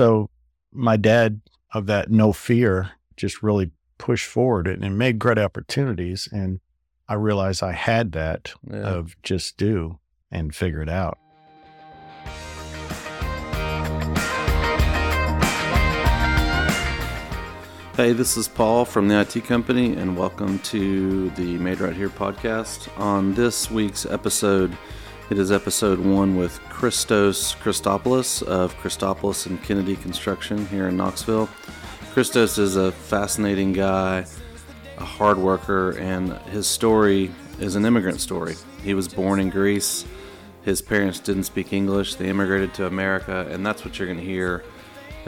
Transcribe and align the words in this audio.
so 0.00 0.30
my 0.72 0.96
dad 0.96 1.42
of 1.74 1.84
that 1.84 2.10
no 2.10 2.32
fear 2.32 2.92
just 3.18 3.42
really 3.42 3.70
pushed 3.98 4.24
forward 4.24 4.66
and, 4.66 4.82
and 4.82 4.96
made 4.96 5.18
great 5.18 5.36
opportunities. 5.36 6.26
And 6.32 6.60
I 7.06 7.14
realized 7.14 7.62
I 7.62 7.72
had 7.72 8.12
that 8.12 8.54
Yeah. 8.66 8.78
of 8.78 9.14
just 9.22 9.58
do 9.58 9.98
and 10.30 10.54
figure 10.54 10.80
it 10.80 10.88
out. 10.88 11.18
Hey, 17.94 18.14
this 18.14 18.38
is 18.38 18.48
Paul 18.48 18.86
from 18.86 19.08
the 19.08 19.20
IT 19.20 19.44
Company, 19.44 19.96
and 19.96 20.16
welcome 20.16 20.60
to 20.60 21.28
the 21.30 21.58
Made 21.58 21.80
Right 21.80 21.94
Here 21.94 22.08
podcast. 22.08 22.88
On 22.98 23.34
this 23.34 23.70
week's 23.70 24.06
episode, 24.06 24.74
it 25.30 25.38
is 25.38 25.52
episode 25.52 26.00
one 26.00 26.36
with 26.36 26.58
Christos 26.68 27.54
Christopoulos 27.54 28.42
of 28.42 28.76
Christopoulos 28.78 29.46
and 29.46 29.62
Kennedy 29.62 29.94
Construction 29.94 30.66
here 30.66 30.88
in 30.88 30.96
Knoxville. 30.96 31.48
Christos 32.12 32.58
is 32.58 32.74
a 32.74 32.90
fascinating 32.90 33.72
guy, 33.72 34.26
a 34.98 35.04
hard 35.04 35.38
worker, 35.38 35.92
and 35.98 36.32
his 36.48 36.66
story 36.66 37.30
is 37.60 37.76
an 37.76 37.84
immigrant 37.84 38.20
story. 38.20 38.56
He 38.82 38.92
was 38.92 39.06
born 39.06 39.38
in 39.38 39.50
Greece. 39.50 40.04
His 40.64 40.82
parents 40.82 41.20
didn't 41.20 41.44
speak 41.44 41.72
English. 41.72 42.16
They 42.16 42.28
immigrated 42.28 42.74
to 42.74 42.86
America, 42.86 43.46
and 43.50 43.64
that's 43.64 43.84
what 43.84 43.98
you're 44.00 44.08
going 44.08 44.18
to 44.18 44.24
hear 44.24 44.64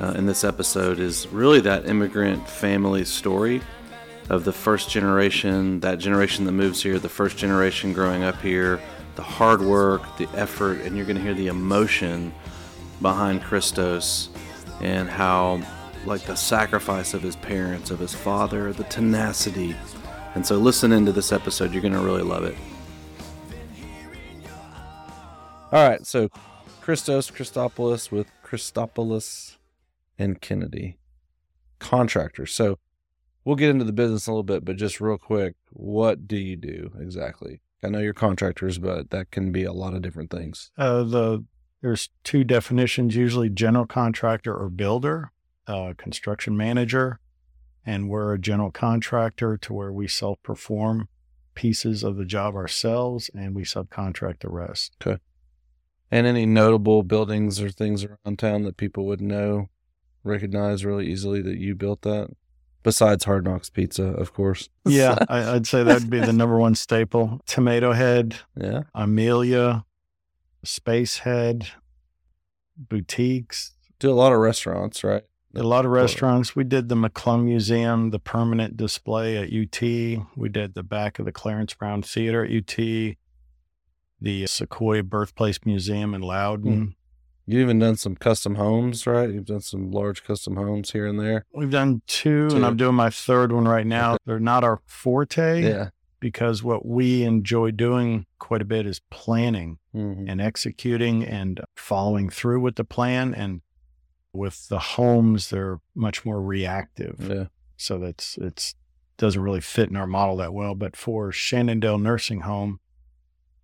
uh, 0.01 0.15
in 0.17 0.27
this 0.27 0.43
episode 0.43 0.99
is 0.99 1.29
really 1.29 1.61
that 1.61 1.87
immigrant 1.87 2.49
family 2.49 3.05
story 3.05 3.63
of 4.31 4.43
the 4.43 4.53
first 4.53 4.91
generation, 4.91 5.79
that 5.79 6.01
generation 6.01 6.45
that 6.47 6.53
moves 6.53 6.83
here, 6.83 6.99
the 6.99 7.09
first 7.09 7.37
generation 7.37 7.93
growing 7.93 8.25
up 8.25 8.41
here, 8.41 8.81
the 9.17 9.23
hard 9.23 9.61
work, 9.61 10.17
the 10.17 10.29
effort, 10.35 10.81
and 10.81 10.97
you're 10.97 11.07
going 11.07 11.17
to 11.17 11.23
hear 11.23 11.35
the 11.35 11.49
emotion 11.49 12.33
behind 13.01 13.43
Christos 13.43 14.29
and 14.81 15.09
how, 15.09 15.63
like, 16.07 16.23
the 16.23 16.35
sacrifice 16.35 17.15
of 17.15 17.23
his 17.23 17.37
parents, 17.37 17.91
of 17.91 17.99
his 17.99 18.15
father, 18.15 18.73
the 18.73 18.85
tenacity. 18.85 19.77
And 20.35 20.47
so, 20.47 20.57
listen 20.57 20.93
into 20.93 21.13
this 21.13 21.33
episode. 21.33 21.73
You're 21.73 21.83
going 21.83 21.95
to 21.95 22.01
really 22.01 22.23
love 22.23 22.45
it. 22.45 22.57
All 25.73 25.89
right. 25.89 26.07
So, 26.07 26.29
Christos 26.83 27.31
Christopoulos 27.31 28.11
with 28.11 28.27
Christopoulos 28.45 29.57
and 30.19 30.41
Kennedy, 30.41 30.99
contractors. 31.79 32.53
So 32.53 32.79
we'll 33.45 33.57
get 33.57 33.71
into 33.71 33.85
the 33.85 33.93
business 33.93 34.27
a 34.27 34.31
little 34.31 34.43
bit, 34.43 34.65
but 34.65 34.77
just 34.77 35.01
real 35.01 35.17
quick, 35.17 35.55
what 35.71 36.27
do 36.27 36.37
you 36.37 36.57
do 36.57 36.93
exactly? 36.99 37.61
I 37.83 37.89
know 37.89 37.99
you're 37.99 38.15
contractors, 38.15 38.79
but 38.79 39.11
that 39.11 39.31
can 39.31 39.53
be 39.53 39.65
a 39.65 39.73
lot 39.73 39.95
of 39.95 40.03
different 40.03 40.31
things. 40.31 40.71
Uh, 40.79 41.03
the 41.03 41.45
there's 41.81 42.11
two 42.23 42.45
definitions 42.45 43.17
usually 43.17 43.51
general 43.51 43.87
contractor 43.87 44.55
or 44.55 44.71
builder, 44.71 45.33
uh, 45.67 45.95
construction 45.99 46.57
manager, 46.57 47.19
and 47.85 48.09
we're 48.09 48.33
a 48.33 48.39
general 48.39 48.71
contractor 48.71 49.57
to 49.59 49.73
where 49.75 49.93
we 49.93 50.07
self 50.07 50.41
perform 50.43 51.09
pieces 51.55 52.03
of 52.03 52.17
the 52.17 52.25
job 52.25 52.55
ourselves 52.55 53.31
and 53.35 53.55
we 53.55 53.63
subcontract 53.65 54.41
the 54.41 54.49
rest. 54.49 54.97
Okay. 55.05 55.21
And 56.11 56.27
any 56.27 56.47
notable 56.47 57.03
buildings 57.03 57.61
or 57.61 57.71
things 57.71 58.05
around 58.05 58.39
town 58.39 58.63
that 58.63 58.77
people 58.77 59.07
would 59.07 59.21
know, 59.21 59.69
recognize 60.25 60.85
really 60.85 61.09
easily 61.09 61.43
that 61.43 61.59
you 61.59 61.75
built 61.75 62.03
that? 62.03 62.29
Besides 62.83 63.25
Hard 63.25 63.45
Knox 63.45 63.71
Pizza, 63.71 64.05
of 64.05 64.33
course. 64.35 64.69
Yeah, 64.85 65.17
I, 65.29 65.55
I'd 65.55 65.67
say 65.67 65.85
that'd 65.85 66.11
be 66.11 66.19
the 66.19 66.33
number 66.33 66.59
one 66.59 66.75
staple. 66.75 67.41
Tomato 67.47 67.93
Head, 67.93 68.37
yeah. 68.57 68.83
Emilia, 68.95 69.85
Space 70.65 71.19
Head, 71.19 71.69
boutiques, 72.77 73.73
Do 74.01 74.11
a 74.11 74.15
lot 74.15 74.33
of 74.33 74.39
restaurants, 74.41 75.05
right? 75.05 75.23
A 75.55 75.63
lot 75.63 75.85
of 75.85 75.91
restaurants. 75.91 76.57
We 76.57 76.65
did 76.65 76.89
the 76.89 76.95
McClung 76.95 77.45
Museum, 77.45 78.11
the 78.11 78.19
permanent 78.19 78.77
display 78.77 79.37
at 79.37 79.53
UT. 79.53 79.83
We 79.83 80.49
did 80.49 80.75
the 80.75 80.83
back 80.83 81.19
of 81.19 81.27
the 81.27 81.33
Clarence 81.33 81.75
Brown 81.75 82.03
Theater 82.03 82.43
at 82.45 82.51
UT, 82.51 82.75
the 82.77 83.17
Sequoyah 84.45 85.05
Birthplace 85.05 85.59
Museum 85.67 86.15
in 86.15 86.23
Loudon. 86.23 86.73
Hmm. 86.73 86.87
You've 87.47 87.63
even 87.63 87.79
done 87.81 87.97
some 87.97 88.15
custom 88.15 88.55
homes, 88.55 89.07
right? 89.07 89.29
You've 89.29 89.47
done 89.47 89.61
some 89.61 89.91
large 89.91 90.23
custom 90.25 90.57
homes 90.57 90.93
here 90.93 91.07
and 91.07 91.19
there. 91.19 91.45
We've 91.53 91.71
done 91.71 92.03
two, 92.07 92.49
Two. 92.51 92.57
and 92.57 92.65
I'm 92.65 92.77
doing 92.77 92.95
my 92.95 93.11
third 93.11 93.51
one 93.53 93.67
right 93.67 93.87
now. 93.87 94.17
They're 94.25 94.39
not 94.39 94.63
our 94.63 94.81
forte 94.87 95.63
Yeah. 95.63 95.89
because 96.21 96.63
what 96.63 96.87
we 96.87 97.25
enjoy 97.25 97.73
doing 97.73 98.27
quite 98.39 98.63
a 98.63 98.65
bit 98.65 98.87
is 98.87 99.01
planning 99.11 99.79
hmm 99.93 100.25
and 100.29 100.41
executing 100.41 101.25
and 101.25 101.61
following 101.77 102.31
through 102.31 102.61
with 102.61 102.77
the 102.77 102.85
plan. 102.85 103.35
And 103.35 103.63
with 104.33 104.69
the 104.69 104.79
homes, 104.79 105.51
they're 105.51 105.81
much 105.95 106.25
more 106.25 106.41
reactive. 106.41 107.17
Yeah. 107.29 107.47
so 107.77 107.99
that's 107.99 108.39
it's 108.39 108.75
doesn't 109.19 109.43
really 109.43 109.61
fit 109.61 109.91
in 109.91 109.97
our 109.97 110.07
model 110.07 110.37
that 110.37 110.55
well. 110.55 110.75
But 110.75 110.97
for 110.97 111.31
Shannondale 111.33 111.99
Nursing 111.99 112.41
Home, 112.43 112.81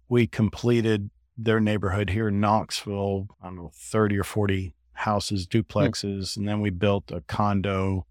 we 0.08 0.26
completed 0.26 1.10
their 1.38 1.60
neighborhood 1.60 2.10
here 2.10 2.28
in 2.28 2.40
Knoxville. 2.40 3.28
I 3.40 3.46
don't 3.46 3.56
know, 3.56 3.70
thirty 3.72 4.18
or 4.18 4.24
forty 4.24 4.74
houses, 4.92 5.46
duplexes, 5.46 6.36
and 6.36 6.48
then 6.48 6.60
we 6.60 6.70
built 6.70 7.12
a 7.12 7.20
condo, 7.22 8.04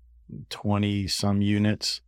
twenty 0.49 1.07
some 1.07 1.41
units, 1.41 2.01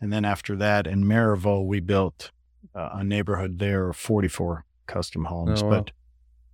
and 0.00 0.12
then 0.12 0.24
after 0.24 0.54
that 0.56 0.86
in 0.86 1.04
Maryville, 1.04 1.66
we 1.66 1.80
built 1.80 2.30
uh, 2.74 2.90
a 2.92 3.02
neighborhood 3.02 3.58
there 3.58 3.88
of 3.88 3.96
forty 3.96 4.28
four 4.28 4.66
custom 4.86 5.24
homes. 5.24 5.62
Oh, 5.62 5.66
wow. 5.66 5.70
But 5.70 5.92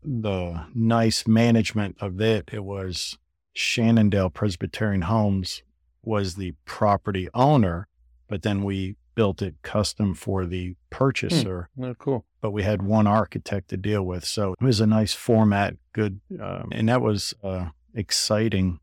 the 0.05 0.67
nice 0.75 1.27
management 1.27 1.97
of 2.01 2.21
it, 2.21 2.51
it 2.53 2.65
was 2.65 3.19
Shannondale 3.53 4.31
Presbyterian 4.31 5.03
Homes 5.03 5.63
was 6.03 6.35
the 6.35 6.55
property 6.65 7.29
owner, 7.35 7.87
but 8.29 8.43
then 8.43 8.65
we 8.65 8.97
built 9.15 9.43
it 9.43 9.55
custom 9.63 10.15
for 10.15 10.47
the 10.47 10.75
purchaser. 10.91 11.69
Oh, 11.81 11.95
cool. 11.99 12.25
But 12.41 12.51
we 12.53 12.63
had 12.63 12.83
one 12.83 13.07
architect 13.07 13.69
to 13.71 13.77
deal 13.77 14.03
with, 14.03 14.25
so 14.25 14.53
it 14.61 14.65
was 14.65 14.81
a 14.81 14.87
nice 14.87 15.13
format, 15.15 15.77
good, 15.93 16.21
um, 16.41 16.69
and 16.73 16.89
that 16.89 17.01
was 17.03 17.35
uh, 17.45 17.67
exciting. 17.95 18.81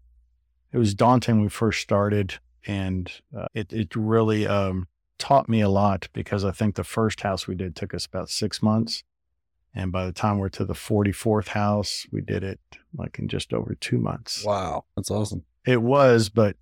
It 0.71 0.77
was 0.77 0.93
daunting 0.93 1.35
when 1.35 1.43
we 1.43 1.49
first 1.49 1.81
started, 1.81 2.35
and 2.65 3.11
uh, 3.37 3.47
it 3.53 3.73
it 3.73 3.95
really 3.95 4.47
um, 4.47 4.87
taught 5.17 5.49
me 5.49 5.61
a 5.61 5.69
lot 5.69 6.07
because 6.13 6.45
I 6.45 6.51
think 6.51 6.75
the 6.75 6.83
first 6.83 7.21
house 7.21 7.47
we 7.47 7.55
did 7.55 7.75
took 7.75 7.93
us 7.93 8.05
about 8.05 8.29
six 8.29 8.61
months. 8.61 9.03
And 9.75 9.91
by 9.91 10.05
the 10.07 10.11
time 10.11 10.39
we're 10.39 10.49
to 10.49 10.65
the 10.65 10.73
44th 10.73 11.49
house, 11.49 12.07
we 12.11 12.21
did 12.21 12.43
it 12.43 12.59
like 12.97 13.19
in 13.19 13.27
just 13.27 13.53
over 13.53 13.75
two 13.75 13.99
months. 13.99 14.43
Wow. 14.43 14.85
That's 14.95 15.11
awesome. 15.11 15.43
It 15.63 15.83
was, 15.83 16.29
but 16.29 16.55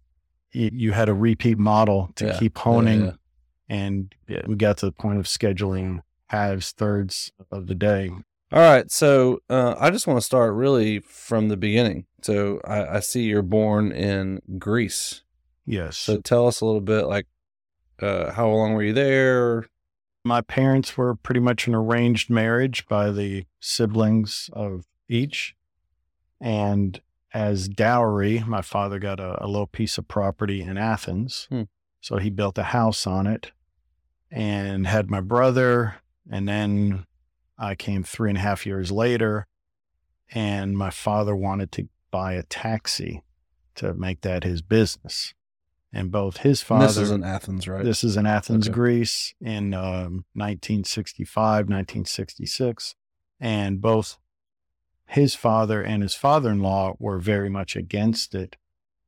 you, 0.52 0.70
you 0.74 0.92
had 0.92 1.08
a 1.08 1.14
repeat 1.14 1.58
model 1.58 2.10
to 2.16 2.26
Yeah, 2.28 2.38
keep 2.38 2.58
yeah, 2.58 2.64
honing. 2.64 3.06
yeah. 3.06 3.12
And 3.70 4.14
yeah, 4.28 4.42
we 4.48 4.56
got 4.56 4.78
to 4.80 4.86
the 4.88 4.92
point 4.92 5.20
of 5.20 5.26
scheduling 5.26 6.02
halves, 6.28 6.72
thirds 6.72 7.32
of 7.52 7.68
the 7.68 7.76
day. 7.76 8.12
All 8.52 8.62
right. 8.62 8.90
So 8.90 9.40
uh, 9.50 9.76
I 9.78 9.90
just 9.90 10.08
want 10.08 10.18
to 10.18 10.26
start 10.26 10.54
really 10.54 11.00
from 11.00 11.50
the 11.50 11.58
beginning. 11.58 12.06
So 12.22 12.62
I, 12.66 12.98
I 12.98 13.00
see 13.02 13.24
you're 13.24 13.42
born 13.42 13.92
in 13.92 14.42
Greece. 14.58 15.24
Yes. 15.66 15.98
So 15.98 16.20
tell 16.22 16.48
us 16.48 16.62
a 16.62 16.66
little 16.66 16.82
bit 16.82 17.08
like 17.08 17.28
uh, 18.00 18.32
how 18.32 18.50
long 18.50 18.74
were 18.74 18.84
you 18.84 18.94
there? 18.94 19.66
my 20.28 20.42
parents 20.42 20.98
were 20.98 21.16
pretty 21.16 21.40
much 21.40 21.68
an 21.68 21.74
arranged 21.74 22.30
marriage 22.30 22.86
by 22.88 23.10
the 23.10 23.46
siblings 23.60 24.50
of 24.54 24.86
each. 25.08 25.56
And 26.40 27.02
as 27.34 27.68
dowry, 27.68 28.44
my 28.46 28.62
father 28.62 29.00
got 29.00 29.20
a, 29.20 29.44
a 29.44 29.48
little 29.48 29.68
piece 29.68 29.98
of 29.98 30.08
property 30.08 30.62
in 30.62 30.78
Athens. 30.78 31.48
Hmm. 31.50 31.64
So 32.02 32.18
he 32.18 32.30
built 32.30 32.58
a 32.58 32.64
house 32.64 33.08
on 33.08 33.26
it 33.26 33.52
and 34.32 34.88
had 34.88 35.10
my 35.10 35.22
brother. 35.22 35.96
And 36.30 36.48
then 36.48 37.06
I 37.58 37.76
came 37.76 38.04
three 38.04 38.30
and 38.30 38.38
a 38.38 38.42
half 38.42 38.66
years 38.66 38.92
later, 38.92 39.48
and 40.32 40.78
my 40.78 40.90
father 40.90 41.36
wanted 41.36 41.72
to 41.74 41.88
buy 42.12 42.34
a 42.34 42.44
taxi 42.44 43.24
to 43.76 43.94
make 43.94 44.22
that 44.22 44.44
his 44.44 44.62
business. 44.62 45.34
And 45.94 46.12
both 46.12 46.38
his 46.38 46.62
And 46.62 46.68
father. 46.68 46.88
This 46.88 46.98
is 46.98 47.12
in 47.12 47.24
Athens, 47.24 47.68
right? 47.68 47.84
This 47.84 48.04
is 48.04 48.18
in 48.18 48.26
Athens, 48.26 48.68
Okay. 48.68 48.74
Greece 48.74 49.34
in 49.40 49.74
um, 49.74 50.26
1965, 50.34 51.70
1966. 51.70 52.96
And 53.40 53.82
both 53.82 54.18
his 55.06 55.34
father 55.34 55.82
and 55.82 56.04
his 56.04 56.14
father 56.14 56.52
in 56.52 56.60
law 56.60 56.96
were 57.00 57.20
very 57.20 57.50
much 57.50 57.76
against 57.76 58.36
it 58.36 58.58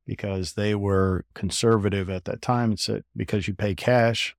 because 0.06 0.54
they 0.54 0.74
were 0.74 1.26
conservative 1.34 2.08
at 2.08 2.24
that 2.24 2.40
time 2.40 2.70
and 2.70 2.80
said, 2.80 3.04
because 3.14 3.46
you 3.46 3.54
pay 3.54 3.74
cash, 3.74 4.34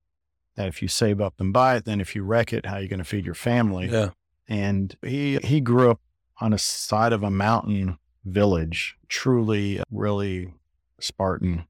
that 0.56 0.68
if 0.68 0.82
you 0.82 0.88
save 0.88 1.20
up 1.20 1.34
and 1.38 1.52
buy 1.52 1.76
it, 1.76 1.84
then 1.84 2.00
if 2.00 2.14
you 2.14 2.22
wreck 2.22 2.52
it, 2.52 2.66
how 2.66 2.76
are 2.76 2.80
you 2.82 2.88
going 2.88 2.98
to 2.98 3.04
feed 3.04 3.24
your 3.26 3.34
family? 3.34 3.88
yeah. 3.88 4.10
and 4.48 4.96
he 5.02 5.38
he 5.38 5.60
grew 5.60 5.90
up 5.90 6.00
on 6.40 6.52
a 6.52 6.58
side 6.58 7.12
of 7.12 7.22
a 7.22 7.30
mountain 7.30 7.96
village 8.24 8.96
truly 9.08 9.80
really 9.90 10.52
spartan 11.00 11.64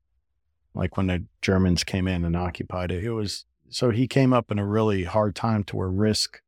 like 0.74 0.96
when 0.96 1.06
the 1.06 1.24
germans 1.40 1.82
came 1.84 2.06
in 2.06 2.24
and 2.24 2.36
occupied 2.36 2.90
it 2.90 3.02
it 3.04 3.12
was 3.12 3.44
so 3.70 3.90
he 3.90 4.06
came 4.06 4.32
up 4.32 4.50
in 4.50 4.58
a 4.58 4.66
really 4.66 5.04
hard 5.04 5.34
time 5.34 5.64
to 5.64 5.76
where 5.76 5.88
risk 5.88 6.40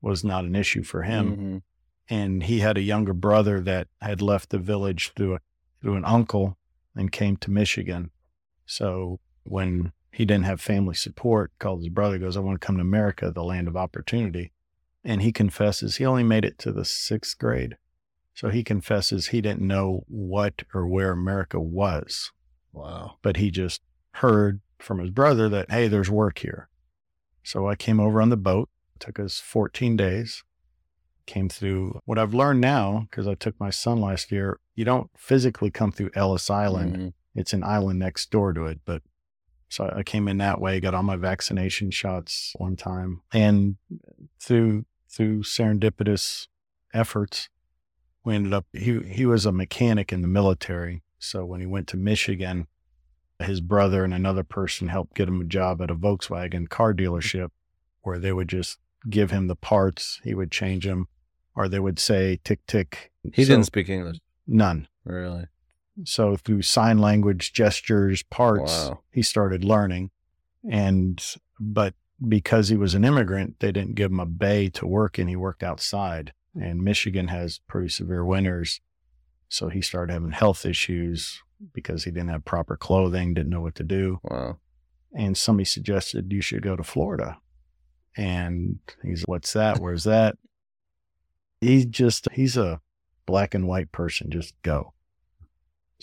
was 0.00 0.24
not 0.24 0.44
an 0.44 0.54
issue 0.56 0.82
for 0.82 1.02
him 1.02 1.36
Mhm. 1.36 1.62
and 2.08 2.42
he 2.44 2.60
had 2.60 2.76
a 2.78 2.82
younger 2.82 3.12
brother 3.14 3.60
that 3.60 3.88
had 4.00 4.20
left 4.22 4.50
the 4.50 4.58
village 4.58 5.12
through 5.14 5.34
a, 5.34 5.38
through 5.80 5.96
an 5.96 6.04
uncle 6.04 6.56
and 6.96 7.10
came 7.12 7.36
to 7.38 7.50
Michigan. 7.50 8.10
So 8.66 9.18
when 9.44 9.92
he 10.12 10.24
didn't 10.24 10.44
have 10.44 10.60
family 10.60 10.94
support, 10.94 11.52
called 11.58 11.80
his 11.80 11.88
brother, 11.88 12.18
goes, 12.18 12.36
I 12.36 12.40
want 12.40 12.60
to 12.60 12.64
come 12.66 12.76
to 12.76 12.82
America, 12.82 13.30
the 13.30 13.42
land 13.44 13.66
of 13.68 13.76
opportunity. 13.76 14.52
And 15.04 15.22
he 15.22 15.32
confesses 15.32 15.96
he 15.96 16.04
only 16.06 16.22
made 16.22 16.44
it 16.44 16.58
to 16.58 16.72
the 16.72 16.84
sixth 16.84 17.38
grade. 17.38 17.76
So 18.34 18.48
he 18.50 18.62
confesses 18.62 19.28
he 19.28 19.40
didn't 19.40 19.66
know 19.66 20.04
what 20.08 20.62
or 20.72 20.86
where 20.86 21.12
America 21.12 21.58
was, 21.60 22.30
Wow. 22.72 23.16
but 23.22 23.36
he 23.36 23.50
just 23.50 23.82
heard 24.16 24.60
from 24.78 24.98
his 25.00 25.10
brother 25.10 25.48
that, 25.48 25.70
hey, 25.70 25.88
there's 25.88 26.10
work 26.10 26.38
here. 26.38 26.68
So 27.42 27.68
I 27.68 27.74
came 27.74 27.98
over 28.00 28.22
on 28.22 28.28
the 28.28 28.36
boat. 28.36 28.68
It 28.94 29.00
took 29.00 29.18
us 29.18 29.38
14 29.40 29.96
days. 29.96 30.44
Came 31.26 31.48
through 31.48 32.00
what 32.04 32.18
I've 32.18 32.34
learned 32.34 32.60
now, 32.60 33.06
because 33.10 33.26
I 33.28 33.34
took 33.34 33.58
my 33.60 33.70
son 33.70 34.00
last 34.00 34.32
year, 34.32 34.58
you 34.74 34.84
don't 34.84 35.10
physically 35.16 35.70
come 35.70 35.92
through 35.92 36.10
Ellis 36.14 36.50
Island. 36.50 36.96
Mhm. 36.96 37.12
It's 37.34 37.52
an 37.52 37.62
island 37.64 37.98
next 37.98 38.30
door 38.30 38.52
to 38.52 38.64
it. 38.66 38.80
But 38.84 39.02
so 39.72 39.90
I 39.96 40.02
came 40.02 40.28
in 40.28 40.36
that 40.36 40.60
way, 40.60 40.80
got 40.80 40.92
all 40.92 41.02
my 41.02 41.16
vaccination 41.16 41.90
shots 41.90 42.52
one 42.56 42.76
time. 42.76 43.22
And 43.32 43.76
through 44.38 44.84
through 45.08 45.44
serendipitous 45.44 46.46
efforts, 46.92 47.48
we 48.22 48.34
ended 48.34 48.52
up 48.52 48.66
he 48.74 49.00
he 49.00 49.24
was 49.24 49.46
a 49.46 49.52
mechanic 49.52 50.12
in 50.12 50.20
the 50.20 50.28
military. 50.28 51.02
So 51.18 51.46
when 51.46 51.60
he 51.60 51.66
went 51.66 51.88
to 51.88 51.96
Michigan, 51.96 52.66
his 53.38 53.62
brother 53.62 54.04
and 54.04 54.12
another 54.12 54.44
person 54.44 54.88
helped 54.88 55.14
get 55.14 55.28
him 55.28 55.40
a 55.40 55.44
job 55.44 55.80
at 55.80 55.90
a 55.90 55.94
Volkswagen 55.96 56.68
car 56.68 56.92
dealership 56.92 57.48
where 58.02 58.18
they 58.18 58.32
would 58.32 58.48
just 58.48 58.78
give 59.08 59.30
him 59.30 59.46
the 59.46 59.56
parts, 59.56 60.20
he 60.22 60.34
would 60.34 60.50
change 60.52 60.84
them, 60.84 61.08
or 61.56 61.66
they 61.66 61.80
would 61.80 61.98
say 61.98 62.40
tick 62.44 62.60
tick. 62.66 63.10
He 63.32 63.44
So- 63.44 63.54
didn't 63.54 63.66
speak 63.66 63.88
English, 63.88 64.18
none. 64.46 64.86
really. 65.04 65.46
So 66.04 66.36
through 66.36 66.62
sign 66.62 66.98
language, 66.98 67.52
gestures, 67.52 68.22
parts, 68.22 68.72
Wow. 68.88 69.00
he 69.10 69.22
started 69.22 69.64
learning. 69.64 70.10
And 70.70 71.22
but 71.60 71.94
because 72.26 72.68
he 72.68 72.76
was 72.76 72.94
an 72.94 73.04
immigrant, 73.04 73.60
they 73.60 73.72
didn't 73.72 73.94
give 73.96 74.10
him 74.10 74.20
a 74.20 74.26
bay 74.26 74.68
to 74.70 74.86
work 74.86 75.18
in. 75.18 75.28
He 75.28 75.36
worked 75.36 75.62
outside. 75.62 76.32
And 76.54 76.82
Michigan 76.82 77.28
has 77.28 77.60
pretty 77.66 77.88
severe 77.88 78.24
winters. 78.24 78.80
So 79.48 79.68
he 79.68 79.80
started 79.82 80.12
having 80.12 80.30
health 80.32 80.64
issues 80.64 81.42
because 81.72 82.04
he 82.04 82.10
didn't 82.10 82.30
have 82.30 82.44
proper 82.44 82.76
clothing, 82.76 83.34
didn't 83.34 83.50
know 83.50 83.60
what 83.60 83.74
to 83.76 83.84
do. 83.84 84.18
Wow. 84.22 84.58
And 85.14 85.36
somebody 85.36 85.64
suggested 85.64 86.32
you 86.32 86.40
should 86.40 86.62
go 86.62 86.74
to 86.76 86.82
Florida. 86.82 87.36
And 88.16 88.78
he's, 89.02 89.22
what's 89.26 89.52
that? 89.52 89.78
Where's 89.78 90.04
that? 90.04 90.36
He's 91.60 91.86
just, 91.86 92.28
he's 92.32 92.56
a 92.56 92.80
black 93.26 93.54
and 93.54 93.66
white 93.68 93.92
person. 93.92 94.30
Just 94.30 94.54
go. 94.62 94.92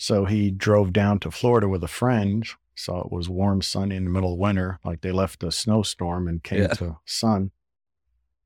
So 0.00 0.24
he 0.24 0.50
drove 0.50 0.94
down 0.94 1.18
to 1.20 1.30
Florida 1.30 1.68
with 1.68 1.84
a 1.84 1.88
friend. 1.88 2.48
Saw 2.74 3.02
it 3.02 3.12
was 3.12 3.28
warm, 3.28 3.60
sunny 3.60 3.96
in 3.96 4.04
the 4.04 4.10
middle 4.10 4.32
of 4.32 4.38
winter. 4.38 4.78
Like 4.82 5.02
they 5.02 5.12
left 5.12 5.42
a 5.44 5.52
snowstorm 5.52 6.26
and 6.26 6.42
came 6.42 6.62
Yeah. 6.62 6.68
to 6.68 6.96
sun 7.04 7.50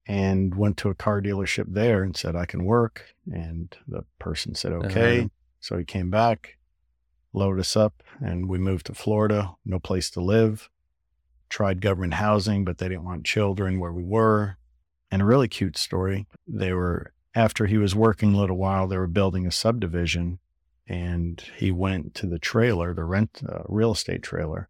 and 0.04 0.56
went 0.56 0.76
to 0.78 0.88
a 0.90 0.94
car 0.96 1.22
dealership 1.22 1.66
there 1.68 2.02
and 2.02 2.16
said, 2.16 2.34
I 2.34 2.44
can 2.44 2.64
work. 2.64 3.14
And 3.32 3.74
the 3.86 4.04
person 4.18 4.56
said, 4.56 4.72
okay. 4.72 5.20
Uh-huh. 5.20 5.28
So 5.60 5.78
he 5.78 5.84
came 5.84 6.10
back, 6.10 6.58
loaded 7.32 7.60
us 7.60 7.76
up, 7.76 8.02
and 8.20 8.48
we 8.48 8.58
moved 8.58 8.86
to 8.86 8.94
Florida. 8.94 9.54
No 9.64 9.78
place 9.78 10.10
to 10.10 10.20
live. 10.20 10.68
Tried 11.48 11.80
government 11.80 12.14
housing, 12.14 12.64
but 12.64 12.78
they 12.78 12.88
didn't 12.88 13.04
want 13.04 13.24
children 13.24 13.78
where 13.78 13.92
we 13.92 14.02
were. 14.02 14.56
And 15.08 15.22
a 15.22 15.24
really 15.24 15.46
cute 15.46 15.78
story. 15.78 16.26
They 16.48 16.72
were, 16.72 17.12
after 17.32 17.66
he 17.66 17.78
was 17.78 17.94
working 17.94 18.34
a 18.34 18.38
little 18.38 18.56
while, 18.56 18.88
they 18.88 18.96
were 18.98 19.06
building 19.06 19.46
a 19.46 19.52
subdivision. 19.52 20.40
And 20.86 21.42
he 21.56 21.70
went 21.70 22.14
to 22.16 22.26
the 22.26 22.38
trailer, 22.38 22.92
the 22.94 23.04
rent 23.04 23.40
uh, 23.48 23.62
real 23.66 23.92
estate 23.92 24.22
trailer, 24.22 24.68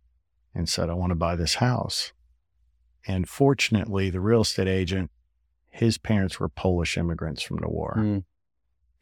and 0.54 0.68
said, 0.68 0.88
I 0.88 0.94
want 0.94 1.10
to 1.10 1.16
buy 1.16 1.34
this 1.34 1.56
house. 1.56 2.12
And 3.06 3.28
fortunately, 3.28 4.10
the 4.10 4.20
real 4.20 4.42
estate 4.42 4.68
agent, 4.68 5.10
his 5.70 5.98
parents 5.98 6.38
were 6.38 6.48
Polish 6.48 6.96
immigrants 6.96 7.42
from 7.42 7.56
the 7.58 7.68
war 7.68 7.94
Mm. 7.98 8.24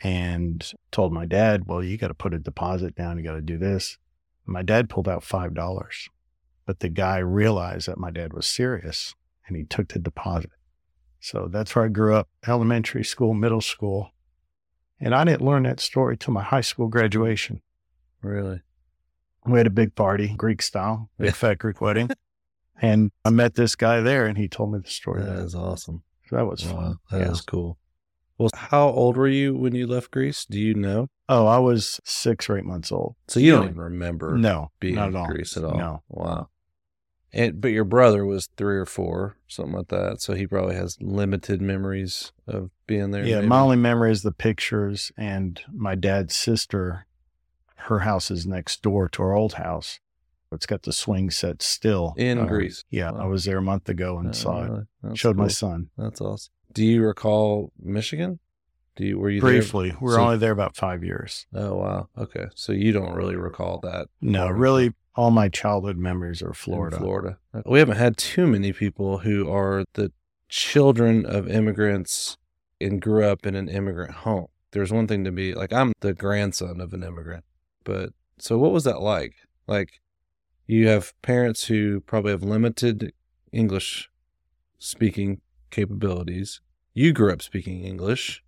and 0.01 0.73
told 0.91 1.13
my 1.13 1.27
dad, 1.27 1.65
Well, 1.67 1.83
you 1.85 1.97
got 1.99 2.09
to 2.09 2.15
put 2.15 2.35
a 2.35 2.39
deposit 2.39 2.95
down. 2.95 3.19
You 3.19 3.25
got 3.25 3.33
to 3.35 3.43
do 3.43 3.59
this. 3.59 3.99
My 4.47 4.63
dad 4.63 4.89
pulled 4.89 5.09
out 5.09 5.23
$5, 5.23 6.09
but 6.67 6.81
the 6.81 6.89
guy 6.89 7.19
realized 7.19 7.87
that 7.89 7.99
my 7.99 8.11
dad 8.11 8.33
was 8.33 8.47
serious 8.47 9.15
and 9.47 9.57
he 9.57 9.65
took 9.65 9.89
the 9.89 9.99
deposit. 9.99 10.51
So 11.21 11.47
that's 11.49 11.77
where 11.77 11.85
I 11.85 11.89
grew 11.89 12.17
up 12.17 12.29
elementary 12.49 13.05
school, 13.05 13.35
middle 13.35 13.61
school. 13.61 14.11
And 15.05 15.15
I 15.15 15.25
didn't 15.25 15.43
learn 15.45 15.65
that 15.65 15.81
story 15.81 16.17
till 16.17 16.33
my 16.33 16.43
high 16.45 16.61
school 16.61 16.87
graduation. 16.89 17.61
Really? 18.23 18.61
We 19.45 19.59
had 19.59 19.67
a 19.67 19.71
big 19.71 19.97
party, 19.97 20.33
Greek 20.37 20.63
style, 20.63 21.11
big 21.19 21.27
Yeah. 21.27 21.33
fat 21.33 21.59
Greek 21.59 21.81
wedding. 21.81 22.09
And 22.81 23.13
I 23.25 23.31
met 23.31 23.55
this 23.55 23.77
guy 23.77 24.01
there 24.01 24.27
and 24.27 24.37
he 24.37 24.49
told 24.49 24.73
me 24.73 24.79
the 24.81 24.91
story. 24.91 25.23
That 25.23 25.39
is 25.39 25.55
awesome. 25.55 26.03
So 26.27 26.35
that 26.37 26.47
was 26.47 26.65
Wow. 26.65 26.73
fun. 26.73 26.99
That 27.13 27.31
is 27.31 27.39
Yeah. 27.39 27.43
cool. 27.47 27.79
Well, 28.39 28.51
how 28.55 28.89
old 28.89 29.17
were 29.17 29.29
you 29.29 29.55
when 29.55 29.73
you 29.75 29.87
left 29.87 30.11
Greece? 30.11 30.45
Do 30.45 30.59
you 30.59 30.75
know? 30.75 31.07
Oh, 31.29 31.47
I 31.47 31.59
was 31.59 32.01
six 32.05 32.51
or 32.51 32.59
eight 32.59 32.65
months 32.65 32.91
old. 32.91 33.15
So 33.29 33.39
you 33.39 33.53
don't 33.53 33.61
Really? 33.61 33.73
even 33.73 33.83
remember 33.83 34.37
No, 34.37 34.73
being 34.81 34.97
not 34.97 35.11
at 35.11 35.15
all. 35.15 35.27
Greece 35.29 35.57
at 35.57 35.63
all. 35.65 35.77
No. 35.77 36.03
Wow. 36.09 36.49
And 37.35 37.61
but 37.61 37.69
your 37.69 37.85
brother 37.85 38.27
was 38.27 38.49
three 38.57 38.77
or 38.77 38.85
four, 38.87 39.37
something 39.49 39.75
like 39.75 39.89
that. 39.89 40.21
So 40.21 40.35
he 40.35 40.47
probably 40.47 40.75
has 40.75 40.99
limited 41.01 41.63
memories 41.63 42.33
of 42.47 42.71
being 42.87 43.11
there. 43.11 43.25
Yeah, 43.25 43.37
maybe. 43.37 43.47
my 43.49 43.61
only 43.61 43.77
memory 43.77 44.13
is 44.13 44.23
the 44.23 44.33
pictures 44.33 45.11
and 45.17 45.61
my 45.73 45.95
dad's 45.95 46.37
sister. 46.37 47.07
Her 47.77 48.01
house 48.01 48.31
is 48.31 48.47
next 48.47 48.83
door 48.83 49.09
to 49.09 49.23
our 49.23 49.33
old 49.33 49.55
house. 49.55 49.99
It's 50.53 50.67
got 50.67 50.83
the 50.83 50.93
swing 50.93 51.31
set 51.31 51.63
still 51.63 52.13
In 52.19 52.39
Uh, 52.39 52.45
Greece? 52.45 52.85
Yeah, 52.91 53.11
I 53.13 53.25
was 53.25 53.47
there 53.47 53.57
a 53.57 53.63
month 53.63 53.89
ago 53.89 54.19
and 54.19 54.29
Oh, 54.29 54.33
saw 54.33 54.65
it. 54.65 55.17
Showed 55.17 55.37
my 55.39 55.49
son 55.49 55.89
That's 55.97 56.21
awesome. 56.21 56.53
Do 56.75 56.85
you 56.85 57.03
recall 57.03 57.73
Michigan? 57.81 58.39
Do 58.97 59.07
you 59.07 59.19
were 59.19 59.31
you 59.31 59.41
there? 59.41 59.51
briefly. 59.53 59.93
We 59.99 60.05
were 60.09 60.13
So- 60.17 60.23
only 60.25 60.37
there 60.37 60.53
about 60.53 60.77
five 60.77 61.03
years. 61.03 61.47
Oh 61.55 61.77
wow. 61.77 62.09
Okay. 62.19 62.47
So 62.55 62.73
you 62.73 62.93
don't 62.93 63.15
really 63.15 63.37
recall 63.37 63.81
that. 63.83 64.09
No, 64.21 64.49
really, 64.51 64.93
all 65.15 65.31
my 65.31 65.49
childhood 65.49 65.97
memories 65.97 66.43
are 66.43 66.49
in 66.49 66.55
Florida. 66.55 66.97
Florida. 66.97 67.39
Uh, 67.53 67.63
we 67.67 67.79
haven't 67.79 67.97
had 67.97 68.17
too 68.17 68.47
many 68.47 68.73
people 68.73 69.19
who 69.19 69.51
are 69.51 69.85
the 69.95 70.13
children 70.49 71.25
of 71.27 71.49
immigrants 71.49 72.37
and 72.81 73.01
grew 73.01 73.25
up 73.25 73.47
in 73.47 73.55
an 73.55 73.69
immigrant 73.69 74.13
home. 74.13 74.47
There's 74.73 74.93
one 74.93 75.07
thing 75.07 75.25
to 75.25 75.33
be 75.33 75.55
like 75.55 75.73
I'm 75.73 75.93
the 76.01 76.15
grandson 76.15 76.81
of 76.81 76.93
an 76.93 77.03
immigrant. 77.03 77.45
But 77.85 78.11
so 78.39 78.59
what 78.59 78.73
was 78.73 78.85
that 78.85 79.01
like? 79.01 79.35
Like 79.67 80.01
you 80.67 80.89
have 80.89 81.13
parents 81.23 81.65
who 81.65 82.01
probably 82.01 82.33
have 82.33 82.43
limited 82.43 83.13
English 83.53 84.11
speaking 84.79 85.41
capabilities. 85.71 86.61
You 86.95 87.13
grew 87.13 87.33
up 87.33 87.43
speaking 87.43 87.85
English. 87.85 88.43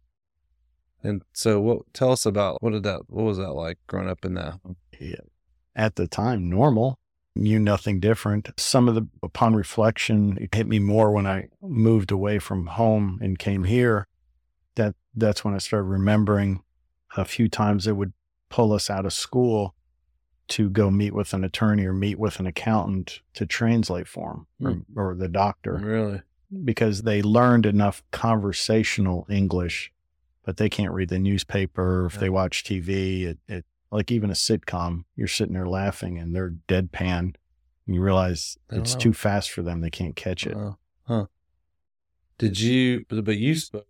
And 1.03 1.23
so 1.35 1.61
what 1.61 1.93
tell 1.93 2.13
us 2.13 2.25
about 2.25 2.63
what 2.63 2.73
did 2.73 2.83
that 2.85 3.03
what 3.09 3.25
was 3.25 3.37
that 3.37 3.53
like 3.53 3.79
growing 3.87 4.09
up 4.09 4.25
in 4.25 4.35
that 4.35 4.61
home? 4.63 4.77
Yeah. 4.99 5.17
At 5.77 5.97
the 5.97 6.07
time, 6.07 6.49
normal. 6.49 6.99
Knew 7.37 7.59
nothing 7.59 7.99
different. 7.99 8.51
Some 8.57 8.89
of 8.89 8.95
the, 8.95 9.09
upon 9.23 9.57
reflection, 9.57 10.39
it 10.41 10.55
hit 10.55 10.69
me 10.69 10.79
more 10.79 11.11
when 11.11 11.27
I 11.27 11.49
moved 11.61 12.13
away 12.13 12.39
from 12.39 12.67
home 12.67 13.19
and 13.21 13.39
came 13.39 13.65
here. 13.65 14.07
That 14.77 14.95
that's 15.17 15.45
when 15.45 15.55
I 15.55 15.59
started 15.59 15.87
remembering 15.87 16.63
a 17.17 17.25
few 17.25 17.49
times 17.49 17.85
they 17.85 17.93
would 17.93 18.13
pull 18.51 18.73
us 18.73 18.89
out 18.89 19.07
of 19.07 19.13
school 19.13 19.75
to 20.47 20.69
go 20.69 20.91
meet 20.91 21.15
with 21.15 21.33
an 21.33 21.43
attorney 21.45 21.87
or 21.87 21.93
meet 21.93 22.19
with 22.19 22.39
an 22.39 22.47
accountant 22.47 23.21
to 23.35 23.47
translate 23.47 24.07
for 24.07 24.45
them 24.61 24.67
or, 24.67 24.73
hmm. 24.73 24.99
or 24.99 25.15
the 25.15 25.29
doctor 25.29 25.81
Really? 25.83 26.23
because 26.65 27.03
they 27.03 27.23
learned 27.23 27.67
enough 27.67 28.03
conversational 28.11 29.27
English, 29.31 29.93
but 30.45 30.57
they 30.57 30.69
can't 30.69 30.93
read 30.93 31.09
the 31.09 31.19
newspaper. 31.19 32.07
If 32.07 32.21
they 32.21 32.29
watch 32.29 32.63
TV, 32.63 33.25
it, 33.25 33.39
it 33.49 33.65
like 33.95 34.11
even 34.11 34.31
a 34.31 34.35
sitcom, 34.35 35.05
you're 35.17 35.29
sitting 35.29 35.55
there 35.55 35.69
laughing 35.69 36.19
and 36.19 36.35
they're 36.35 36.55
deadpan. 36.69 37.35
And 37.87 37.95
you 37.95 38.01
realize 38.03 38.57
it's 38.71 38.95
know. 38.95 39.01
too 39.01 39.13
fast 39.13 39.51
for 39.51 39.63
them. 39.63 39.81
They 39.81 39.91
can't 39.91 40.17
catch 40.17 40.47
it. 40.47 40.57
Oh, 40.57 40.77
huh. 41.07 41.27
Did 42.39 42.59
you? 42.61 43.05
But 43.09 43.25
but 43.25 43.37
you 43.37 43.55
spoke 43.55 43.87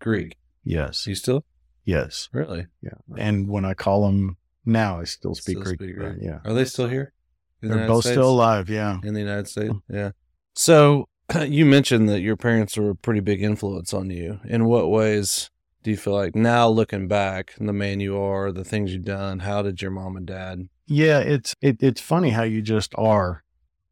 Greek. 0.00 0.36
yes. 0.64 1.06
You 1.06 1.14
still 1.14 1.44
Yes. 1.84 2.28
really? 2.32 2.66
Yeah. 2.82 2.90
And 3.16 3.48
when 3.48 3.64
I 3.64 3.74
call 3.74 4.06
them 4.06 4.36
now, 4.64 5.00
I 5.00 5.04
still 5.04 5.34
speak 5.34 5.56
Still 5.58 5.62
Greek. 5.64 5.80
speak 5.80 5.96
Greek. 5.96 6.16
Yeah. 6.20 6.40
Are 6.44 6.52
they 6.54 6.64
still 6.64 6.88
here? 6.88 7.12
the 7.60 7.68
They're 7.68 7.76
United 7.78 7.92
both 7.92 8.04
States? 8.04 8.14
still 8.14 8.30
alive. 8.30 8.68
Yeah. 8.68 8.98
in 9.02 9.14
the 9.14 9.20
United 9.20 9.48
States. 9.48 9.72
Mm. 9.72 9.82
Yeah. 9.88 10.10
So 10.54 11.08
you 11.46 11.64
mentioned 11.64 12.08
that 12.08 12.20
your 12.20 12.36
parents 12.36 12.76
were 12.76 12.90
a 12.90 12.94
pretty 12.94 13.20
big 13.20 13.42
influence 13.42 13.94
on 13.94 14.10
you. 14.10 14.40
In 14.44 14.64
what 14.66 14.90
ways 14.90 15.50
do 15.86 15.92
you 15.92 15.96
feel 15.96 16.14
like 16.14 16.34
now 16.34 16.66
looking 16.66 17.06
back, 17.06 17.54
the 17.60 17.72
man 17.72 18.00
you 18.00 18.18
are, 18.18 18.50
the 18.50 18.64
things 18.64 18.92
you've 18.92 19.04
done? 19.04 19.38
How 19.38 19.62
did 19.62 19.80
your 19.80 19.92
mom 19.92 20.16
and 20.16 20.26
dad? 20.26 20.68
Yeah, 20.88 21.20
it's 21.20 21.54
it, 21.60 21.80
it's 21.80 22.00
funny 22.00 22.30
how 22.30 22.42
you 22.42 22.60
just 22.60 22.92
are, 22.98 23.44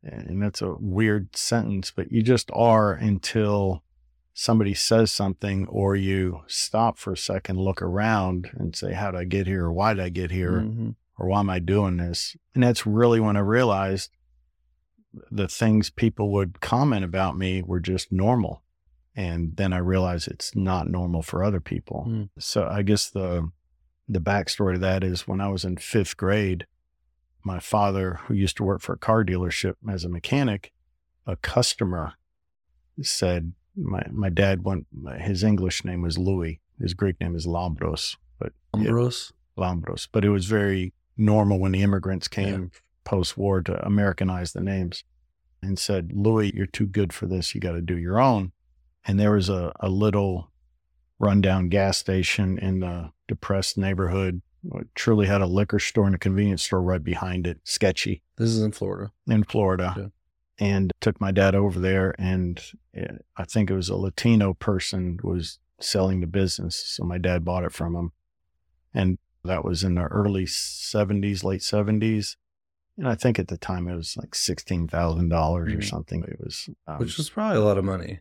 and 0.02 0.42
that's 0.42 0.60
a 0.60 0.74
weird 0.80 1.36
sentence, 1.36 1.92
but 1.94 2.10
you 2.10 2.20
just 2.20 2.50
are 2.52 2.94
until 2.94 3.84
somebody 4.32 4.74
says 4.74 5.12
something 5.12 5.68
or 5.68 5.94
you 5.94 6.40
stop 6.48 6.98
for 6.98 7.12
a 7.12 7.16
second, 7.16 7.60
look 7.60 7.80
around 7.80 8.50
and 8.54 8.74
say, 8.74 8.92
How 8.92 9.12
did 9.12 9.20
I 9.20 9.24
get 9.24 9.46
here? 9.46 9.66
Or 9.66 9.72
why 9.72 9.94
did 9.94 10.02
I 10.02 10.08
get 10.08 10.32
here? 10.32 10.62
Mhm. 10.62 10.96
Or 11.16 11.28
why 11.28 11.38
am 11.38 11.48
I 11.48 11.60
doing 11.60 11.98
this? 11.98 12.36
And 12.56 12.64
that's 12.64 12.84
really 12.84 13.20
when 13.20 13.36
I 13.36 13.40
realized 13.40 14.10
the 15.30 15.46
things 15.46 15.90
people 15.90 16.32
would 16.32 16.60
comment 16.60 17.04
about 17.04 17.38
me 17.38 17.62
were 17.62 17.78
just 17.78 18.10
normal. 18.10 18.63
And 19.16 19.56
then 19.56 19.72
I 19.72 19.78
realized 19.78 20.28
it's 20.28 20.56
not 20.56 20.88
normal 20.88 21.22
for 21.22 21.44
other 21.44 21.60
people. 21.60 22.06
Mm. 22.08 22.28
So 22.38 22.66
I 22.66 22.82
guess 22.82 23.08
the 23.08 23.50
the 24.08 24.20
backstory 24.20 24.74
to 24.74 24.80
that 24.80 25.02
is 25.02 25.26
when 25.26 25.40
I 25.40 25.48
was 25.48 25.64
in 25.64 25.78
fifth 25.78 26.16
grade, 26.16 26.66
my 27.42 27.58
father, 27.58 28.20
who 28.24 28.34
used 28.34 28.56
to 28.58 28.64
work 28.64 28.82
for 28.82 28.92
a 28.92 28.98
car 28.98 29.24
dealership 29.24 29.74
as 29.88 30.04
a 30.04 30.08
mechanic, 30.08 30.72
a 31.26 31.36
customer 31.36 32.14
said 33.02 33.52
my 33.76 34.04
my 34.10 34.28
dad 34.28 34.64
went 34.64 34.86
his 35.20 35.42
English 35.42 35.84
name 35.84 36.02
was 36.02 36.18
Louis. 36.18 36.60
His 36.80 36.94
Greek 36.94 37.20
name 37.20 37.36
is 37.36 37.46
Lambros, 37.46 38.16
but 38.38 38.52
yeah, 38.76 38.88
Ambrose. 38.88 39.32
Lambros. 39.56 40.08
But 40.10 40.24
it 40.24 40.30
was 40.30 40.46
very 40.46 40.92
normal 41.16 41.60
when 41.60 41.72
the 41.72 41.82
immigrants 41.82 42.26
came 42.26 42.72
post 43.04 43.36
war 43.36 43.62
to 43.62 43.86
Americanize 43.86 44.52
the 44.52 44.60
names 44.60 45.04
and 45.62 45.78
said, 45.78 46.10
Louis, 46.14 46.52
you're 46.54 46.66
too 46.66 46.86
good 46.86 47.12
for 47.12 47.26
this. 47.26 47.54
You 47.54 47.60
got 47.60 47.72
to 47.72 47.80
do 47.80 47.96
your 47.96 48.20
own. 48.20 48.52
And 49.06 49.18
there 49.20 49.32
was 49.32 49.48
a, 49.48 49.72
a 49.80 49.88
little 49.88 50.50
rundown 51.18 51.68
gas 51.68 51.98
station 51.98 52.58
in 52.58 52.80
the 52.80 53.10
depressed 53.28 53.76
neighborhood. 53.78 54.42
It 54.74 54.86
truly 54.94 55.26
had 55.26 55.42
a 55.42 55.46
liquor 55.46 55.78
store 55.78 56.06
and 56.06 56.14
a 56.14 56.18
convenience 56.18 56.62
store 56.62 56.80
right 56.82 57.02
behind 57.04 57.46
it. 57.46 57.60
Sketchy 57.64 58.22
This 58.36 58.48
is 58.50 58.62
in 58.62 58.72
Florida. 58.72 59.12
in 59.26 59.44
Florida. 59.44 59.94
Yeah. 59.96 60.06
And 60.58 60.92
took 61.00 61.20
my 61.20 61.32
dad 61.32 61.56
over 61.56 61.80
there, 61.80 62.14
and 62.16 62.62
I 63.36 63.44
think 63.44 63.70
it 63.70 63.74
was 63.74 63.88
a 63.88 63.96
Latino 63.96 64.54
person 64.54 65.18
was 65.24 65.58
selling 65.80 66.20
the 66.20 66.28
business, 66.28 66.76
so 66.76 67.02
my 67.02 67.18
dad 67.18 67.44
bought 67.44 67.64
it 67.64 67.72
from 67.72 67.96
him, 67.96 68.12
and 68.94 69.18
that 69.44 69.64
was 69.64 69.82
in 69.82 69.96
the 69.96 70.02
early 70.04 70.44
'70s, 70.46 71.42
late 71.42 71.60
'70s, 71.60 72.36
and 72.96 73.08
I 73.08 73.16
think 73.16 73.40
at 73.40 73.48
the 73.48 73.58
time 73.58 73.88
it 73.88 73.96
was 73.96 74.16
like 74.16 74.36
sixteen 74.36 74.86
thousand 74.86 75.28
dollars 75.28 75.72
or 75.74 75.78
Mhm. 75.78 75.84
something. 75.90 76.22
It 76.22 76.38
was, 76.38 76.70
um, 76.86 76.98
Which 77.00 77.16
was 77.18 77.28
probably 77.30 77.58
a 77.58 77.64
lot 77.64 77.76
of 77.76 77.84
money. 77.84 78.20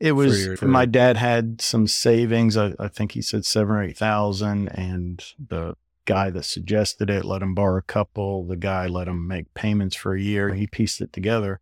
It 0.00 0.12
was. 0.12 0.44
your- 0.46 0.56
for- 0.56 0.66
my 0.66 0.86
dad 0.86 1.16
had 1.16 1.60
some 1.60 1.86
savings. 1.86 2.56
I, 2.56 2.74
I 2.78 2.88
think 2.88 3.12
he 3.12 3.22
said 3.22 3.44
seven 3.44 3.76
or 3.76 3.82
eight 3.82 3.96
thousand, 3.98 4.68
and 4.68 5.22
the 5.38 5.76
guy 6.06 6.30
that 6.30 6.44
suggested 6.44 7.08
it 7.10 7.24
let 7.24 7.42
him 7.42 7.54
borrow 7.54 7.78
a 7.78 7.82
couple. 7.82 8.44
The 8.46 8.56
guy 8.56 8.86
let 8.86 9.06
him 9.08 9.28
make 9.28 9.52
payments 9.54 9.94
for 9.94 10.14
a 10.14 10.20
year. 10.20 10.54
He 10.54 10.66
pieced 10.66 11.00
it 11.00 11.12
together, 11.12 11.60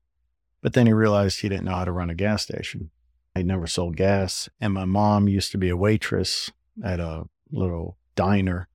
but 0.62 0.72
then 0.72 0.86
he 0.86 0.92
realized 0.92 1.40
he 1.40 1.48
didn't 1.48 1.64
know 1.64 1.74
how 1.74 1.84
to 1.84 1.92
run 1.92 2.10
a 2.10 2.14
gas 2.14 2.42
station. 2.44 2.90
He 3.34 3.42
never 3.42 3.66
sold 3.66 3.96
gas, 3.96 4.48
and 4.60 4.72
my 4.72 4.84
mom 4.84 5.28
used 5.28 5.52
to 5.52 5.58
be 5.58 5.68
a 5.68 5.76
waitress 5.76 6.50
at 6.82 6.98
a 7.00 7.24
little 7.50 7.96
diner, 8.14 8.68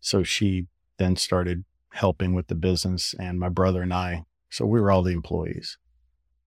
so 0.00 0.22
she 0.22 0.66
then 0.98 1.16
started 1.16 1.64
helping 1.94 2.34
with 2.34 2.48
the 2.48 2.54
business, 2.54 3.14
and 3.18 3.38
my 3.38 3.48
brother 3.48 3.82
and 3.82 3.92
I. 3.94 4.24
So 4.50 4.66
we 4.66 4.80
were 4.80 4.90
all 4.90 5.02
the 5.02 5.12
employees. 5.12 5.78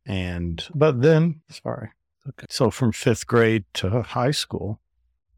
And, 0.05 0.63
but 0.75 1.01
then, 1.01 1.41
sorry. 1.49 1.89
Okay. 2.27 2.47
So 2.49 2.71
from 2.71 2.91
fifth 2.91 3.27
grade 3.27 3.65
to 3.75 4.01
high 4.01 4.31
school, 4.31 4.79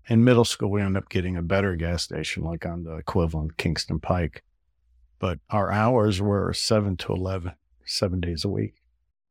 in 0.08 0.24
middle 0.24 0.46
school, 0.46 0.70
we 0.70 0.82
ended 0.82 1.02
up 1.02 1.10
getting 1.10 1.36
a 1.36 1.42
better 1.42 1.76
gas 1.76 2.04
station, 2.04 2.44
like 2.44 2.66
on 2.66 2.84
the 2.84 2.96
equivalent 2.96 3.58
Kingston 3.58 4.00
Pike. 4.00 4.44
But 5.18 5.40
our 5.50 5.72
hours 5.72 6.22
were 6.22 6.54
seven 6.54 6.96
to 6.98 7.14
11, 7.14 7.54
seven 7.86 8.20
days 8.20 8.46
a 8.46 8.50
week. 8.50 8.76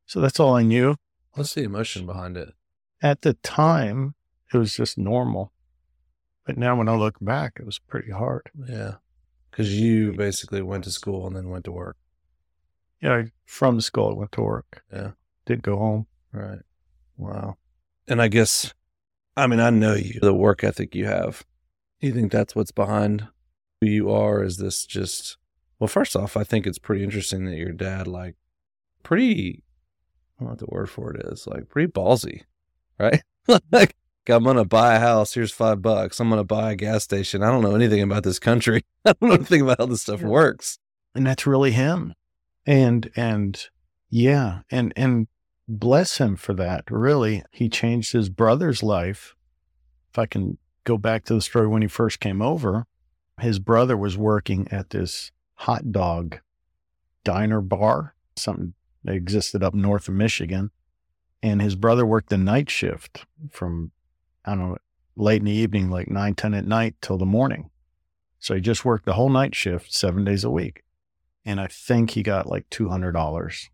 So 0.06 0.20
that's 0.20 0.40
all 0.40 0.54
I 0.54 0.62
knew. 0.62 0.96
What's 1.32 1.54
the 1.54 1.62
emotion 1.62 2.06
behind 2.06 2.36
it? 2.36 2.50
At 3.02 3.22
the 3.22 3.34
time, 3.34 4.14
it 4.52 4.56
was 4.58 4.74
just 4.74 4.98
normal. 4.98 5.52
But 6.46 6.58
now 6.58 6.76
when 6.76 6.88
I 6.88 6.96
look 6.96 7.16
back, 7.20 7.58
it 7.60 7.66
was 7.66 7.78
pretty 7.78 8.10
hard. 8.10 8.50
Yeah. 8.68 8.94
Because 9.50 9.78
you 9.78 10.12
basically 10.12 10.62
went 10.62 10.84
to 10.84 10.90
school 10.90 11.26
and 11.26 11.36
then 11.36 11.48
went 11.48 11.64
to 11.66 11.72
work. 11.72 11.96
Yeah, 13.00 13.24
from 13.44 13.80
school, 13.80 14.10
I 14.10 14.14
went 14.14 14.32
to 14.32 14.42
work. 14.42 14.82
Yeah. 14.92 15.12
Didn't 15.46 15.62
go 15.62 15.76
home. 15.76 16.06
Right. 16.32 16.60
Wow. 17.16 17.56
And 18.08 18.20
I 18.20 18.28
guess, 18.28 18.74
I 19.36 19.46
mean, 19.46 19.60
I 19.60 19.70
know 19.70 19.94
you, 19.94 20.20
the 20.20 20.34
work 20.34 20.62
ethic 20.64 20.94
you 20.94 21.06
have. 21.06 21.44
Do 22.00 22.08
you 22.08 22.12
think 22.12 22.32
that's 22.32 22.54
what's 22.54 22.72
behind 22.72 23.28
who 23.80 23.86
you 23.88 24.10
are? 24.10 24.42
Is 24.42 24.56
this 24.58 24.84
just, 24.84 25.36
well, 25.78 25.88
first 25.88 26.14
off, 26.16 26.36
I 26.36 26.44
think 26.44 26.66
it's 26.66 26.78
pretty 26.78 27.02
interesting 27.04 27.44
that 27.46 27.56
your 27.56 27.72
dad, 27.72 28.06
like, 28.06 28.34
pretty, 29.02 29.62
I 30.38 30.40
don't 30.40 30.46
know 30.46 30.50
what 30.52 30.58
the 30.58 30.66
word 30.68 30.90
for 30.90 31.12
it 31.14 31.24
is, 31.32 31.46
like, 31.46 31.68
pretty 31.68 31.90
ballsy, 31.90 32.42
right? 32.98 33.22
like, 33.72 33.94
I'm 34.28 34.44
going 34.44 34.56
to 34.56 34.64
buy 34.64 34.94
a 34.96 35.00
house. 35.00 35.34
Here's 35.34 35.52
five 35.52 35.82
bucks. 35.82 36.18
I'm 36.20 36.28
going 36.28 36.40
to 36.40 36.44
buy 36.44 36.72
a 36.72 36.76
gas 36.76 37.04
station. 37.04 37.42
I 37.42 37.50
don't 37.50 37.62
know 37.62 37.74
anything 37.74 38.02
about 38.02 38.22
this 38.24 38.38
country. 38.38 38.82
I 39.04 39.12
don't 39.20 39.28
know 39.28 39.34
anything 39.34 39.60
about 39.62 39.78
how 39.78 39.86
this 39.86 40.02
stuff 40.02 40.20
Yeah. 40.22 40.28
works. 40.28 40.78
and 41.14 41.26
that's 41.26 41.46
really 41.46 41.72
him 41.72 42.14
and 42.66 43.10
and 43.14 43.68
yeah 44.08 44.60
and 44.70 44.92
and 44.96 45.26
bless 45.68 46.18
him 46.18 46.36
for 46.36 46.54
that 46.54 46.84
really. 46.90 47.42
He 47.50 47.68
changed 47.68 48.12
his 48.12 48.28
brother's 48.28 48.82
life. 48.82 49.34
If 50.10 50.18
i 50.18 50.26
can 50.26 50.58
go 50.84 50.96
back 50.98 51.24
to 51.24 51.34
the 51.34 51.40
story 51.40 51.66
when 51.66 51.82
he 51.82 51.88
first 51.88 52.20
came 52.20 52.42
over 52.42 52.86
his 53.40 53.58
brother 53.58 53.96
was 53.96 54.16
working 54.16 54.68
at 54.70 54.90
this 54.90 55.32
hot 55.54 55.90
dog 55.90 56.38
diner 57.24 57.60
bar 57.60 58.14
something 58.36 58.74
that 59.02 59.16
existed 59.16 59.64
up 59.64 59.74
north 59.74 60.06
of 60.06 60.14
michigan 60.14 60.70
and 61.42 61.60
his 61.60 61.74
brother 61.74 62.06
worked 62.06 62.28
the 62.28 62.36
night 62.36 62.70
shift 62.70 63.24
from 63.50 63.90
i 64.44 64.54
don't 64.54 64.70
know 64.70 64.76
late 65.16 65.40
in 65.40 65.46
the 65.46 65.52
evening 65.52 65.90
like 65.90 66.08
9 66.08 66.34
10 66.34 66.54
at 66.54 66.66
night 66.66 66.96
till 67.00 67.18
the 67.18 67.26
morning. 67.26 67.70
So 68.38 68.54
he 68.54 68.60
just 68.60 68.84
worked 68.84 69.06
the 69.06 69.14
whole 69.14 69.30
night 69.30 69.54
shift 69.54 69.92
seven 69.92 70.24
days 70.24 70.44
a 70.44 70.50
week 70.50 70.82
and 71.44 71.60
I 71.60 71.66
think 71.66 72.10
he 72.10 72.22
got 72.22 72.46
like 72.46 72.68
two 72.70 72.88
hundred 72.88 73.12
dollars. 73.12 73.70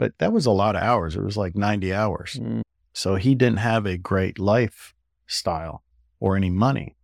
But 0.00 0.16
that 0.16 0.32
was 0.32 0.46
a 0.46 0.50
lot 0.50 0.76
of 0.76 0.82
hours. 0.82 1.14
It 1.14 1.22
was 1.22 1.36
like 1.36 1.54
ninety 1.54 1.92
hours. 1.92 2.38
Mm, 2.40 2.62
So 2.94 3.16
he 3.16 3.34
didn't 3.34 3.58
have 3.58 3.84
a 3.84 3.98
great 3.98 4.38
lifestyle 4.38 5.84
or 6.18 6.36
any 6.36 6.48
money. 6.48 6.96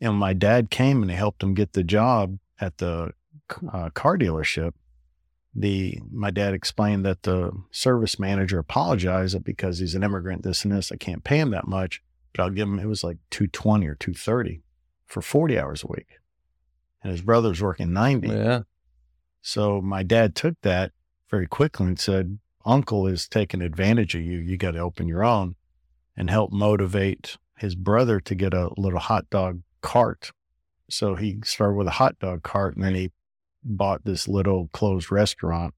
And 0.00 0.16
my 0.16 0.32
dad 0.32 0.68
came 0.68 1.02
and 1.02 1.10
he 1.10 1.16
helped 1.16 1.40
him 1.40 1.54
get 1.54 1.72
the 1.72 1.84
job 1.84 2.38
at 2.60 2.78
the 2.78 3.12
uh, 3.72 3.90
car 3.90 4.18
dealership. 4.18 4.72
The 5.54 6.00
my 6.10 6.32
dad 6.32 6.52
explained 6.52 7.04
that 7.06 7.22
the 7.22 7.52
service 7.70 8.18
manager 8.18 8.58
apologized 8.58 9.36
that 9.36 9.44
because 9.44 9.78
he's 9.78 9.94
an 9.94 10.02
immigrant, 10.02 10.42
this 10.42 10.64
and 10.64 10.72
this, 10.72 10.90
I 10.90 10.96
can't 10.96 11.22
pay 11.22 11.38
him 11.38 11.50
that 11.52 11.68
much, 11.68 12.02
but 12.34 12.42
I'll 12.42 12.50
give 12.50 12.66
him. 12.66 12.80
It 12.80 12.86
was 12.86 13.04
like 13.04 13.18
two 13.30 13.46
twenty 13.46 13.86
or 13.86 13.94
two 13.94 14.14
thirty 14.14 14.62
for 15.06 15.22
forty 15.22 15.56
hours 15.60 15.84
a 15.84 15.88
week, 15.88 16.08
and 17.04 17.12
his 17.12 17.22
brother's 17.22 17.62
working 17.62 17.92
ninety. 17.92 18.30
Yeah. 18.30 18.62
So 19.42 19.80
my 19.80 20.02
dad 20.02 20.34
took 20.34 20.56
that 20.62 20.90
very 21.32 21.48
quickly 21.48 21.86
and 21.86 21.98
said, 21.98 22.38
Uncle 22.64 23.08
is 23.08 23.26
taking 23.26 23.62
advantage 23.62 24.14
of 24.14 24.20
you. 24.20 24.38
You 24.38 24.56
got 24.56 24.72
to 24.72 24.78
open 24.78 25.08
your 25.08 25.24
own 25.24 25.56
and 26.16 26.30
help 26.30 26.52
motivate 26.52 27.38
his 27.56 27.74
brother 27.74 28.20
to 28.20 28.34
get 28.36 28.54
a 28.54 28.70
little 28.76 29.00
hot 29.00 29.28
dog 29.30 29.62
cart. 29.80 30.30
So 30.88 31.16
he 31.16 31.38
started 31.42 31.74
with 31.74 31.88
a 31.88 31.92
hot 31.92 32.18
dog 32.20 32.42
cart 32.42 32.76
and 32.76 32.84
then 32.84 32.94
he 32.94 33.10
bought 33.64 34.04
this 34.04 34.28
little 34.28 34.68
closed 34.72 35.10
restaurant. 35.10 35.74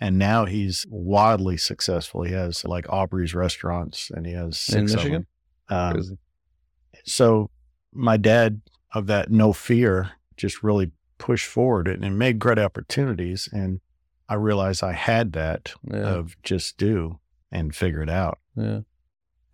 And 0.00 0.18
now 0.18 0.46
he's 0.46 0.84
wildly 0.90 1.56
successful. 1.56 2.24
He 2.24 2.32
has 2.32 2.64
like 2.64 2.92
Aubrey's 2.92 3.34
restaurants 3.34 4.10
and 4.10 4.26
he 4.26 4.32
has 4.32 4.68
In 4.70 4.86
Michigan? 4.86 5.26
Um, 5.68 6.18
so 7.04 7.50
my 7.92 8.16
dad 8.16 8.62
of 8.92 9.06
that 9.06 9.30
no 9.30 9.52
fear 9.52 10.12
just 10.36 10.64
really 10.64 10.90
pushed 11.18 11.46
forward 11.46 11.86
and, 11.86 12.04
and 12.04 12.18
made 12.18 12.40
great 12.40 12.58
opportunities 12.58 13.48
and 13.52 13.80
i 14.28 14.34
realized 14.34 14.82
i 14.82 14.92
had 14.92 15.32
that 15.32 15.74
Yeah. 15.90 16.14
of 16.14 16.40
just 16.42 16.76
do 16.78 17.18
and 17.50 17.74
figure 17.74 18.02
it 18.02 18.10
out 18.10 18.38
Yeah. 18.56 18.80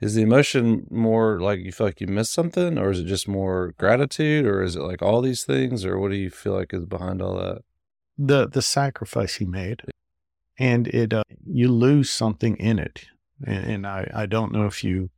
Is 0.00 0.14
the 0.14 0.22
emotion 0.22 0.86
more 0.90 1.40
like 1.40 1.58
you 1.58 1.72
feel 1.72 1.88
like 1.88 2.00
you 2.00 2.06
missed 2.06 2.32
something, 2.32 2.78
or 2.78 2.92
is 2.92 3.00
it 3.00 3.06
just 3.06 3.26
more 3.26 3.74
gratitude, 3.78 4.46
or 4.46 4.62
is 4.62 4.76
it 4.76 4.82
like 4.82 5.02
all 5.02 5.20
these 5.20 5.42
things, 5.42 5.84
or 5.84 5.98
what 5.98 6.12
do 6.12 6.16
you 6.16 6.30
feel 6.30 6.52
like 6.54 6.72
is 6.72 6.84
behind 6.84 7.20
all 7.20 7.34
that? 7.36 7.62
the 8.16 8.46
the 8.48 8.62
sacrifice 8.62 9.34
he 9.36 9.44
made 9.44 9.82
and 10.58 10.86
it 10.88 11.12
uh, 11.12 11.22
you 11.46 11.66
lose 11.70 12.10
something 12.10 12.56
in 12.56 12.76
it 12.78 13.06
and, 13.46 13.64
and 13.72 13.86
i 13.86 14.10
i 14.12 14.26
don't 14.26 14.50
know 14.52 14.66
if 14.66 14.82
you 14.82 15.08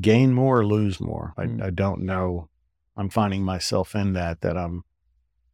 gain 0.00 0.32
more 0.32 0.60
or 0.60 0.66
lose 0.66 0.98
more 1.00 1.34
I, 1.36 1.44
Mm. 1.44 1.62
I 1.62 1.70
don't 1.70 2.00
know 2.02 2.48
i'm 2.96 3.10
finding 3.10 3.42
myself 3.44 3.94
in 3.94 4.14
that 4.14 4.40
that 4.40 4.56
i'm 4.56 4.84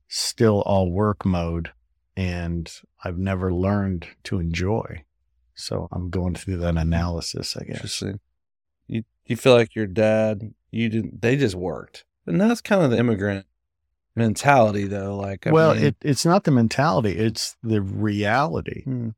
still 0.06 0.62
all 0.66 0.90
work 0.92 1.24
mode 1.26 1.72
and 2.16 2.70
i've 3.04 3.18
never 3.18 3.52
learned 3.52 4.06
to 4.24 4.38
enjoy 4.38 5.04
so 5.54 5.88
i'm 5.92 6.10
going 6.10 6.34
through 6.34 6.56
that 6.56 6.76
analysis 6.76 7.56
i 7.56 7.64
guess 7.64 7.76
Interesting. 7.76 8.20
You 8.86 9.04
you 9.26 9.36
feel 9.36 9.52
like 9.54 9.74
your 9.74 9.86
dad, 9.86 10.54
you 10.70 10.88
didn't. 10.88 11.20
They 11.20 11.36
just 11.36 11.54
worked, 11.54 12.04
and 12.26 12.40
that's 12.40 12.62
kind 12.62 12.82
of 12.82 12.90
the 12.90 12.96
immigrant 12.98 13.44
mentality, 14.16 14.86
though. 14.86 15.16
Like, 15.16 15.46
I 15.46 15.50
well 15.50 15.74
mean, 15.74 15.84
it, 15.84 15.96
it's 16.00 16.24
not 16.24 16.44
the 16.44 16.50
mentality 16.50 17.12
it's 17.12 17.56
the 17.62 17.82
reality 17.82 18.82
Hmm. 18.84 19.10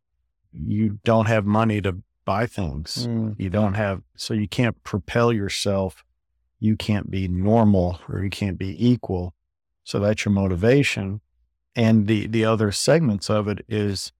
you 0.52 0.98
don't 1.04 1.26
have 1.26 1.46
money 1.46 1.80
to 1.82 2.02
buy 2.24 2.46
things. 2.46 3.06
Mm. 3.06 3.36
You 3.38 3.50
don't 3.50 3.74
have, 3.74 4.02
so 4.16 4.34
you 4.34 4.46
can't 4.48 4.82
propel 4.84 5.32
yourself. 5.32 6.04
You 6.58 6.76
can't 6.76 7.10
be 7.10 7.26
normal 7.28 8.00
or 8.08 8.22
you 8.22 8.30
can't 8.30 8.58
be 8.58 8.74
equal. 8.84 9.34
So 9.84 9.98
that's 9.98 10.24
your 10.24 10.32
motivation. 10.32 11.20
And 11.76 12.06
the, 12.06 12.26
the 12.26 12.44
other 12.44 12.72
segments 12.72 13.30
of 13.30 13.48
it 13.48 13.64
is 13.68 14.12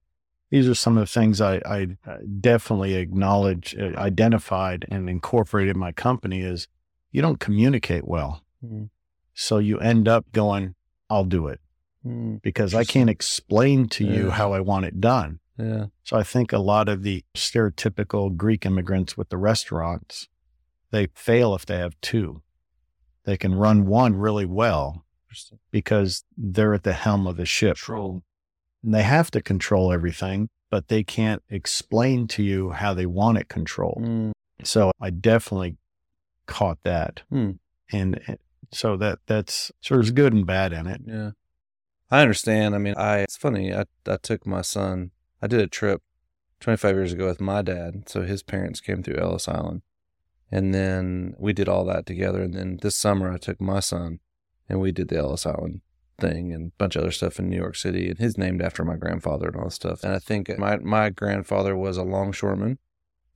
these 0.49 0.67
are 0.67 0.75
some 0.75 0.97
of 0.97 1.01
the 1.01 1.11
things 1.11 1.41
I, 1.41 1.61
I 1.65 1.97
uh, 2.07 2.17
definitely 2.39 2.95
acknowledge, 2.95 3.75
uh, 3.77 3.97
identified, 3.97 4.85
and 4.89 5.09
incorporated 5.09 5.75
in 5.75 5.79
my 5.79 5.91
company 5.91 6.41
is 6.41 6.67
you 7.11 7.21
don't 7.21 7.39
communicate 7.39 8.07
well. 8.07 8.43
Mm. 8.65 8.89
So 9.33 9.57
you 9.57 9.79
end 9.79 10.07
up 10.07 10.31
going, 10.31 10.75
I'll 11.09 11.25
do 11.25 11.47
it 11.47 11.59
Mm. 12.05 12.41
because 12.41 12.73
I 12.73 12.83
can't 12.83 13.11
explain 13.11 13.87
to 13.89 14.03
you 14.03 14.31
how 14.31 14.53
I 14.53 14.59
want 14.59 14.85
it 14.85 14.99
done. 14.99 15.39
Yeah. 15.55 15.85
So 16.03 16.17
I 16.17 16.23
think 16.23 16.51
a 16.51 16.57
lot 16.57 16.89
of 16.89 17.03
the 17.03 17.23
stereotypical 17.35 18.35
Greek 18.35 18.65
immigrants 18.65 19.15
with 19.15 19.29
the 19.29 19.37
restaurants, 19.37 20.27
they 20.89 21.09
fail 21.13 21.53
if 21.53 21.63
they 21.67 21.77
have 21.77 21.99
two. 22.01 22.41
They 23.25 23.37
can 23.37 23.53
run 23.53 23.85
one 23.85 24.15
really 24.15 24.45
well 24.47 25.05
Interesting. 25.31 25.59
because 25.71 26.25
they're 26.37 26.73
at 26.73 26.83
the 26.83 26.93
helm 26.93 27.25
of 27.25 27.37
the 27.37 27.45
ship. 27.45 27.77
Control. 27.77 28.21
And 28.83 28.93
they 28.93 29.03
have 29.03 29.31
to 29.31 29.41
control 29.41 29.93
everything, 29.93 30.49
but 30.69 30.89
they 30.89 31.03
can't 31.03 31.41
explain 31.49 32.27
to 32.29 32.43
you 32.43 32.71
how 32.71 32.93
they 32.93 33.05
want 33.05 33.37
it 33.37 33.47
controlled. 33.47 34.03
Mm. 34.03 34.31
So 34.63 34.91
I 34.99 35.09
definitely 35.09 35.77
caught 36.47 36.79
that. 36.83 37.21
Hmm. 37.29 37.51
And 37.91 38.19
uh, 38.27 38.35
so 38.71 38.97
that 38.97 39.19
that's 39.25 39.71
so 39.81 39.95
there's 39.95 40.11
good 40.11 40.33
and 40.33 40.45
bad 40.45 40.73
in 40.73 40.87
it. 40.87 41.01
Yeah. 41.05 41.31
I 42.09 42.21
understand. 42.21 42.75
I 42.75 42.77
mean, 42.77 42.95
I 42.97 43.19
it's 43.19 43.37
funny. 43.37 43.73
I 43.73 43.85
I 44.05 44.17
took 44.17 44.45
my 44.45 44.61
son. 44.61 45.11
I 45.41 45.47
did 45.47 45.61
a 45.61 45.67
trip 45.67 46.01
25 46.59 46.95
years 46.95 47.13
ago 47.13 47.27
with 47.27 47.41
my 47.41 47.61
dad. 47.61 48.03
So 48.07 48.23
his 48.23 48.43
parents 48.43 48.81
came 48.81 49.01
through 49.01 49.17
Ellis 49.17 49.47
Island. 49.47 49.81
And 50.51 50.73
then 50.73 51.35
we 51.39 51.53
did 51.53 51.69
all 51.69 51.85
that 51.85 52.05
together. 52.05 52.41
And 52.41 52.53
then 52.53 52.79
this 52.81 52.95
summer 52.95 53.31
I 53.31 53.37
took 53.37 53.61
my 53.61 53.79
son 53.79 54.19
and 54.71 54.79
we 54.79 54.93
did 54.93 55.09
the 55.09 55.17
Ellis 55.17 55.45
Island 55.45 55.81
thing 56.17 56.53
and 56.53 56.67
a 56.67 56.71
bunch 56.77 56.95
of 56.95 57.01
other 57.01 57.11
stuff 57.11 57.39
in 57.39 57.49
New 57.49 57.57
York 57.57 57.75
City. 57.75 58.09
And 58.09 58.17
he's 58.17 58.37
named 58.37 58.61
after 58.61 58.85
my 58.85 58.95
grandfather 58.95 59.47
and 59.47 59.57
all 59.57 59.65
that 59.65 59.71
stuff. 59.71 60.03
And 60.03 60.13
I 60.13 60.19
think 60.19 60.49
my 60.57 60.77
my 60.77 61.09
grandfather 61.09 61.75
was 61.75 61.97
a 61.97 62.03
longshoreman 62.03 62.79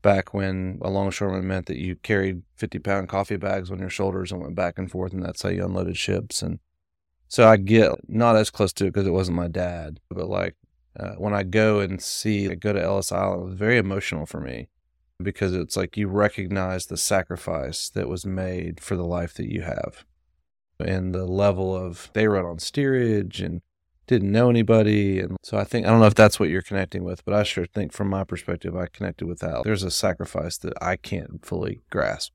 back 0.01 0.33
when 0.33 0.79
a 0.81 0.89
longshoreman 0.89 1.45
meant 1.45 1.65
that 1.65 1.77
you 1.77 1.97
carried 1.97 2.43
50 2.55 2.79
pound 2.79 3.09
coffee 3.09 3.35
bags 3.35 3.69
on 3.69 3.79
your 3.79 3.89
shoulders 3.89 4.31
and 4.31 4.41
went 4.41 4.55
back 4.55 4.77
and 4.77 4.89
forth. 4.89 5.11
And 5.11 5.23
that's 5.23 5.41
how 5.41 5.49
you 5.49 5.65
unloaded 5.65 5.97
ships. 5.97 6.41
And 6.41 6.59
so 7.27 7.45
I 7.49 7.57
get 7.57 7.91
not 8.07 8.37
as 8.37 8.49
close 8.49 8.71
to 8.73 8.85
it 8.85 8.93
because 8.93 9.07
it 9.07 9.11
wasn't 9.11 9.37
my 9.37 9.49
dad, 9.49 9.99
but 10.09 10.29
like 10.29 10.55
uh, 10.97 11.15
when 11.15 11.33
I 11.33 11.43
go 11.43 11.81
and 11.81 12.01
see, 12.01 12.49
I 12.49 12.55
go 12.55 12.71
to 12.71 12.81
Ellis 12.81 13.11
Island, 13.11 13.41
it 13.41 13.45
was 13.45 13.55
very 13.55 13.77
emotional 13.77 14.25
for 14.25 14.39
me 14.39 14.69
because 15.21 15.53
it's 15.53 15.75
like 15.75 15.97
you 15.97 16.07
recognize 16.07 16.85
the 16.85 16.95
sacrifice 16.95 17.89
that 17.89 18.07
was 18.07 18.25
made 18.25 18.79
for 18.79 18.95
the 18.95 19.03
life 19.03 19.33
that 19.33 19.51
you 19.51 19.63
have 19.63 20.05
and 20.79 21.13
the 21.13 21.25
level 21.25 21.75
of 21.75 22.09
they 22.13 22.27
run 22.27 22.45
on 22.45 22.59
steerage 22.59 23.41
and 23.41 23.61
didn't 24.07 24.31
know 24.31 24.49
anybody. 24.49 25.19
And 25.19 25.37
so 25.43 25.57
I 25.57 25.63
think, 25.63 25.85
I 25.85 25.89
don't 25.89 25.99
know 25.99 26.05
if 26.05 26.15
that's 26.15 26.39
what 26.39 26.49
you're 26.49 26.61
connecting 26.61 27.03
with, 27.03 27.25
but 27.25 27.33
I 27.33 27.43
sure 27.43 27.65
think 27.65 27.91
from 27.91 28.09
my 28.09 28.23
perspective, 28.23 28.75
I 28.75 28.85
connected 28.87 29.27
with 29.27 29.39
that. 29.39 29.63
There's 29.63 29.83
a 29.83 29.91
sacrifice 29.91 30.57
that 30.59 30.73
I 30.81 30.95
can't 30.95 31.43
fully 31.45 31.81
grasp 31.89 32.31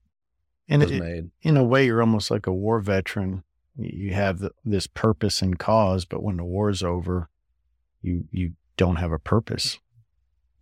And 0.69 0.83
it, 0.83 0.91
made. 1.01 1.31
in 1.43 1.57
a 1.57 1.63
way, 1.65 1.87
you're 1.87 2.01
almost 2.01 2.31
like 2.31 2.47
a 2.47 2.53
war 2.53 2.81
veteran. 2.81 3.45
You 3.77 4.13
have 4.15 4.41
the, 4.41 4.51
this 4.65 4.87
purpose 4.89 5.43
and 5.43 5.59
cause, 5.59 6.05
but 6.05 6.23
when 6.23 6.37
the 6.39 6.45
war's 6.45 6.83
over, 6.83 7.29
you 8.03 8.25
you 8.33 8.53
don't 8.77 8.97
have 8.97 9.13
a 9.13 9.19
purpose. 9.19 9.79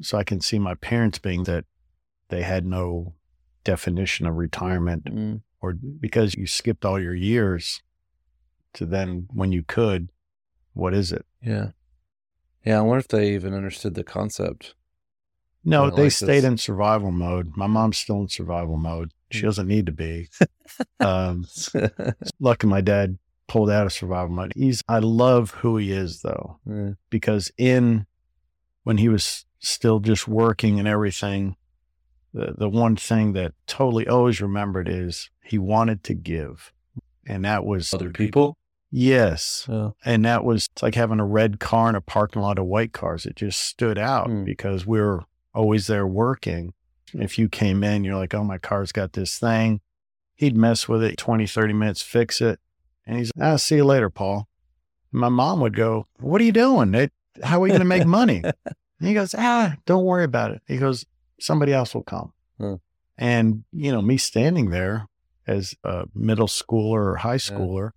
So 0.03 0.19
I 0.19 0.25
can 0.25 0.41
see 0.41 0.59
my 0.59 0.75
parents 0.75 1.19
being 1.19 1.45
that 1.45 1.65
they 2.29 2.43
had 2.43 2.67
no 2.67 3.15
definition 3.65 4.27
of 4.27 4.37
retirement, 4.37 5.05
Mm. 5.07 5.41
Or 5.61 5.73
because 5.75 6.35
you 6.35 6.47
skipped 6.47 6.85
all 6.85 7.01
your 7.01 7.15
years 7.15 7.83
to 8.75 8.87
then 8.87 9.29
when 9.33 9.53
you 9.53 9.63
could, 9.63 10.11
what 10.75 10.95
is 10.95 11.13
it? 11.13 11.25
Yeah. 11.43 11.71
Yeah. 12.65 12.79
I 12.79 12.83
wonder 12.83 13.01
if 13.01 13.09
they 13.09 13.35
even 13.35 13.55
understood 13.55 13.95
the 13.95 14.05
concept. 14.05 14.75
No, 15.65 15.91
they 15.91 16.05
like 16.05 16.13
stayed 16.13 16.29
this- 16.41 16.45
in 16.45 16.57
survival 16.59 17.11
mode. 17.11 17.57
My 17.57 17.67
mom's 17.67 17.99
still 17.99 18.21
in 18.21 18.29
survival 18.29 18.77
mode. 18.77 19.13
She 19.31 19.41
Hmm. 19.41 19.47
doesn't 19.47 19.67
need 19.69 19.87
to 19.87 19.93
be. 19.93 20.29
um, 21.01 21.47
lucky 22.41 22.67
my 22.67 22.81
dad 22.81 23.19
pulled 23.47 23.71
out 23.71 23.87
of 23.87 23.93
survival 23.93 24.35
mode. 24.35 24.53
He's 24.55 24.83
I 24.89 24.99
love 25.01 25.51
who 25.51 25.77
he 25.77 25.91
is 25.93 26.21
though, 26.23 26.59
Yeah. 26.67 26.93
because 27.11 27.51
in 27.59 28.07
when 28.85 28.99
he 28.99 29.09
was 29.09 29.45
still 29.59 30.01
just 30.01 30.29
working 30.29 30.79
and 30.79 30.87
everything, 30.89 31.57
the 32.33 32.55
the 32.57 32.69
one 32.69 32.97
thing 32.97 33.33
that 33.33 33.53
totally 33.67 34.07
always 34.07 34.41
remembered 34.41 34.89
is 34.89 35.31
he 35.43 35.59
wanted 35.59 36.03
to 36.05 36.15
give. 36.15 36.73
And 37.27 37.45
that 37.45 37.65
was 37.65 37.93
Other 37.93 38.11
people? 38.11 38.57
Yes. 38.91 39.67
Yeah. 39.69 39.91
And 40.05 40.25
that 40.25 40.45
was 40.45 40.69
it's 40.73 40.83
like 40.83 40.95
having 40.95 41.21
a 41.21 41.27
red 41.27 41.61
car 41.61 41.91
in 41.91 41.95
a 41.95 42.01
parking 42.01 42.41
lot 42.43 42.59
of 42.59 42.65
white 42.67 42.93
cars. 42.93 43.27
It 43.27 43.37
just 43.37 43.61
stood 43.61 43.99
out 43.99 44.29
Hmm. 44.29 44.45
because 44.45 44.87
we 44.87 45.01
were 45.01 45.25
always 45.55 45.87
there 45.87 46.07
working. 46.07 46.73
If 47.13 47.39
you 47.39 47.49
came 47.49 47.83
in, 47.83 48.05
you're 48.05 48.17
like, 48.17 48.35
oh, 48.35 48.45
my 48.45 48.59
car's 48.59 48.93
got 48.93 49.13
this 49.15 49.39
thing. 49.39 49.81
He'd 50.35 50.57
mess 50.57 50.89
with 50.89 51.03
it 51.03 51.17
20, 51.17 51.47
30 51.47 51.73
minutes, 51.73 52.03
fix 52.03 52.41
it. 52.41 52.61
And 53.07 53.19
he's, 53.19 53.33
I'll 53.41 53.55
ah, 53.55 53.57
see 53.57 53.77
you 53.77 53.85
later, 53.85 54.11
Paul. 54.11 54.47
And 55.13 55.21
my 55.21 55.31
mom 55.31 55.61
would 55.61 55.75
go, 55.75 56.07
what 56.21 56.41
are 56.41 56.45
you 56.45 56.53
doing? 56.53 56.95
It, 56.95 57.13
how 57.43 57.57
are 57.57 57.61
we 57.61 57.71
going 57.71 57.81
to 57.81 57.87
make 57.87 58.07
money? 58.07 58.43
and 58.45 59.09
he 59.09 59.15
goes, 59.15 59.35
ah, 59.37 59.77
don't 59.87 60.05
worry 60.05 60.25
about 60.25 60.51
it. 60.51 60.63
He 60.67 60.77
goes, 60.77 61.07
somebody 61.41 61.73
else 61.73 61.95
will 61.95 62.03
come. 62.03 62.33
Huh. 62.61 62.77
And, 63.17 63.65
you 63.73 63.91
know, 63.93 64.03
me 64.03 64.17
standing 64.17 64.71
there 64.71 65.07
as 65.47 65.75
a 65.85 66.05
middle 66.15 66.47
schooler 66.47 67.13
or 67.13 67.17
high 67.17 67.37
schooler, 67.37 67.91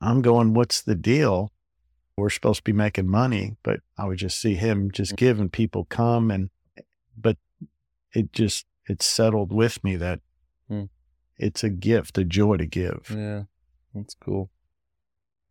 I'm 0.00 0.22
going, 0.22 0.54
what's 0.54 0.82
the 0.82 0.94
deal? 0.94 1.52
We're 2.16 2.30
supposed 2.30 2.58
to 2.58 2.64
be 2.64 2.72
making 2.72 3.08
money, 3.08 3.56
but 3.62 3.80
I 3.96 4.04
would 4.06 4.18
just 4.18 4.40
see 4.40 4.54
him 4.54 4.90
just 4.90 5.16
give 5.16 5.40
and 5.40 5.50
people 5.52 5.84
come 5.86 6.30
and, 6.30 6.50
but 7.16 7.36
it 8.12 8.32
just, 8.32 8.66
it 8.88 9.02
settled 9.02 9.52
with 9.52 9.82
me 9.82 9.96
that 9.96 10.20
Hmm. 10.68 10.84
it's 11.36 11.64
a 11.64 11.70
gift, 11.70 12.18
a 12.18 12.24
joy 12.24 12.56
to 12.58 12.66
give. 12.66 13.10
Yeah. 13.14 13.44
That's 13.94 14.14
cool. 14.14 14.50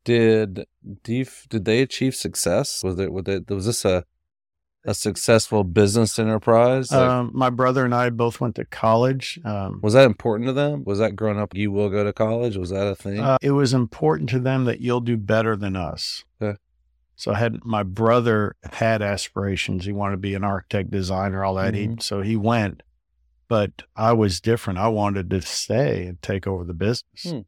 Did 0.03 0.65
you, 1.07 1.25
did 1.49 1.65
they 1.65 1.81
achieve 1.81 2.15
success? 2.15 2.83
Was 2.83 2.99
it 2.99 3.11
was, 3.11 3.23
it, 3.27 3.49
was 3.49 3.65
this 3.65 3.85
a 3.85 4.03
a 4.85 4.93
successful 4.93 5.63
business 5.63 6.17
enterprise? 6.17 6.91
Like, 6.91 7.01
Um, 7.01 7.31
my 7.33 7.49
brother 7.49 7.85
and 7.85 7.93
I 7.93 8.09
both 8.09 8.41
went 8.41 8.55
to 8.55 8.65
college. 8.65 9.39
Um, 9.45 9.79
was 9.83 9.93
that 9.93 10.05
important 10.05 10.47
to 10.47 10.53
them? 10.53 10.83
Was 10.85 10.99
that 10.99 11.15
growing 11.15 11.39
up? 11.39 11.53
You 11.55 11.71
will 11.71 11.89
go 11.89 12.03
to 12.03 12.11
college. 12.13 12.57
Was 12.57 12.71
that 12.71 12.87
a 12.87 12.95
thing? 12.95 13.19
Uh, 13.19 13.37
it 13.41 13.51
was 13.51 13.73
important 13.73 14.29
to 14.31 14.39
them 14.39 14.65
that 14.65 14.81
you'll 14.81 15.01
do 15.01 15.17
better 15.17 15.55
than 15.55 15.75
us. 15.75 16.23
Okay. 16.41 16.57
So 17.15 17.33
I 17.33 17.37
had 17.37 17.63
my 17.63 17.83
brother 17.83 18.55
had 18.73 19.03
aspirations. 19.03 19.85
He 19.85 19.91
wanted 19.91 20.13
to 20.13 20.17
be 20.17 20.33
an 20.33 20.43
architect, 20.43 20.89
designer, 20.89 21.43
all 21.43 21.53
that. 21.55 21.75
He 21.75 21.87
Mhm. 21.87 22.01
so 22.01 22.21
he 22.21 22.35
went, 22.35 22.81
but 23.47 23.83
I 23.95 24.13
was 24.13 24.41
different. 24.41 24.79
I 24.79 24.87
wanted 24.87 25.29
to 25.29 25.41
stay 25.41 26.07
and 26.07 26.19
take 26.23 26.47
over 26.47 26.63
the 26.63 26.73
business 26.73 27.23
Hmm. 27.27 27.39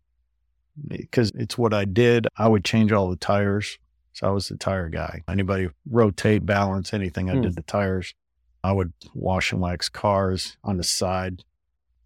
because 0.88 1.32
it's 1.34 1.58
what 1.58 1.74
I 1.74 1.86
did. 1.86 2.28
I 2.38 2.48
would 2.48 2.64
change 2.64 2.92
all 2.92 3.10
the 3.10 3.16
tires. 3.16 3.80
So 4.14 4.28
I 4.28 4.32
was 4.32 4.48
the 4.48 4.58
tire 4.58 4.90
guy. 4.90 5.24
Anybody 5.28 5.70
rotate, 5.90 6.46
balance, 6.46 6.94
anything, 6.94 7.30
I 7.30 7.36
Hmm. 7.36 7.42
did 7.42 7.56
the 7.56 7.64
tires. 7.64 8.14
I 8.64 8.72
would 8.72 8.94
wash 9.14 9.52
and 9.52 9.60
wax 9.62 9.90
cars 9.90 10.56
on 10.64 10.78
the 10.78 10.84
side. 10.84 11.44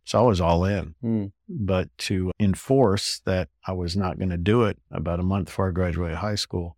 So 0.06 0.20
I 0.20 0.22
was 0.22 0.40
all 0.42 0.64
in 0.64 0.96
Hmm. 1.02 1.26
but 1.50 1.90
to 2.00 2.32
enforce 2.40 3.20
that 3.26 3.50
I 3.66 3.74
was 3.74 3.96
not 3.98 4.18
going 4.18 4.30
to 4.30 4.38
do 4.38 4.64
it 4.64 4.78
about 4.90 5.20
a 5.20 5.24
month 5.24 5.48
before 5.48 5.68
I 5.68 5.72
graduated 5.72 6.18
high 6.20 6.36
school, 6.36 6.78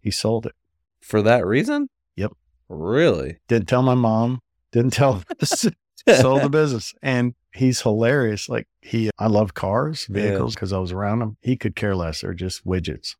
he 0.00 0.10
sold 0.12 0.46
it. 0.46 0.54
For 1.00 1.20
that 1.22 1.44
reason? 1.44 1.88
Yep. 2.16 2.32
Really? 2.68 3.38
Didn't 3.48 3.66
tell 3.68 3.82
my 3.82 3.94
mom, 3.94 4.40
didn't 4.70 4.92
tell, 4.92 5.22
sold 5.42 6.42
the 6.42 6.48
business. 6.50 6.94
And 7.02 7.34
he's 7.52 7.80
hilarious. 7.82 8.48
Like 8.48 8.68
he, 8.80 9.10
I 9.18 9.26
love 9.26 9.54
cars, 9.54 10.06
vehicles 10.06 10.54
because 10.54 10.72
I 10.72 10.78
was 10.78 10.92
around 10.92 11.20
him. 11.22 11.36
He 11.40 11.56
could 11.56 11.74
care 11.74 11.96
less. 11.96 12.20
They're 12.20 12.32
just 12.34 12.64
widgets. 12.64 13.16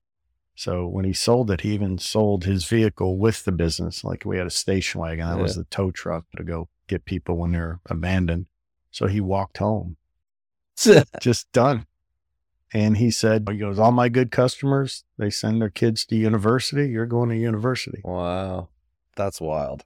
So 0.59 0.89
when 0.89 1.05
he 1.05 1.13
sold 1.13 1.53
it, 1.53 1.61
he 1.61 1.73
even 1.73 1.99
sold 1.99 2.43
his 2.43 2.65
vehicle 2.65 3.17
with 3.17 3.45
the 3.45 3.53
business. 3.53 4.03
Like 4.03 4.25
we 4.25 4.39
had 4.39 4.47
a 4.49 4.51
station 4.51 5.01
wagon. 5.01 5.29
That 5.29 5.39
was 5.39 5.55
the 5.55 5.63
tow 5.63 5.93
truck 5.93 6.25
to 6.37 6.43
go 6.43 6.69
get 6.89 7.05
people 7.05 7.37
when 7.37 7.53
they're 7.53 7.79
abandoned. 7.87 8.47
So 8.91 9.07
he 9.07 9.21
walked 9.21 9.59
home. 9.59 9.99
just 11.21 11.53
done. 11.53 11.87
And 12.73 12.97
he 12.97 13.13
said, 13.13 13.47
he 13.49 13.57
goes, 13.57 13.79
all 13.79 13.93
my 13.93 14.09
good 14.09 14.33
customers, 14.33 15.05
they 15.17 15.31
send 15.31 15.63
their 15.63 15.71
kids 15.71 16.05
to 16.07 16.17
university. 16.17 16.89
You're 16.89 17.07
going 17.07 17.29
to 17.29 17.37
university. 17.37 18.01
wow. 18.03 18.69
That's 19.15 19.41
wild. 19.41 19.85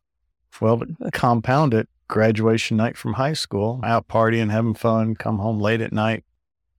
Well, 0.59 0.83
compound 1.13 1.75
it, 1.75 1.91
graduation 2.09 2.79
night 2.79 2.97
from 2.97 3.15
high 3.15 3.35
school, 3.35 3.81
out 3.85 4.09
partying, 4.09 4.51
having 4.51 4.73
fun, 4.73 5.17
come 5.17 5.39
home 5.39 5.59
late 5.61 5.83
at 5.83 5.93
night. 5.93 6.25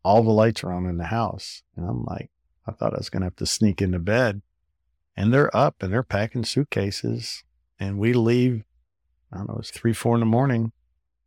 All 0.03 0.23
the 0.23 0.31
lights 0.31 0.63
are 0.63 0.71
on 0.71 0.87
in 0.87 0.97
the 0.97 1.05
house. 1.05 1.61
And 1.77 1.87
I'm 1.87 2.03
like, 2.05 2.31
I 2.67 2.71
thought 2.71 2.93
I 2.93 2.97
was 2.97 3.09
going 3.09 3.21
to 3.21 3.27
have 3.27 3.35
to 3.37 3.45
sneak 3.45 3.81
into 3.81 3.99
bed. 3.99 4.41
And 5.15 5.33
they're 5.33 5.55
up 5.55 5.83
and 5.83 5.93
they're 5.93 6.03
packing 6.03 6.43
suitcases. 6.43 7.43
And 7.79 7.99
we 7.99 8.13
leave 8.13 8.63
I 9.33 9.37
don't 9.37 9.49
know, 9.49 9.55
it 9.55 9.57
was 9.57 9.71
three, 9.71 9.93
four 9.93 10.15
in 10.15 10.19
the 10.19 10.25
morning. 10.25 10.71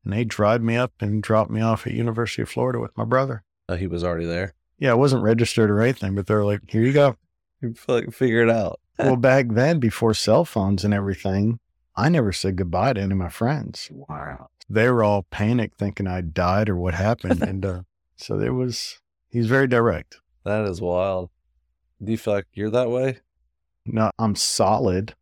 And 0.04 0.12
they 0.12 0.24
drive 0.24 0.62
me 0.62 0.76
up 0.76 0.92
and 1.00 1.22
dropped 1.22 1.50
me 1.50 1.60
off 1.60 1.86
at 1.86 1.92
University 1.92 2.42
of 2.42 2.48
Florida 2.48 2.78
with 2.78 2.96
my 2.96 3.04
brother. 3.04 3.42
Oh, 3.68 3.74
he 3.74 3.88
was 3.88 4.04
already 4.04 4.26
there. 4.26 4.54
Yeah, 4.78 4.92
I 4.92 4.94
wasn't 4.94 5.24
registered 5.24 5.70
or 5.70 5.80
anything, 5.80 6.14
but 6.14 6.26
they're 6.26 6.44
like, 6.44 6.60
here 6.68 6.82
you 6.82 6.92
go. 6.92 7.16
You 7.60 7.74
figure 7.74 8.42
it 8.42 8.50
out. 8.50 8.78
well, 8.98 9.16
back 9.16 9.46
then, 9.50 9.80
before 9.80 10.14
cell 10.14 10.44
phones 10.44 10.84
and 10.84 10.94
everything, 10.94 11.58
I 11.96 12.08
never 12.08 12.32
said 12.32 12.56
goodbye 12.56 12.92
to 12.92 13.00
any 13.00 13.12
of 13.12 13.18
my 13.18 13.28
friends. 13.28 13.88
Wow. 13.90 14.50
They 14.68 14.88
were 14.88 15.02
all 15.02 15.24
panicked 15.24 15.78
thinking 15.78 16.06
I 16.06 16.20
died 16.20 16.68
or 16.68 16.76
what 16.76 16.94
happened. 16.94 17.42
and 17.48 17.66
uh, 17.66 17.82
so 18.14 18.38
it 18.38 18.50
was, 18.50 19.00
he's 19.28 19.46
very 19.46 19.66
direct. 19.66 20.20
That 20.46 20.64
is 20.66 20.80
wild. 20.80 21.30
Do 22.02 22.12
you 22.12 22.16
feel 22.18 22.34
like 22.34 22.46
you're 22.54 22.70
that 22.70 22.88
way? 22.88 23.18
No, 23.84 24.10
I'm 24.18 24.36
solid. 24.36 25.14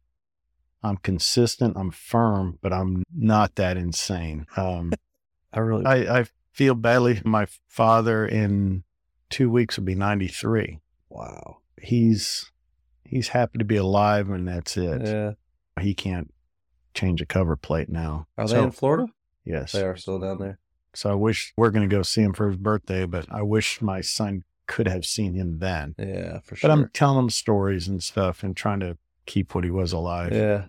I'm 0.83 0.99
consistent. 0.99 1.79
I'm 1.79 1.91
firm, 1.91 2.59
but 2.61 2.75
I'm 2.75 3.05
not 3.17 3.55
that 3.55 3.79
insane. 3.79 4.47
Um, 4.57 4.93
I 5.51 5.61
really. 5.61 5.87
I, 5.87 6.21
I 6.21 6.25
feel 6.53 6.75
badly. 6.75 7.23
My 7.25 7.47
father 7.67 8.27
in 8.27 8.85
two 9.31 9.49
weeks 9.51 9.79
will 9.79 9.85
be 9.85 9.95
93. 9.95 10.81
wow. 11.09 11.59
He's 11.81 12.51
he's 13.05 13.29
happy 13.29 13.59
to 13.59 13.65
be 13.65 13.77
alive, 13.77 14.29
and 14.29 14.47
that's 14.47 14.77
it. 14.77 15.03
Yeah. 15.07 15.33
He 15.83 15.95
can't 15.95 16.33
change 16.93 17.21
a 17.23 17.27
cover 17.27 17.57
plate 17.57 17.89
now. 17.89 18.27
Are 18.37 18.47
they 18.47 18.53
So- 18.55 18.65
in 18.65 18.71
Florida? 18.73 19.07
Yes. 19.45 19.73
They 19.73 19.85
are 19.85 19.97
still 19.97 20.19
down 20.19 20.39
there. 20.39 20.59
So 20.95 21.11
I 21.11 21.15
wish 21.15 21.53
we're 21.57 21.71
going 21.71 21.89
to 21.89 21.95
go 21.95 22.03
see 22.03 22.23
him 22.23 22.33
for 22.35 22.49
his 22.49 22.57
birthday, 22.57 23.05
but 23.07 23.27
I 23.31 23.43
wish 23.43 23.83
my 23.83 24.01
son 24.01 24.45
could 24.67 24.89
have 24.89 25.05
seen 25.05 25.35
him 25.35 25.59
then. 25.59 25.95
Yeah, 25.99 26.41
for 26.41 26.57
sure. 26.57 26.69
But 26.69 26.75
I'm 26.75 26.89
telling 26.93 27.19
him 27.19 27.31
stories 27.31 27.89
and 27.89 28.03
stuff 28.03 28.43
and 28.43 28.57
trying 28.57 28.81
to 28.81 28.97
keep 29.27 29.55
what 29.55 29.65
he 29.65 29.71
was 29.71 29.93
alive. 29.93 30.33
Yeah. 30.33 30.67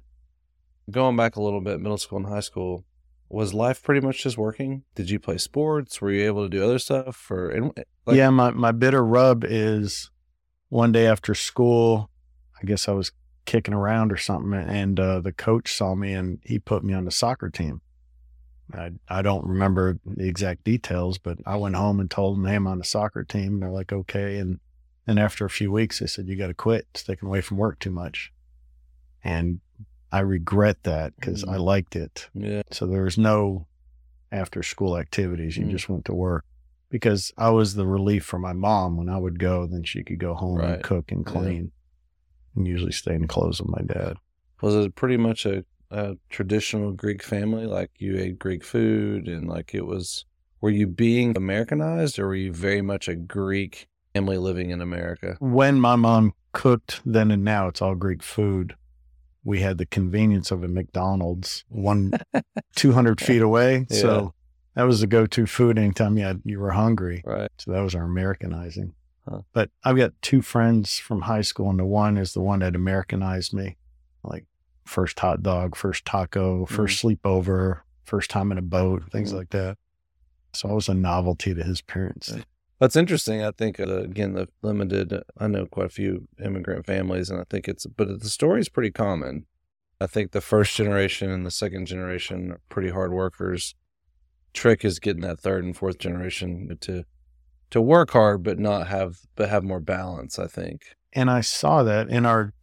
Going 0.89 1.15
back 1.15 1.35
a 1.35 1.41
little 1.41 1.61
bit, 1.61 1.79
middle 1.79 1.97
school 1.97 2.17
and 2.17 2.27
high 2.27 2.41
school, 2.41 2.85
was 3.29 3.53
life 3.53 3.81
pretty 3.81 4.05
much 4.05 4.21
just 4.21 4.37
working? 4.37 4.83
Did 4.93 5.09
you 5.09 5.19
play 5.19 5.37
sports? 5.37 5.99
Were 5.99 6.11
you 6.11 6.25
able 6.25 6.43
to 6.43 6.49
do 6.49 6.63
other 6.63 6.79
stuff? 6.79 7.29
Or 7.31 7.71
like, 8.05 8.15
yeah, 8.15 8.29
my, 8.29 8.51
my 8.51 8.71
bitter 8.71 9.03
rub 9.03 9.43
is 9.43 10.11
one 10.69 10.91
day 10.91 11.07
after 11.07 11.33
school, 11.33 12.09
I 12.61 12.65
guess 12.65 12.87
I 12.87 12.91
was 12.91 13.11
kicking 13.45 13.73
around 13.73 14.11
or 14.11 14.17
something, 14.17 14.53
and 14.53 14.99
uh, 14.99 15.19
the 15.19 15.31
coach 15.31 15.73
saw 15.73 15.95
me 15.95 16.13
and 16.13 16.39
he 16.43 16.59
put 16.59 16.83
me 16.83 16.93
on 16.93 17.05
the 17.05 17.11
soccer 17.11 17.49
team. 17.49 17.81
I, 18.73 18.91
I 19.07 19.21
don't 19.21 19.45
remember 19.45 19.99
the 20.05 20.27
exact 20.27 20.63
details, 20.63 21.17
but 21.17 21.37
I 21.45 21.55
went 21.55 21.75
home 21.75 21.99
and 21.99 22.09
told 22.09 22.37
them, 22.37 22.45
hey, 22.45 22.55
I'm 22.55 22.67
on 22.67 22.81
a 22.81 22.85
soccer 22.85 23.23
team. 23.23 23.53
And 23.53 23.61
they're 23.61 23.69
like, 23.71 23.93
okay. 23.93 24.37
And 24.37 24.59
then 25.05 25.17
after 25.17 25.45
a 25.45 25.49
few 25.49 25.71
weeks, 25.71 25.99
they 25.99 26.07
said, 26.07 26.27
you 26.27 26.35
got 26.35 26.47
to 26.47 26.53
quit 26.53 26.87
sticking 26.95 27.27
away 27.27 27.41
from 27.41 27.57
work 27.57 27.79
too 27.79 27.91
much. 27.91 28.31
And 29.23 29.59
I 30.11 30.19
regret 30.19 30.83
that 30.83 31.15
because 31.15 31.43
I 31.43 31.57
Mm. 31.57 31.63
liked 31.65 31.95
it. 31.95 32.29
yeah, 32.33 32.61
So 32.71 32.85
there 32.87 33.03
was 33.03 33.17
no 33.17 33.67
after 34.31 34.63
school 34.63 34.97
activities. 34.97 35.57
You 35.57 35.65
Mm. 35.65 35.71
just 35.71 35.89
went 35.89 36.05
to 36.05 36.13
work 36.13 36.43
because 36.89 37.31
I 37.37 37.49
was 37.51 37.75
the 37.75 37.85
relief 37.87 38.25
for 38.25 38.39
my 38.39 38.53
mom. 38.53 38.97
When 38.97 39.09
I 39.09 39.17
would 39.17 39.39
go, 39.39 39.65
then 39.67 39.83
she 39.83 40.03
could 40.03 40.19
go 40.19 40.33
home 40.33 40.57
Right. 40.57 40.73
and 40.75 40.83
cook 40.83 41.11
and 41.11 41.25
Yeah. 41.25 41.31
clean 41.31 41.71
and 42.55 42.67
usually 42.67 42.91
stay 42.91 43.15
in 43.15 43.21
the 43.21 43.27
clothes 43.27 43.61
with 43.61 43.69
my 43.69 43.81
dad. 43.81 44.17
was 44.61 44.73
it 44.73 44.95
pretty 44.95 45.17
much 45.17 45.45
a, 45.45 45.63
a 45.91 46.17
traditional 46.29 46.91
Greek 46.91 47.23
family? 47.23 47.65
Like 47.65 47.91
you 47.97 48.17
ate 48.17 48.39
Greek 48.39 48.63
food 48.63 49.27
and 49.27 49.47
like 49.47 49.73
it 49.73 49.85
was. 49.85 50.25
Were 50.61 50.69
you 50.71 50.87
being 50.87 51.37
Americanized, 51.37 52.17
or 52.17 52.27
were 52.27 52.35
you 52.35 52.51
very 52.51 52.81
much 52.81 53.07
a 53.07 53.15
Greek 53.15 53.87
family 54.13 54.37
living 54.37 54.71
in 54.71 54.81
America? 54.81 55.37
When 55.39 55.79
my 55.79 55.95
mom 55.95 56.33
cooked 56.53 57.01
then 57.05 57.29
and 57.29 57.43
now, 57.43 57.67
it's 57.67 57.81
all 57.81 57.93
Greek 57.93 58.23
food. 58.23 58.75
We 59.43 59.59
had 59.59 59.77
the 59.77 59.85
convenience 59.85 60.49
of 60.49 60.63
a 60.63 60.67
McDonald's 60.67 61.65
one 61.67 62.13
200 62.75 63.21
feet 63.21 63.43
away. 63.43 63.85
Yeah. 63.89 63.97
So 63.97 64.33
that 64.75 64.83
was 64.83 65.01
the 65.01 65.07
go 65.07 65.25
to 65.27 65.45
food 65.45 65.77
anytime 65.77 66.17
you, 66.17 66.25
had, 66.25 66.41
you 66.45 66.59
were 66.59 66.71
hungry. 66.71 67.21
Right. 67.25 67.51
So 67.59 67.71
that 67.71 67.81
was 67.81 67.93
our 67.93 68.03
Americanizing. 68.03 68.93
Huh. 69.27 69.41
But 69.53 69.69
I've 69.83 69.97
got 69.97 70.13
two 70.21 70.41
friends 70.41 70.97
from 70.97 71.21
high 71.21 71.41
school, 71.41 71.69
and 71.69 71.79
the 71.79 71.85
one 71.85 72.17
is 72.17 72.33
the 72.33 72.41
one 72.41 72.59
that 72.59 72.75
Americanized 72.75 73.53
me. 73.53 73.77
Like 74.23 74.45
first 74.85 75.19
hot 75.19 75.41
dog, 75.43 75.75
first 75.75 76.05
taco, 76.05 76.65
1st 76.65 77.03
sleepover, 77.03 77.81
first 78.03 78.29
time 78.29 78.51
in 78.51 78.57
a 78.57 78.61
boat, 78.61 79.03
things 79.11 79.31
Mhm. 79.33 79.37
like 79.37 79.49
that. 79.49 79.77
So 80.53 80.69
I 80.69 80.73
was 80.73 80.87
a 80.87 80.93
novelty 80.93 81.53
to 81.53 81.63
his 81.63 81.81
parents. 81.81 82.33
That's 82.79 82.95
interesting. 82.95 83.41
I 83.43 83.51
think 83.51 83.79
uh, 83.79 84.01
again 84.03 84.33
the 84.33 84.47
limited. 84.61 85.13
I 85.37 85.47
know 85.47 85.65
quite 85.65 85.87
a 85.87 85.89
few 85.89 86.27
immigrant 86.43 86.85
families, 86.85 87.29
and 87.29 87.39
I 87.39 87.45
think 87.49 87.67
it's. 87.67 87.85
But 87.85 88.19
the 88.21 88.29
story 88.29 88.59
is 88.59 88.69
pretty 88.69 88.91
common. 88.91 89.45
I 89.99 90.07
think 90.07 90.31
the 90.31 90.41
first 90.41 90.75
generation 90.75 91.29
and 91.31 91.45
the 91.45 91.51
second 91.51 91.85
generation 91.87 92.51
are 92.51 92.59
pretty 92.69 92.89
hard 92.89 93.11
workers. 93.13 93.75
Trick 94.53 94.83
is 94.85 94.99
getting 94.99 95.21
that 95.21 95.39
third 95.39 95.63
and 95.63 95.75
fourth 95.75 95.97
generation 95.99 96.77
to 96.81 97.05
to 97.71 97.81
work 97.81 98.11
hard, 98.11 98.43
but 98.43 98.59
not 98.59 98.87
have 98.87 99.19
but 99.35 99.49
have 99.49 99.63
more 99.63 99.79
balance. 99.79 100.37
I 100.37 100.47
think. 100.47 100.95
And 101.13 101.29
I 101.31 101.39
saw 101.41 101.81
that 101.83 102.09
in 102.09 102.25
our 102.25 102.53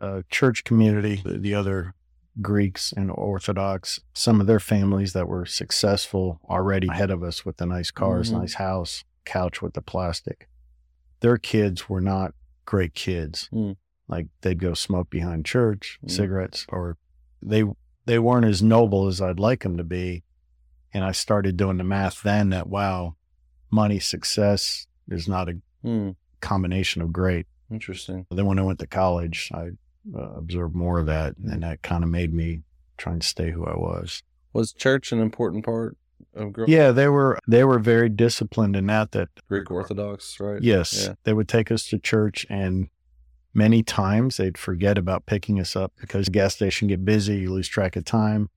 uh, 0.00 0.22
church 0.30 0.64
community, 0.64 1.20
the, 1.24 1.38
the 1.38 1.54
other 1.54 1.94
Greeks 2.40 2.92
and 2.96 3.10
Orthodox, 3.10 4.00
some 4.14 4.40
of 4.40 4.46
their 4.46 4.60
families 4.60 5.12
that 5.12 5.28
were 5.28 5.44
successful 5.46 6.40
already 6.48 6.88
ahead 6.88 7.10
of 7.10 7.22
us 7.22 7.44
with 7.44 7.56
the 7.58 7.66
nice 7.66 7.90
cars, 7.90 8.30
Mhm. 8.32 8.38
nice 8.40 8.54
house, 8.54 9.04
couch 9.24 9.60
with 9.60 9.74
the 9.74 9.82
plastic. 9.82 10.48
Their 11.20 11.36
kids 11.36 11.88
were 11.88 12.00
not 12.00 12.34
great 12.64 12.94
kids. 12.94 13.48
Mm. 13.52 13.76
Like 14.08 14.28
they'd 14.40 14.58
go 14.60 14.74
smoke 14.74 15.10
behind 15.10 15.44
church, 15.44 15.98
Mm. 16.04 16.10
cigarettes, 16.10 16.66
or 16.68 16.96
they 17.42 17.64
they 18.06 18.18
weren't 18.18 18.46
as 18.46 18.62
noble 18.62 19.06
as 19.06 19.20
I'd 19.20 19.38
like 19.38 19.62
them 19.62 19.76
to 19.76 19.84
be. 19.84 20.24
And 20.92 21.04
I 21.04 21.12
started 21.12 21.56
doing 21.56 21.76
the 21.76 21.84
math 21.84 22.22
then 22.22 22.48
that 22.50 22.68
wow, 22.68 23.16
money 23.70 23.98
success 24.00 24.86
is 25.08 25.28
not 25.28 25.48
a 25.48 25.60
Hmm. 25.82 26.10
combination 26.40 27.02
of 27.02 27.12
great. 27.12 27.46
Interesting. 27.70 28.26
Then 28.30 28.46
when 28.46 28.58
I 28.58 28.62
went 28.62 28.78
to 28.80 28.86
college, 28.86 29.50
I 29.54 29.72
uh, 30.16 30.32
observed 30.34 30.74
more 30.74 30.98
of 30.98 31.06
that, 31.06 31.36
and 31.36 31.62
that 31.62 31.82
kind 31.82 32.04
of 32.04 32.10
made 32.10 32.32
me 32.32 32.60
try 32.96 33.12
and 33.12 33.22
stay 33.22 33.50
who 33.50 33.64
I 33.66 33.76
was. 33.76 34.22
Was 34.52 34.72
church 34.72 35.12
an 35.12 35.20
important 35.20 35.64
part 35.64 35.96
of 36.34 36.52
growing? 36.52 36.70
Yeah, 36.70 36.90
they 36.92 37.08
were 37.08 37.38
they 37.46 37.64
were 37.64 37.78
very 37.78 38.08
disciplined 38.08 38.76
in 38.76 38.86
that. 38.86 39.12
That 39.12 39.28
Greek 39.48 39.70
Orthodox, 39.70 40.38
right? 40.40 40.62
yes, 40.62 41.06
Yeah. 41.06 41.14
they 41.24 41.32
would 41.32 41.48
take 41.48 41.70
us 41.70 41.84
to 41.86 41.98
church, 41.98 42.46
and 42.50 42.88
many 43.54 43.82
times 43.82 44.36
they'd 44.36 44.58
forget 44.58 44.96
about 44.98 45.26
picking 45.26 45.58
us 45.60 45.74
up 45.76 45.92
because 46.00 46.26
the 46.26 46.32
gas 46.32 46.54
station 46.54 46.88
get 46.88 47.04
busy, 47.04 47.38
you 47.38 47.52
lose 47.52 47.68
track 47.68 47.96
of 47.96 48.04
time. 48.04 48.48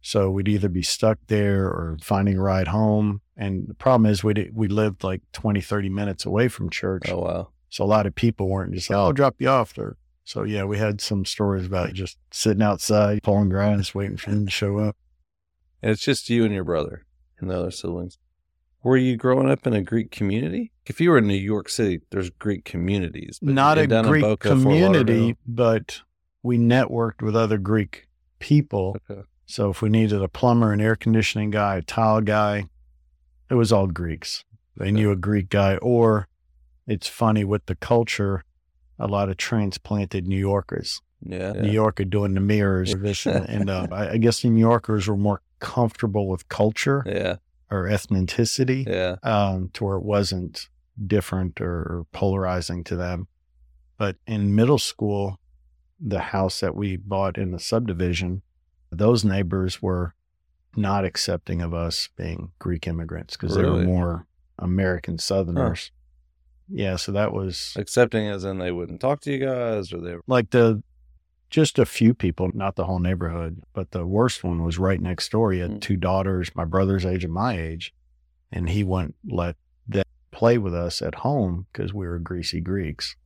So 0.00 0.30
we'd 0.30 0.48
either 0.48 0.68
be 0.68 0.82
stuck 0.82 1.18
there 1.26 1.66
or 1.66 1.98
finding 2.02 2.38
a 2.38 2.42
ride 2.42 2.68
home. 2.68 3.20
And 3.36 3.66
the 3.68 3.74
problem 3.74 4.10
is 4.10 4.22
we 4.24 4.50
we 4.54 4.68
lived 4.68 5.02
like 5.04 5.22
20, 5.32 5.60
30 5.60 5.88
minutes 5.88 6.24
away 6.24 6.48
from 6.48 6.70
church. 6.70 7.08
Oh 7.08 7.18
wow. 7.18 7.48
So 7.68 7.84
a 7.84 7.86
lot 7.86 8.06
of 8.06 8.14
people 8.14 8.48
weren't 8.48 8.72
just, 8.74 8.90
oh, 8.90 8.98
I'll 9.00 9.12
drop 9.12 9.34
you 9.40 9.48
off 9.48 9.74
there. 9.74 9.96
So 10.28 10.42
yeah, 10.42 10.64
we 10.64 10.76
had 10.76 11.00
some 11.00 11.24
stories 11.24 11.64
about 11.64 11.88
hmm. 11.88 11.94
just 11.94 12.18
sitting 12.30 12.62
outside, 12.62 13.22
pulling 13.22 13.48
grass, 13.48 13.94
waiting 13.94 14.18
for 14.18 14.28
them 14.28 14.44
to 14.44 14.52
show 14.52 14.78
up. 14.78 14.94
And 15.80 15.90
it's 15.90 16.02
just 16.02 16.28
you 16.28 16.44
and 16.44 16.52
your 16.52 16.64
brother 16.64 17.06
and 17.40 17.48
the 17.48 17.58
other 17.58 17.70
siblings. 17.70 18.18
Were 18.82 18.98
you 18.98 19.16
growing 19.16 19.50
up 19.50 19.66
in 19.66 19.72
a 19.72 19.80
Greek 19.80 20.10
community? 20.10 20.70
If 20.84 21.00
you 21.00 21.10
were 21.10 21.18
in 21.18 21.26
New 21.26 21.32
York 21.32 21.70
City, 21.70 22.02
there's 22.10 22.28
Greek 22.28 22.66
communities. 22.66 23.38
but 23.40 23.54
Not 23.54 23.78
a 23.78 23.86
Greek 23.86 24.22
Boca, 24.22 24.50
community, 24.50 25.34
but 25.46 26.02
we 26.42 26.58
networked 26.58 27.22
with 27.22 27.34
other 27.34 27.56
Greek 27.56 28.06
people. 28.38 28.98
Okay. 29.10 29.22
So 29.46 29.70
if 29.70 29.80
we 29.80 29.88
needed 29.88 30.20
a 30.20 30.28
plumber, 30.28 30.72
an 30.72 30.80
air 30.82 30.94
conditioning 30.94 31.50
guy, 31.50 31.76
a 31.76 31.82
tile 31.82 32.20
guy, 32.20 32.66
it 33.50 33.54
was 33.54 33.72
all 33.72 33.86
Greeks. 33.86 34.44
They 34.76 34.90
knew 34.90 35.10
a 35.10 35.16
Greek 35.16 35.48
guy. 35.48 35.78
Or 35.78 36.28
it's 36.86 37.08
funny 37.08 37.44
with 37.44 37.64
the 37.64 37.76
culture, 37.76 38.44
a 38.98 39.06
lot 39.06 39.28
of 39.28 39.36
transplanted 39.36 40.26
New 40.26 40.38
Yorkers. 40.38 41.00
Yeah. 41.20 41.52
New 41.52 41.70
Yorker 41.72 42.04
doing 42.04 42.34
the 42.34 42.40
mirrors, 42.40 42.92
and, 42.92 43.04
and 43.26 43.70
uh, 43.70 43.88
I, 43.90 44.10
I 44.10 44.16
guess 44.18 44.42
the 44.42 44.50
New 44.50 44.60
Yorkers 44.60 45.08
were 45.08 45.16
more 45.16 45.42
comfortable 45.58 46.28
with 46.28 46.48
culture 46.48 47.02
Yeah. 47.06 47.36
or 47.70 47.84
ethnicity, 47.88 48.86
Yeah. 48.86 49.16
um, 49.24 49.70
to 49.74 49.84
where 49.84 49.96
it 49.96 50.04
wasn't 50.04 50.68
different 51.04 51.60
or, 51.60 51.74
or 51.80 52.06
polarizing 52.12 52.84
to 52.84 52.96
them. 52.96 53.26
But 53.98 54.16
in 54.26 54.54
middle 54.54 54.78
school, 54.78 55.40
the 56.00 56.20
house 56.20 56.60
that 56.60 56.76
we 56.76 56.96
bought 56.96 57.36
in 57.36 57.50
the 57.50 57.58
subdivision, 57.58 58.42
those 58.92 59.24
neighbors 59.24 59.82
were 59.82 60.14
not 60.76 61.04
accepting 61.04 61.60
of 61.60 61.74
us 61.74 62.08
being 62.16 62.52
Greek 62.60 62.86
immigrants 62.86 63.36
because 63.36 63.56
they 63.56 63.64
were 63.64 63.82
more 63.82 64.26
American 64.60 65.18
Southerners. 65.18 65.90
Yeah, 66.70 66.96
so 66.96 67.12
that 67.12 67.32
was 67.32 67.72
Accepting 67.76 68.26
as 68.28 68.44
in 68.44 68.58
they 68.58 68.72
wouldn't 68.72 69.00
talk 69.00 69.20
to 69.22 69.32
you 69.32 69.44
guys 69.46 69.92
or 69.92 70.00
they 70.00 70.14
were. 70.14 70.22
like 70.26 70.50
the 70.50 70.82
just 71.50 71.78
a 71.78 71.86
few 71.86 72.12
people, 72.12 72.50
not 72.52 72.76
the 72.76 72.84
whole 72.84 72.98
neighborhood, 72.98 73.62
but 73.72 73.90
the 73.92 74.04
worst 74.06 74.44
one 74.44 74.62
was 74.62 74.78
right 74.78 75.00
next 75.00 75.30
door. 75.32 75.50
He 75.52 75.60
had 75.60 75.70
Mm. 75.70 75.80
two 75.80 75.96
daughters, 75.96 76.54
my 76.54 76.66
brother's 76.66 77.06
age 77.06 77.24
and 77.24 77.32
my 77.32 77.58
age, 77.58 77.94
and 78.52 78.68
he 78.68 78.84
wouldn't 78.84 79.14
let 79.26 79.56
them 79.86 80.04
play 80.30 80.58
with 80.58 80.74
us 80.74 81.00
at 81.00 81.14
home 81.16 81.66
because 81.72 81.94
we 81.94 82.06
were 82.06 82.18
greasy 82.18 82.60
Greeks. 82.60 83.16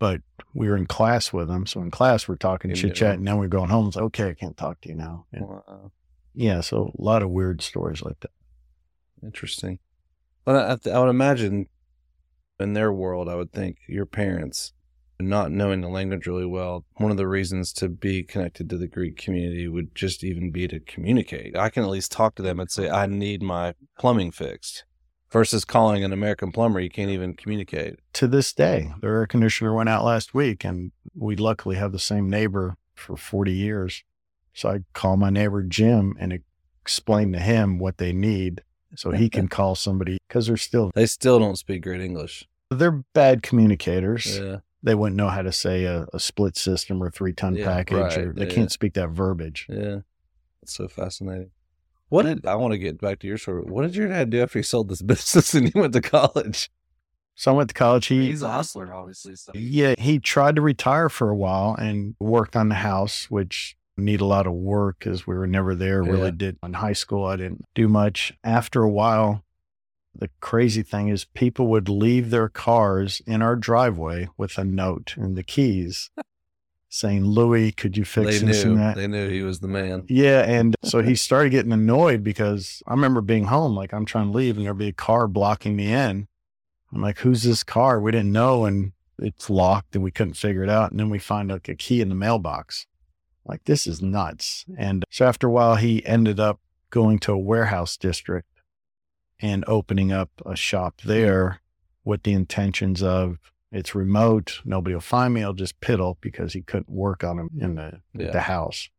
but 0.00 0.20
we 0.52 0.68
were 0.68 0.76
in 0.76 0.84
class 0.86 1.32
with 1.32 1.48
him. 1.48 1.64
So 1.64 1.80
in 1.80 1.92
class, 1.92 2.26
we're 2.26 2.34
talking 2.34 2.74
chit 2.74 2.96
chat, 2.96 3.14
and 3.18 3.24
then 3.28 3.36
we're 3.38 3.46
going 3.46 3.70
home. 3.70 3.86
It's 3.86 3.94
like, 3.94 4.06
okay, 4.06 4.30
I 4.30 4.34
can't 4.34 4.56
talk 4.56 4.80
to 4.80 4.88
you 4.88 4.96
now. 4.96 5.26
Wow. 5.32 5.92
yeah, 6.34 6.60
so 6.60 6.92
a 6.98 7.00
lot 7.00 7.22
of 7.22 7.30
weird 7.30 7.62
stories 7.62 8.02
like 8.02 8.18
that. 8.18 8.32
Interesting. 9.22 9.78
But 10.44 10.56
I 10.86 10.90
I 10.90 10.98
would 10.98 11.08
imagine 11.08 11.68
in 12.58 12.74
their 12.74 12.92
world, 12.92 13.28
I 13.28 13.34
would 13.34 13.52
think 13.52 13.78
your 13.88 14.06
parents, 14.06 14.72
not 15.20 15.50
knowing 15.50 15.80
the 15.80 15.88
language 15.88 16.26
really 16.26 16.46
well, 16.46 16.84
one 16.94 17.10
of 17.10 17.16
the 17.16 17.28
reasons 17.28 17.72
to 17.74 17.88
be 17.88 18.22
connected 18.22 18.68
to 18.70 18.78
the 18.78 18.88
Greek 18.88 19.16
community 19.16 19.68
would 19.68 19.94
just 19.94 20.24
even 20.24 20.50
be 20.50 20.68
to 20.68 20.80
communicate. 20.80 21.56
I 21.56 21.70
can 21.70 21.82
at 21.82 21.90
least 21.90 22.12
talk 22.12 22.34
to 22.36 22.42
them 22.42 22.60
and 22.60 22.70
say, 22.70 22.88
I 22.88 23.06
need 23.06 23.42
my 23.42 23.74
plumbing 23.98 24.32
fixed. 24.32 24.84
Versus 25.30 25.64
calling 25.64 26.04
an 26.04 26.12
American 26.12 26.52
plumber, 26.52 26.78
you 26.78 26.90
can't 26.90 27.10
even 27.10 27.34
communicate. 27.34 27.94
To 28.14 28.28
this 28.28 28.52
day, 28.52 28.92
their 29.00 29.14
air 29.14 29.26
conditioner 29.26 29.72
went 29.72 29.88
out 29.88 30.04
last 30.04 30.34
week, 30.34 30.62
and 30.62 30.92
we 31.14 31.36
luckily 31.36 31.76
have 31.76 31.92
the 31.92 31.98
same 31.98 32.28
neighbor 32.28 32.76
for 32.94 33.16
40 33.16 33.50
years. 33.50 34.04
So 34.52 34.68
I 34.68 34.80
call 34.92 35.16
my 35.16 35.30
neighbor 35.30 35.62
Jim 35.62 36.14
and 36.20 36.38
explain 36.82 37.32
to 37.32 37.38
him 37.38 37.78
what 37.78 37.96
they 37.96 38.12
need 38.12 38.60
so 38.94 39.10
he 39.10 39.28
can 39.30 39.48
call 39.48 39.74
somebody 39.74 40.18
because 40.28 40.46
they're 40.46 40.56
still 40.56 40.90
They 40.94 41.06
still 41.06 41.38
don't 41.38 41.56
speak 41.56 41.82
great 41.82 42.00
English. 42.00 42.46
they're 42.70 43.02
bad 43.14 43.42
communicators. 43.42 44.38
Yeah. 44.38 44.58
They 44.82 44.94
wouldn't 44.96 45.16
know 45.16 45.28
how 45.28 45.42
to 45.42 45.52
say 45.52 45.84
a, 45.84 46.06
a 46.12 46.18
split 46.18 46.56
system 46.56 47.02
or 47.02 47.10
three 47.10 47.32
ton 47.32 47.54
Yeah, 47.54 47.66
package, 47.66 48.16
or 48.18 48.32
they 48.32 48.46
yeah. 48.46 48.52
can't 48.54 48.72
speak 48.72 48.94
that 48.94 49.10
verbiage. 49.10 49.66
Yeah. 49.68 49.98
It's 50.62 50.74
so 50.74 50.88
fascinating. 50.88 51.50
What 52.08 52.24
did 52.24 52.46
I 52.46 52.56
want 52.56 52.72
to 52.72 52.78
get 52.78 53.00
back 53.00 53.20
to 53.20 53.26
your 53.26 53.38
story? 53.38 53.62
What 53.62 53.82
did 53.82 53.94
your 53.96 54.08
dad 54.08 54.30
do 54.30 54.42
after 54.42 54.58
he 54.58 54.62
sold 54.62 54.88
this 54.88 55.02
business 55.12 55.54
and 55.54 55.72
he 55.72 55.78
went 55.78 55.92
to 55.94 56.00
college? 56.00 56.70
So 57.34 57.52
I 57.52 57.56
went 57.56 57.68
to 57.70 57.74
college. 57.74 58.06
He 58.06 58.26
He's 58.26 58.42
a 58.42 58.50
hustler, 58.50 58.92
obviously. 58.92 59.36
So. 59.36 59.52
Yeah, 59.54 59.94
he 59.98 60.18
tried 60.18 60.56
to 60.56 60.60
retire 60.62 61.08
for 61.08 61.30
a 61.30 61.36
while 61.36 61.74
and 61.74 62.14
worked 62.20 62.54
on 62.56 62.68
the 62.68 62.74
house, 62.74 63.30
which 63.30 63.76
need 63.96 64.20
a 64.20 64.26
lot 64.26 64.46
of 64.46 64.52
work 64.54 64.98
because 64.98 65.26
we 65.26 65.34
were 65.34 65.46
never 65.46 65.74
there. 65.74 66.02
Yeah. 66.02 66.10
Really 66.10 66.32
did 66.32 66.56
in 66.62 66.74
high 66.74 66.92
school. 66.94 67.24
I 67.26 67.36
didn't 67.36 67.64
do 67.74 67.88
much. 67.88 68.32
After 68.42 68.82
a 68.82 68.90
while, 68.90 69.44
the 70.14 70.30
crazy 70.40 70.82
thing 70.82 71.08
is 71.08 71.24
people 71.24 71.66
would 71.68 71.88
leave 71.88 72.30
their 72.30 72.48
cars 72.48 73.22
in 73.26 73.42
our 73.42 73.56
driveway 73.56 74.28
with 74.36 74.58
a 74.58 74.64
note 74.64 75.14
and 75.16 75.36
the 75.36 75.42
keys 75.42 76.10
saying, 76.88 77.24
"Louis, 77.24 77.72
could 77.72 77.96
you 77.96 78.04
fix 78.04 78.40
They 78.40 78.46
this 78.46 78.64
knew. 78.64 78.72
and 78.72 78.80
that?" 78.80 78.96
They 78.96 79.06
knew 79.06 79.28
he 79.28 79.42
was 79.42 79.60
the 79.60 79.68
man. 79.68 80.04
Yeah, 80.08 80.40
and 80.42 80.74
so 80.82 81.02
he 81.02 81.14
started 81.14 81.50
getting 81.50 81.72
annoyed 81.72 82.22
because 82.22 82.82
I 82.86 82.92
remember 82.92 83.20
being 83.20 83.44
home, 83.44 83.74
like 83.74 83.92
I'm 83.94 84.04
trying 84.04 84.30
to 84.32 84.36
leave, 84.36 84.56
and 84.56 84.66
there'd 84.66 84.76
be 84.78 84.88
a 84.88 84.92
car 84.92 85.26
blocking 85.28 85.76
me 85.76 85.92
in. 85.92 86.28
I'm 86.92 87.00
like, 87.00 87.18
"Who's 87.20 87.42
this 87.42 87.62
car?" 87.62 87.98
We 88.00 88.12
didn't 88.12 88.32
know, 88.32 88.66
and 88.66 88.92
it's 89.18 89.48
locked, 89.48 89.94
and 89.94 90.04
we 90.04 90.10
couldn't 90.10 90.34
figure 90.34 90.62
it 90.62 90.68
out. 90.70 90.90
And 90.90 91.00
then 91.00 91.08
we 91.08 91.18
find 91.18 91.50
like 91.50 91.68
a 91.70 91.74
key 91.74 92.00
in 92.02 92.10
the 92.10 92.14
mailbox. 92.14 92.86
Like 93.44 93.64
this 93.64 93.86
is 93.86 94.00
nuts. 94.00 94.64
And 94.76 95.04
so 95.10 95.26
after 95.26 95.48
a 95.48 95.50
while, 95.50 95.76
he 95.76 96.04
ended 96.06 96.38
up 96.38 96.60
going 96.90 97.18
to 97.20 97.32
a 97.32 97.38
warehouse 97.38 97.96
district 97.96 98.48
and 99.40 99.64
opening 99.66 100.12
up 100.12 100.30
a 100.46 100.54
shop 100.54 101.00
there 101.04 101.60
with 102.04 102.22
the 102.22 102.32
intentions 102.32 103.02
of 103.02 103.38
it's 103.72 103.94
remote, 103.94 104.60
nobody 104.64 104.94
will 104.94 105.00
find 105.00 105.32
me. 105.32 105.42
I'll 105.42 105.54
just 105.54 105.80
piddle 105.80 106.16
because 106.20 106.52
he 106.52 106.60
couldn't 106.60 106.90
work 106.90 107.24
on 107.24 107.38
him 107.38 107.50
in 107.58 107.74
the 107.76 108.00
Yeah. 108.14 108.30
the 108.30 108.42
house. 108.42 108.90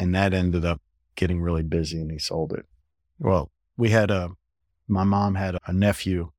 And 0.00 0.14
that 0.14 0.34
ended 0.34 0.64
up 0.64 0.80
getting 1.14 1.40
really 1.40 1.62
busy 1.62 2.00
and 2.00 2.10
he 2.10 2.18
sold 2.18 2.52
it. 2.52 2.66
Well, 3.18 3.50
we 3.76 3.90
had 3.90 4.10
a, 4.10 4.30
my 4.88 5.04
mom 5.04 5.36
had 5.36 5.58
a 5.66 5.72
nephew 5.72 6.32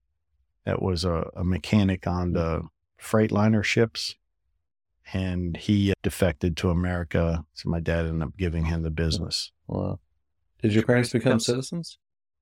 that 0.66 0.82
was 0.82 1.06
a, 1.06 1.30
a 1.36 1.44
mechanic 1.44 2.06
on 2.06 2.34
the 2.34 2.64
Freightliner 3.00 3.64
ships. 3.64 4.16
And 5.14 5.58
he 5.58 5.94
defected 6.04 6.56
to 6.58 6.70
America. 6.70 7.44
So 7.54 7.70
my 7.70 7.80
dad 7.80 8.06
ended 8.06 8.24
up 8.24 8.38
giving 8.38 8.66
him 8.66 8.84
the 8.84 8.92
business. 8.92 9.52
Wow. 9.68 10.00
Did 10.62 10.74
your 10.74 10.84
parents 10.84 11.12
become 11.12 11.40
citizens? 11.40 11.98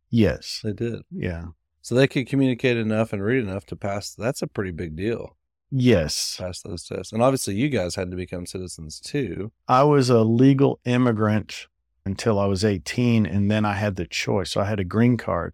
Yes. 0.09 0.61
They 0.63 0.73
did. 0.73 1.01
Yeah. 1.11 1.45
So 1.81 1.95
they 1.95 2.07
could 2.07 2.27
communicate 2.27 2.77
enough 2.77 3.13
and 3.13 3.23
read 3.23 3.43
enough 3.43 3.65
to 3.67 3.75
pass. 3.75 4.13
That's 4.13 4.41
a 4.41 4.47
pretty 4.47 4.71
big 4.71 4.95
deal. 4.95 5.37
Yes. 5.71 6.35
Pass 6.39 6.61
those 6.61 6.83
tests. 6.83 7.13
And 7.13 7.21
obviously, 7.21 7.55
you 7.55 7.69
guys 7.69 7.95
had 7.95 8.11
to 8.11 8.17
become 8.17 8.45
citizens 8.45 8.99
too. 8.99 9.51
I 9.67 9.83
was 9.83 10.09
a 10.09 10.21
legal 10.21 10.79
immigrant 10.85 11.67
until 12.05 12.39
I 12.39 12.45
was 12.45 12.65
18, 12.65 13.25
and 13.25 13.49
then 13.51 13.65
I 13.65 13.73
had 13.73 13.95
the 13.95 14.07
choice. 14.07 14.51
So 14.51 14.61
I 14.61 14.65
had 14.65 14.79
a 14.79 14.83
green 14.83 15.15
card, 15.15 15.53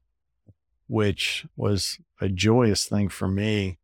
which 0.88 1.45
was 1.56 1.99
a 2.21 2.30
joyous 2.30 2.86
thing 2.86 3.10
for 3.10 3.28
me 3.28 3.78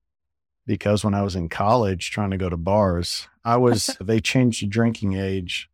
because 0.66 1.04
when 1.04 1.14
I 1.14 1.22
was 1.22 1.36
in 1.36 1.50
college 1.50 2.12
trying 2.12 2.32
to 2.32 2.38
go 2.38 2.50
to 2.50 2.58
bars, 2.58 3.28
I 3.44 3.58
was, 3.58 3.96
they 4.02 4.20
changed 4.20 4.62
the 4.64 4.68
drinking 4.68 5.14
age, 5.14 5.70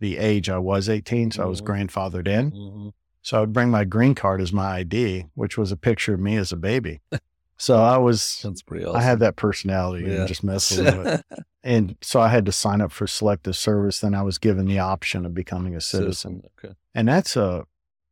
the 0.00 0.18
age 0.18 0.48
I 0.50 0.58
was 0.58 0.88
18. 0.88 1.30
So 1.32 1.42
I 1.42 1.46
was 1.46 1.60
Mhm. 1.62 1.66
grandfathered 1.66 2.28
in. 2.28 2.50
Mm-hmm. 2.52 2.88
So 3.22 3.36
I 3.36 3.40
would 3.40 3.52
bring 3.52 3.70
my 3.70 3.84
green 3.84 4.14
card 4.16 4.40
as 4.40 4.52
my 4.52 4.78
ID, 4.78 5.26
which 5.34 5.56
was 5.56 5.70
a 5.70 5.76
picture 5.76 6.14
of 6.14 6.20
me 6.20 6.36
as 6.36 6.52
a 6.52 6.56
baby. 6.56 7.00
So 7.58 7.80
I 7.80 7.96
was, 7.96 8.40
That's 8.42 8.60
pretty 8.62 8.84
awesome. 8.84 8.96
I 8.96 9.02
had 9.04 9.20
that 9.20 9.36
personality 9.36 10.04
Yeah. 10.06 10.20
and 10.20 10.26
just 10.28 10.42
mess 10.42 10.76
a 10.76 10.82
little 10.82 11.04
bit. 11.04 11.24
And 11.62 11.94
so 12.00 12.20
I 12.20 12.26
had 12.26 12.44
to 12.46 12.50
sign 12.50 12.80
up 12.80 12.90
for 12.90 13.06
selective 13.06 13.54
service. 13.54 14.00
Then 14.00 14.16
I 14.16 14.22
was 14.22 14.38
given 14.38 14.66
the 14.66 14.80
option 14.80 15.24
of 15.24 15.32
becoming 15.32 15.76
a 15.76 15.80
citizen. 15.80 16.42
Okay. 16.58 16.74
And 16.92 17.06
that's 17.06 17.36
a, 17.36 17.64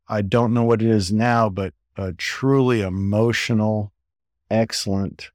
I 0.07 0.23
don't 0.23 0.55
know 0.55 0.62
what 0.62 0.83
it 0.83 0.88
is 0.88 1.11
now, 1.11 1.49
but 1.49 1.75
a 1.97 2.12
truly 2.12 2.81
emotional, 2.81 3.93
excellent 4.51 5.31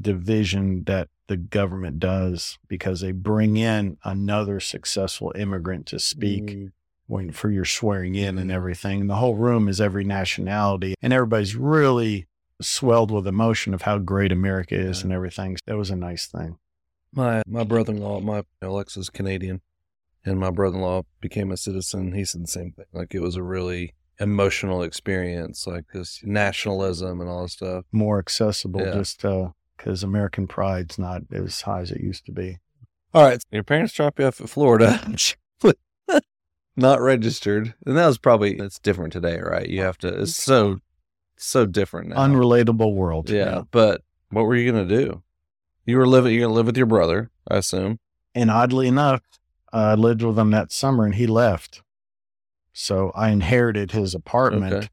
division 0.00 0.84
that 0.84 1.08
the 1.28 1.36
government 1.36 1.98
does 1.98 2.58
because 2.68 3.00
they 3.00 3.12
bring 3.12 3.56
in 3.56 3.96
another 4.04 4.60
successful 4.60 5.32
immigrant 5.36 5.86
to 5.86 5.98
speak 5.98 6.44
Mm, 6.44 6.72
when 7.08 7.30
for 7.32 7.50
your 7.50 7.64
swearing 7.64 8.14
in 8.14 8.38
and 8.38 8.50
everything. 8.50 9.00
And 9.02 9.10
the 9.10 9.16
whole 9.16 9.36
room 9.36 9.68
is 9.68 9.80
every 9.80 10.04
nationality, 10.04 10.94
and 11.02 11.12
everybody's 11.12 11.54
really 11.56 12.26
swelled 12.60 13.10
with 13.10 13.26
emotion 13.26 13.74
of 13.74 13.82
how 13.82 13.98
great 13.98 14.32
America 14.32 14.74
is 14.74 15.00
Yeah. 15.00 15.04
and 15.04 15.12
everything. 15.12 15.56
That 15.66 15.76
was 15.76 15.90
a 15.90 15.96
nice 15.96 16.26
thing. 16.26 16.58
My 17.12 17.42
my 17.46 17.64
brother 17.64 17.92
in 17.92 18.00
law, 18.00 18.20
my 18.20 18.42
Alexa's 18.62 19.10
Canadian, 19.10 19.60
and 20.24 20.38
my 20.40 20.50
brother 20.50 20.76
in 20.76 20.82
law 20.82 21.02
became 21.20 21.50
a 21.52 21.56
citizen. 21.56 22.12
He 22.12 22.24
said 22.24 22.42
the 22.42 22.48
same 22.48 22.72
thing. 22.72 22.86
Like 22.92 23.14
it 23.14 23.20
was 23.20 23.36
a 23.36 23.42
really 23.42 23.94
emotional 24.18 24.82
experience, 24.82 25.66
like 25.66 25.84
this 25.92 26.20
nationalism 26.24 27.20
and 27.20 27.28
all 27.30 27.42
this 27.42 27.52
stuff. 27.52 27.84
More 27.92 28.18
accessible, 28.18 28.80
Yeah. 28.80 28.94
just 28.94 29.20
because 29.76 30.02
American 30.02 30.46
pride's 30.46 30.98
not 30.98 31.22
as 31.32 31.60
high 31.62 31.80
as 31.80 31.90
it 31.90 32.00
used 32.00 32.26
to 32.26 32.32
be. 32.32 32.58
All 33.14 33.22
right, 33.24 33.42
your 33.50 33.62
parents 33.62 33.92
drop 33.94 34.18
you 34.18 34.26
off 34.26 34.40
at 34.40 34.48
Florida, 34.50 35.00
not 36.76 37.00
registered, 37.00 37.74
and 37.86 37.96
that 37.96 38.06
was 38.06 38.18
probably 38.18 38.58
it's 38.58 38.78
different 38.78 39.12
today, 39.12 39.40
right? 39.40 39.68
You 39.68 39.82
have 39.82 39.98
to. 39.98 40.22
It's 40.22 40.36
so 40.36 40.78
so 41.36 41.66
different 41.66 42.08
now. 42.10 42.16
Unrelatable 42.26 42.94
world. 42.94 43.30
yeah, 43.30 43.62
but 43.70 44.02
what 44.30 44.42
were 44.42 44.56
you 44.56 44.70
gonna 44.70 44.86
do? 44.86 45.22
You 45.84 45.96
were 45.98 46.06
living. 46.06 46.34
You're 46.34 46.42
gonna 46.42 46.54
live 46.54 46.66
with 46.66 46.76
your 46.76 46.86
brother, 46.86 47.30
I 47.48 47.58
assume. 47.58 47.98
And 48.34 48.50
oddly 48.50 48.88
enough, 48.88 49.22
I 49.72 49.94
lived 49.94 50.22
with 50.22 50.38
him 50.38 50.50
that 50.50 50.72
summer 50.72 51.04
and 51.04 51.14
he 51.14 51.26
left. 51.26 51.82
So 52.72 53.12
I 53.14 53.30
inherited 53.30 53.92
his 53.92 54.14
apartment. 54.14 54.72
Okay. 54.74 54.88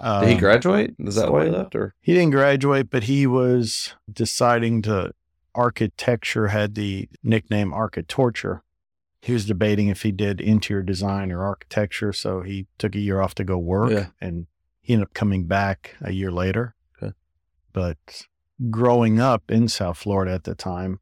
Did 0.00 0.28
he 0.28 0.34
Um, 0.34 0.38
graduate? 0.40 0.94
Is 0.98 1.16
that 1.16 1.32
why 1.32 1.44
he 1.46 1.50
left, 1.50 1.74
or 1.74 1.94
He 2.00 2.14
didn't 2.14 2.30
graduate, 2.30 2.88
but 2.90 3.04
he 3.04 3.26
was 3.26 3.94
deciding 4.12 4.82
to 4.82 5.12
architecture 5.54 6.48
had 6.48 6.74
the 6.74 7.08
nickname 7.22 7.72
architorture. 7.72 8.60
He 9.20 9.32
was 9.32 9.44
debating 9.46 9.88
if 9.88 10.02
he 10.02 10.12
did 10.12 10.40
interior 10.40 10.82
design 10.84 11.32
or 11.32 11.42
architecture, 11.44 12.12
so 12.12 12.42
he 12.42 12.66
took 12.78 12.94
a 12.94 13.00
year 13.00 13.20
off 13.20 13.34
to 13.36 13.44
go 13.44 13.58
work 13.58 13.90
Yeah. 13.90 14.06
and 14.20 14.46
he 14.80 14.92
ended 14.94 15.08
up 15.08 15.14
coming 15.14 15.46
back 15.46 15.96
a 16.00 16.12
year 16.12 16.30
later. 16.30 16.76
Okay. 17.02 17.12
But 17.72 17.98
growing 18.70 19.18
up 19.20 19.50
in 19.50 19.66
South 19.68 19.98
Florida 19.98 20.32
at 20.32 20.44
the 20.44 20.54
time, 20.54 21.00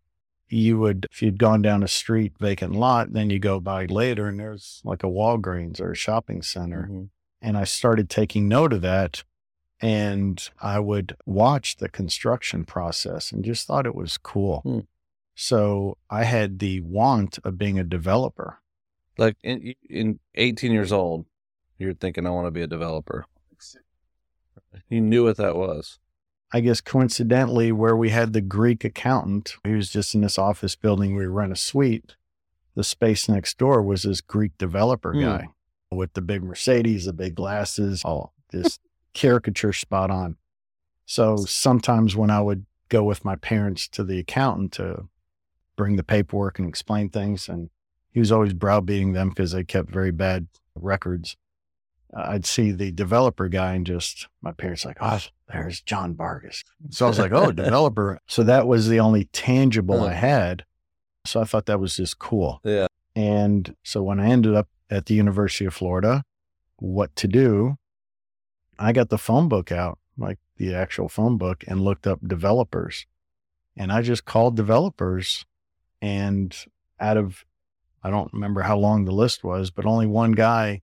you 0.49 0.79
would 0.79 1.07
if 1.11 1.21
you'd 1.23 1.39
gone 1.39 1.61
down 1.61 1.83
a 1.83 1.89
street 1.89 2.33
vacant 2.41 2.73
lot, 2.75 3.13
then 3.13 3.29
you 3.31 3.39
go 3.39 3.61
by 3.61 3.85
later 3.87 4.27
and 4.29 4.41
there's 4.41 4.81
like 4.85 5.03
a 5.03 5.09
Walgreens 5.09 5.81
or 5.81 5.93
a 5.93 5.97
shopping 5.97 6.41
center. 6.41 6.89
Mhm. 6.91 7.09
And 7.43 7.57
I 7.57 7.65
started 7.65 8.09
taking 8.11 8.49
note 8.49 8.73
of 8.73 8.83
that. 8.83 9.25
And 9.81 10.43
I 10.61 10.79
would 10.79 11.17
watch 11.27 11.77
the 11.77 11.89
construction 11.89 12.65
process 12.65 13.31
and 13.31 13.45
just 13.45 13.67
thought 13.67 13.85
it 13.87 13.95
was 13.95 14.17
cool. 14.17 14.61
Hmm. 14.61 14.79
So 15.35 15.99
I 16.09 16.25
had 16.25 16.61
the 16.61 16.81
want 16.81 17.39
of 17.45 17.59
being 17.59 17.79
a 17.79 17.85
developer. 17.85 18.61
like 19.19 19.37
in, 19.43 19.75
in 19.91 20.19
18 20.35 20.73
years 20.73 20.93
old, 20.93 21.27
you're 21.79 21.93
thinking, 21.93 22.27
I 22.27 22.31
want 22.31 22.47
to 22.47 22.51
be 22.51 22.63
a 22.63 22.67
developer. 22.67 23.27
You 24.89 25.01
knew 25.01 25.25
what 25.25 25.37
that 25.39 25.57
was. 25.57 25.99
I 26.53 26.61
guess 26.61 26.81
coincidentally, 26.81 27.73
where 27.73 27.97
we 27.97 28.11
had 28.11 28.33
the 28.33 28.41
Greek 28.41 28.85
accountant, 28.85 29.55
he 29.65 29.73
was 29.73 29.91
just 29.91 30.15
in 30.15 30.21
this 30.21 30.39
office 30.39 30.77
building, 30.77 31.17
we 31.17 31.27
rent 31.27 31.53
a 31.53 31.57
suite. 31.57 32.15
The 32.77 32.85
space 32.85 33.29
next 33.29 33.59
door 33.59 33.83
was 33.83 34.03
this 34.03 34.21
Greek 34.21 34.57
developer 34.59 35.13
Hmm. 35.13 35.21
guy 35.21 35.49
with 35.91 36.13
the 36.15 36.21
big 36.21 36.43
Mercedes, 36.43 37.07
the 37.07 37.13
big 37.13 37.35
glasses, 37.35 38.03
all 38.05 38.35
this 38.51 38.79
caricature 39.15 39.73
spot 39.73 40.11
on. 40.11 40.37
So 41.05 41.37
sometimes 41.37 42.17
when 42.17 42.31
I 42.31 42.41
would 42.41 42.67
go 42.89 43.03
with 43.03 43.25
my 43.25 43.37
parents 43.37 43.89
to 43.89 44.05
the 44.05 44.19
accountant 44.19 44.73
to 44.73 45.09
bring 45.77 45.97
the 45.97 46.03
paperwork 46.03 46.59
and 46.59 46.69
explain 46.69 47.09
things. 47.11 47.49
And 47.49 47.71
he 48.11 48.21
was 48.21 48.33
always 48.33 48.55
browbeating 48.55 49.13
them 49.13 49.29
because 49.29 49.53
they 49.53 49.65
kept 49.65 49.91
very 49.91 50.11
bad 50.11 50.49
records. 50.75 51.37
Uh, 52.17 52.25
I'd 52.29 52.47
see 52.47 52.73
the 52.73 52.91
developer 52.93 53.49
guy 53.49 53.75
and 53.75 53.87
just 53.87 54.29
my 54.41 54.53
parents 54.53 54.85
like, 54.85 54.97
oh, 55.01 55.21
there's 55.53 55.81
John 55.81 56.15
Vargas. 56.15 56.65
So 56.91 57.05
I 57.07 57.09
was 57.09 57.19
like, 57.19 57.33
oh, 57.33 57.53
developer. 57.53 58.21
So 58.27 58.43
that 58.45 58.67
was 58.67 58.89
the 58.89 59.01
only 59.01 59.25
tangible 59.27 60.01
Huh. 60.01 60.07
I 60.07 60.13
had. 60.15 60.65
So 61.27 61.41
I 61.41 61.45
thought 61.45 61.67
that 61.67 61.81
was 61.81 61.97
just 61.97 62.19
cool. 62.19 62.61
Yeah. 62.65 62.87
And 63.15 63.75
so 63.83 64.03
when 64.03 64.21
I 64.21 64.29
ended 64.29 64.55
up 64.55 64.69
at 64.91 65.07
the 65.07 65.15
University 65.15 65.65
of 65.65 65.75
Florida, 65.75 66.23
what 66.77 67.15
to 67.17 67.29
do, 67.29 67.77
I 68.79 68.93
got 68.93 69.09
the 69.09 69.19
phone 69.19 69.49
book 69.49 69.73
out, 69.73 69.99
like 70.19 70.39
the 70.57 70.75
actual 70.75 71.09
phone 71.09 71.39
book, 71.39 71.65
and 71.67 71.81
looked 71.83 72.07
up 72.07 72.21
developers. 72.27 73.07
And 73.77 73.93
I 73.93 74.03
just 74.03 74.25
called 74.25 74.57
developers. 74.57 75.45
And 76.03 76.57
out 77.01 77.17
of, 77.17 77.45
I 78.03 78.11
don't 78.11 78.33
remember 78.33 78.63
how 78.63 78.77
long 78.77 79.05
the 79.05 79.13
list 79.13 79.43
was, 79.45 79.71
but 79.71 79.87
only 79.87 80.07
one 80.07 80.33
guy 80.33 80.83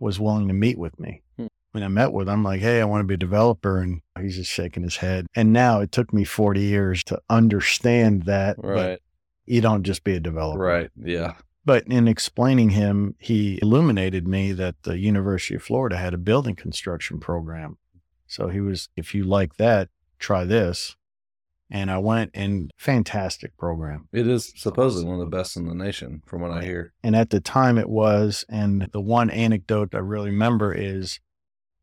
was 0.00 0.18
willing 0.20 0.48
to 0.48 0.54
meet 0.54 0.78
with 0.78 0.98
me. 0.98 1.22
Hmm. 1.36 1.46
When 1.70 1.82
I 1.84 1.88
met 1.88 2.12
with 2.12 2.28
him, 2.28 2.34
I'm 2.34 2.44
like, 2.44 2.60
hey, 2.60 2.80
I 2.80 2.84
want 2.84 3.00
to 3.02 3.06
be 3.06 3.14
a 3.14 3.18
developer. 3.18 3.78
And 3.78 4.02
he's 4.20 4.36
just 4.36 4.50
shaking 4.50 4.82
his 4.82 4.96
head. 4.96 5.26
And 5.34 5.52
now 5.52 5.80
it 5.80 5.90
took 5.92 6.12
me 6.12 6.24
40 6.24 6.60
years 6.60 7.02
to 7.04 7.20
understand 7.30 8.24
that. 8.24 8.56
But 8.60 8.68
Right. 8.68 8.98
you 9.46 9.60
don't 9.60 9.84
just 9.84 10.04
be 10.04 10.14
a 10.14 10.20
developer. 10.20 10.60
Right. 10.60 10.90
Yeah. 11.02 11.34
But 11.64 11.86
in 11.86 12.08
explaining 12.08 12.70
him, 12.70 13.14
he 13.18 13.58
illuminated 13.62 14.26
me 14.26 14.52
that 14.52 14.82
the 14.82 14.98
University 14.98 15.54
of 15.54 15.62
Florida 15.62 15.96
had 15.96 16.14
a 16.14 16.18
building 16.18 16.56
construction 16.56 17.20
program. 17.20 17.78
So 18.26 18.48
he 18.48 18.60
was, 18.60 18.88
if 18.96 19.14
you 19.14 19.24
like 19.24 19.56
that, 19.56 19.88
try 20.18 20.44
this. 20.44 20.96
And 21.70 21.90
I 21.90 21.98
went 21.98 22.32
and 22.34 22.70
fantastic 22.76 23.56
program. 23.56 24.08
It 24.12 24.26
is 24.26 24.52
supposedly 24.56 25.06
one 25.06 25.20
of 25.20 25.30
the 25.30 25.36
best 25.36 25.56
in 25.56 25.66
the 25.66 25.74
nation, 25.74 26.22
from 26.26 26.42
what 26.42 26.50
I 26.50 26.62
hear. 26.62 26.92
And 27.02 27.16
at 27.16 27.30
the 27.30 27.40
time 27.40 27.78
it 27.78 27.88
was, 27.88 28.44
and 28.48 28.88
the 28.92 29.00
one 29.00 29.30
anecdote 29.30 29.94
I 29.94 29.98
really 29.98 30.30
remember 30.30 30.74
is 30.74 31.18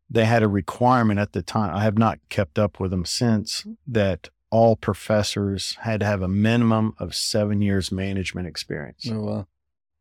they 0.10 0.26
had 0.26 0.44
a 0.44 0.48
requirement 0.48 1.20
at 1.20 1.34
the 1.34 1.42
time. 1.42 1.76
I 1.76 1.84
have 1.84 1.98
not 1.98 2.20
kept 2.30 2.60
up 2.60 2.80
with 2.80 2.92
them 2.92 3.06
since 3.06 3.62
mm-hmm. 3.62 3.74
that 3.88 4.30
all 4.52 4.76
professors 4.76 5.78
had 5.82 6.00
to 6.02 6.06
have 6.06 6.22
a 6.22 6.28
minimum 6.28 6.96
of 7.00 7.16
seven 7.16 7.62
years 7.62 7.92
management 7.92 8.48
experience. 8.48 9.08
Oh 9.12 9.22
well. 9.22 9.48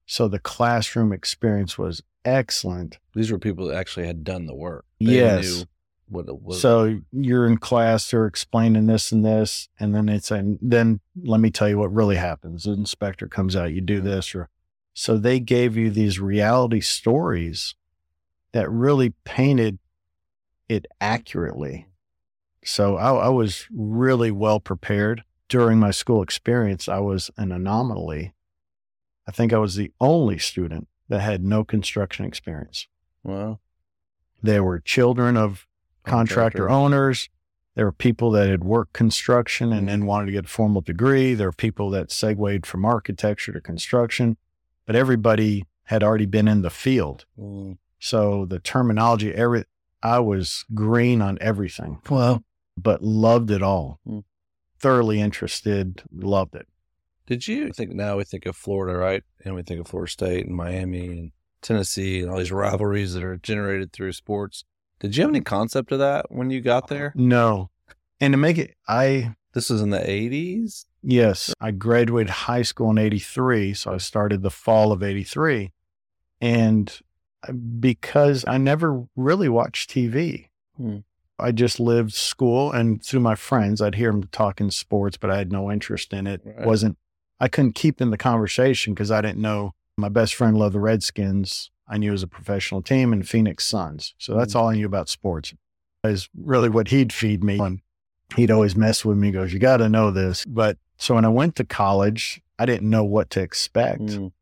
So 0.09 0.27
the 0.27 0.39
classroom 0.39 1.13
experience 1.13 1.77
was 1.77 2.03
excellent. 2.25 2.99
These 3.15 3.31
were 3.31 3.39
people 3.39 3.67
that 3.67 3.77
actually 3.77 4.07
had 4.07 4.25
done 4.25 4.47
the 4.47 4.55
work. 4.55 4.87
They 4.99 5.17
Yes. 5.17 5.45
knew 5.45 5.65
what 6.09 6.29
it 6.29 6.41
was. 6.41 6.63
So 6.63 7.01
you're 7.13 7.47
in 7.47 7.59
class, 7.59 8.11
they're 8.11 8.27
explaining 8.27 8.87
this 8.87 9.13
and 9.13 9.23
this, 9.23 9.69
and 9.79 9.95
then 9.95 10.09
it's 10.09 10.31
and 10.31 10.59
then 10.63 11.01
let 11.23 11.41
me 11.41 11.51
tell 11.51 11.69
you 11.69 11.77
what 11.77 11.93
really 11.93 12.17
happens. 12.17 12.65
The 12.65 12.73
inspector 12.73 13.29
comes 13.29 13.55
out, 13.55 13.75
you 13.75 13.83
do 13.83 13.99
mm-hmm. 13.99 14.09
this, 14.09 14.35
or 14.35 14.49
so 14.95 15.19
they 15.19 15.41
gave 15.41 15.77
you 15.77 15.91
these 15.91 16.19
reality 16.19 16.81
stories 16.81 17.75
that 18.53 18.71
really 18.71 19.11
painted 19.25 19.79
it 20.71 20.87
accurately. 21.03 21.87
So 22.65 22.97
I, 22.97 23.27
I 23.27 23.29
was 23.29 23.67
really 23.71 24.31
well 24.31 24.59
prepared 24.59 25.23
during 25.51 25.79
my 25.79 25.91
school 25.91 26.23
experience. 26.23 26.89
I 26.89 27.01
was 27.01 27.31
an 27.37 27.53
anomaly. 27.53 28.33
I 29.29 29.31
think 29.31 29.53
I 29.53 29.59
was 29.59 29.75
the 29.77 29.93
only 30.01 30.39
student 30.39 30.89
that 31.09 31.21
had 31.21 31.45
no 31.45 31.63
construction 31.63 32.25
experience. 32.25 32.89
well, 33.23 33.61
There 34.43 34.65
were 34.65 34.81
children 34.81 35.37
of 35.37 35.67
contractor 36.05 36.67
Contractor. 36.67 36.71
owners. 36.71 37.29
There 37.75 37.85
were 37.85 37.93
people 37.93 38.31
that 38.33 38.49
had 38.49 38.65
worked 38.65 38.93
construction 38.95 39.73
and 39.73 39.89
then 39.89 40.07
wanted 40.07 40.27
to 40.27 40.33
get 40.33 40.47
a 40.47 40.49
formal 40.49 40.81
degree. 40.81 41.35
There 41.35 41.49
were 41.49 41.53
people 41.53 41.91
that 41.91 42.11
segued 42.11 42.65
from 42.67 42.85
architecture 42.85 43.53
to 43.53 43.61
construction, 43.61 44.37
but 44.87 44.97
everybody 44.97 45.65
had 45.85 46.03
already 46.03 46.27
been 46.27 46.49
in 46.49 46.63
the 46.63 46.71
field. 46.71 47.25
mm, 47.39 47.77
So 48.01 48.47
the 48.47 48.59
terminology, 48.61 49.33
every 49.35 49.65
I 50.03 50.21
was 50.21 50.65
green 50.75 51.21
on 51.21 51.37
everything, 51.41 52.01
well, 52.09 52.43
but 52.77 53.03
loved 53.03 53.51
it 53.51 53.63
all. 53.63 53.99
Hmm. 54.07 54.21
Thoroughly 54.79 55.21
interested, 55.21 56.03
loved 56.13 56.55
it. 56.55 56.69
Did 57.29 57.47
you 57.47 57.71
think 57.73 57.93
now 57.93 58.17
we 58.17 58.25
think 58.25 58.47
of 58.47 58.57
Florida, 58.57 58.99
right? 58.99 59.23
And 59.45 59.55
we 59.55 59.63
think 59.63 59.81
of 59.81 59.87
Florida 59.87 60.11
State 60.11 60.47
and 60.47 60.57
Miami 60.57 61.07
and 61.07 61.33
Tennessee 61.61 62.21
and 62.21 62.31
all 62.31 62.39
these 62.39 62.51
rivalries 62.51 63.13
that 63.13 63.23
are 63.23 63.37
generated 63.37 63.93
through 63.93 64.13
sports. 64.13 64.65
Did 64.99 65.15
you 65.15 65.23
have 65.23 65.31
any 65.31 65.43
concept 65.43 65.93
of 65.93 65.99
that 65.99 66.31
when 66.31 66.49
you 66.49 66.63
got 66.63 66.89
there? 66.89 67.13
No. 67.15 67.69
And 68.19 68.33
to 68.33 68.39
make 68.39 68.57
it, 68.57 68.75
I 68.89 69.35
This 69.53 69.69
was 69.69 69.83
in 69.83 69.91
the 69.91 69.99
80s? 69.99 70.87
Yes, 71.03 71.53
I 71.61 71.71
graduated 71.71 72.31
high 72.31 72.63
school 72.63 72.91
in 72.91 72.99
83. 72.99 73.75
So 73.75 73.93
I 73.93 73.99
started 73.99 74.43
the 74.43 74.51
fall 74.51 74.91
of 74.91 75.03
83. 75.03 75.71
And 76.41 76.99
because 77.79 78.45
I 78.49 78.57
never 78.59 79.05
really 79.17 79.49
watched 79.49 79.91
TV, 79.91 80.47
Hmm. 80.77 80.99
I 81.41 81.53
just 81.53 81.79
lived 81.79 82.15
school 82.15 82.73
and 82.73 83.05
through 83.05 83.21
my 83.21 83.35
friends, 83.35 83.81
I'd 83.81 83.95
hear 83.97 84.11
them 84.11 84.25
talking 84.33 84.71
sports, 84.71 85.17
but 85.17 85.31
I 85.31 85.39
had 85.39 85.53
no 85.53 85.71
interest 85.71 86.13
in 86.13 86.27
it. 86.27 86.41
Right. 86.45 86.67
Wasn't, 86.67 86.97
I 87.41 87.49
couldn't 87.49 87.75
keep 87.75 88.01
in 88.01 88.11
the 88.11 88.17
conversation 88.19 88.95
because 88.95 89.11
I 89.11 89.21
didn't 89.21 89.41
know 89.41 89.73
my 89.97 90.09
best 90.09 90.35
friend 90.35 90.57
loved 90.59 90.75
the 90.75 90.81
Redskins. 90.81 91.71
I 91.89 91.97
knew 91.99 92.09
it 92.11 92.13
was 92.13 92.23
a 92.23 92.27
professional 92.29 92.83
team 92.83 93.13
and 93.13 93.27
Phoenix 93.29 93.65
Suns. 93.67 94.15
So 94.19 94.35
that's 94.37 94.53
Hmm. 94.53 94.59
all 94.59 94.69
I 94.69 94.75
knew 94.75 94.87
about 94.87 95.09
sports. 95.09 95.55
Is 96.05 96.29
really 96.37 96.69
what 96.69 96.89
he'd 96.89 97.13
feed 97.13 97.43
me. 97.43 97.59
And 97.59 97.81
he'd 98.37 98.51
always 98.51 98.77
mess 98.77 99.05
with 99.05 99.17
me, 99.19 99.31
goes, 99.33 99.53
You 99.53 99.59
got 99.59 99.79
to 99.79 99.89
know 99.89 100.11
this. 100.11 100.45
But 100.45 100.79
so 100.97 101.15
when 101.17 101.25
I 101.25 101.29
went 101.29 101.57
to 101.57 101.65
college, 101.65 102.41
I 102.59 102.67
didn't 102.67 102.89
know 102.89 103.05
what 103.05 103.31
to 103.31 103.41
expect. 103.41 104.03
Mm, 104.03 104.33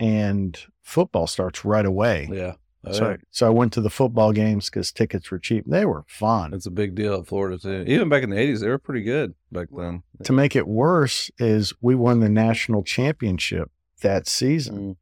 And 0.00 0.58
football 0.82 1.26
starts 1.26 1.64
right 1.64 1.86
away. 1.86 2.28
yeah. 2.32 2.54
So, 2.90 3.10
yeah. 3.10 3.16
so 3.30 3.46
I 3.46 3.50
went 3.50 3.72
to 3.74 3.80
the 3.80 3.90
football 3.90 4.32
games 4.32 4.68
because 4.68 4.90
tickets 4.90 5.30
were 5.30 5.38
cheap. 5.38 5.64
They 5.68 5.84
were 5.84 6.04
fun. 6.08 6.52
It's 6.52 6.66
a 6.66 6.70
big 6.70 6.96
deal 6.96 7.14
at 7.20 7.28
Florida, 7.28 7.56
too. 7.56 7.84
Even 7.86 8.08
back 8.08 8.24
in 8.24 8.30
the 8.30 8.36
80s, 8.36 8.60
they 8.60 8.68
were 8.68 8.78
pretty 8.78 9.02
good 9.02 9.34
back 9.52 9.68
then. 9.70 10.02
To 10.24 10.32
make 10.32 10.56
it 10.56 10.66
worse, 10.66 11.30
is 11.38 11.72
we 11.80 11.94
won 11.94 12.18
the 12.18 12.28
national 12.28 12.82
championship 12.82 13.70
that 14.00 14.26
season. 14.26 14.78
Mm, 14.78 14.96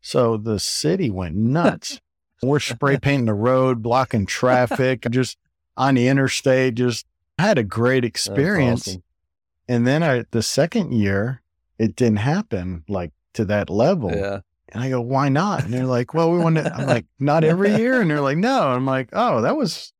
So 0.00 0.36
the 0.36 0.60
city 0.60 1.10
went 1.10 1.34
nuts. 1.34 2.00
We're 2.42 2.60
spray 2.60 2.96
painting 3.02 3.26
the 3.26 3.34
road, 3.34 3.82
blocking 3.82 4.26
traffic, 4.26 5.04
just 5.10 5.36
on 5.76 5.96
the 5.96 6.06
interstate. 6.06 6.76
Just 6.76 7.06
had 7.40 7.58
a 7.58 7.64
great 7.64 8.04
experience. 8.04 8.86
awesome. 8.86 9.02
And 9.68 9.84
then 9.84 10.04
I, 10.04 10.26
the 10.30 10.42
second 10.44 10.92
year, 10.92 11.42
it 11.76 11.96
didn't 11.96 12.18
happen 12.18 12.84
like 12.88 13.10
to 13.32 13.44
that 13.46 13.68
level. 13.68 14.12
Yeah. 14.14 14.40
And 14.70 14.82
I 14.82 14.90
go, 14.90 15.00
why 15.00 15.28
not? 15.28 15.64
And 15.64 15.72
they're 15.72 15.84
like, 15.86 16.12
well, 16.12 16.30
we 16.32 16.38
want 16.38 16.56
to, 16.56 16.74
I'm 16.74 16.86
like, 16.86 17.06
not 17.20 17.44
every 17.44 17.74
year. 17.76 18.00
And 18.00 18.10
they're 18.10 18.20
like, 18.20 18.36
no. 18.38 18.68
I'm 18.68 18.84
like, 18.86 19.10
oh, 19.12 19.42
that 19.42 19.56
was 19.56 19.92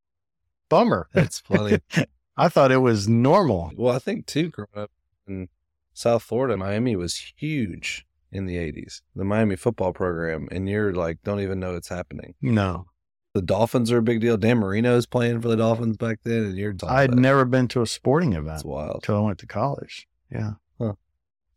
bummer. 0.68 1.08
That's 1.12 1.38
funny. 1.40 1.78
I 2.36 2.48
thought 2.48 2.72
it 2.72 2.78
was 2.78 3.08
normal. 3.08 3.70
well, 3.76 3.94
I 3.94 3.98
think, 3.98 4.26
too, 4.26 4.50
growing 4.50 4.68
up 4.74 4.90
in 5.26 5.48
South 5.94 6.22
Florida, 6.22 6.56
Miami 6.56 6.96
was 6.96 7.32
huge 7.36 8.04
in 8.32 8.46
the 8.46 8.56
80s, 8.56 9.00
the 9.14 9.24
Miami 9.24 9.56
football 9.56 9.92
program. 9.92 10.48
And 10.50 10.68
you're 10.68 10.92
like, 10.92 11.18
don't 11.22 11.40
even 11.40 11.60
know 11.60 11.76
it's 11.76 11.88
happening. 11.88 12.34
No, 12.42 12.86
The 13.34 13.40
Dolphins 13.42 13.90
are 13.92 13.98
a 13.98 14.02
big 14.02 14.20
deal. 14.20 14.36
Dan 14.36 14.58
Marino's 14.58 15.06
playing 15.06 15.40
for 15.40 15.48
the 15.48 15.56
Dolphins 15.56 15.96
back 15.96 16.18
then. 16.24 16.44
And 16.44 16.58
you're 16.58 16.72
talking 16.74 16.94
I'd 16.96 17.14
never 17.14 17.44
been 17.44 17.68
to 17.68 17.82
a 17.82 17.86
sporting 17.86 18.32
event 18.32 18.48
That's 18.48 18.64
wild. 18.64 18.96
until 18.96 19.16
I 19.18 19.20
went 19.20 19.38
to 19.38 19.46
college. 19.46 20.06
Yeah. 20.30 20.54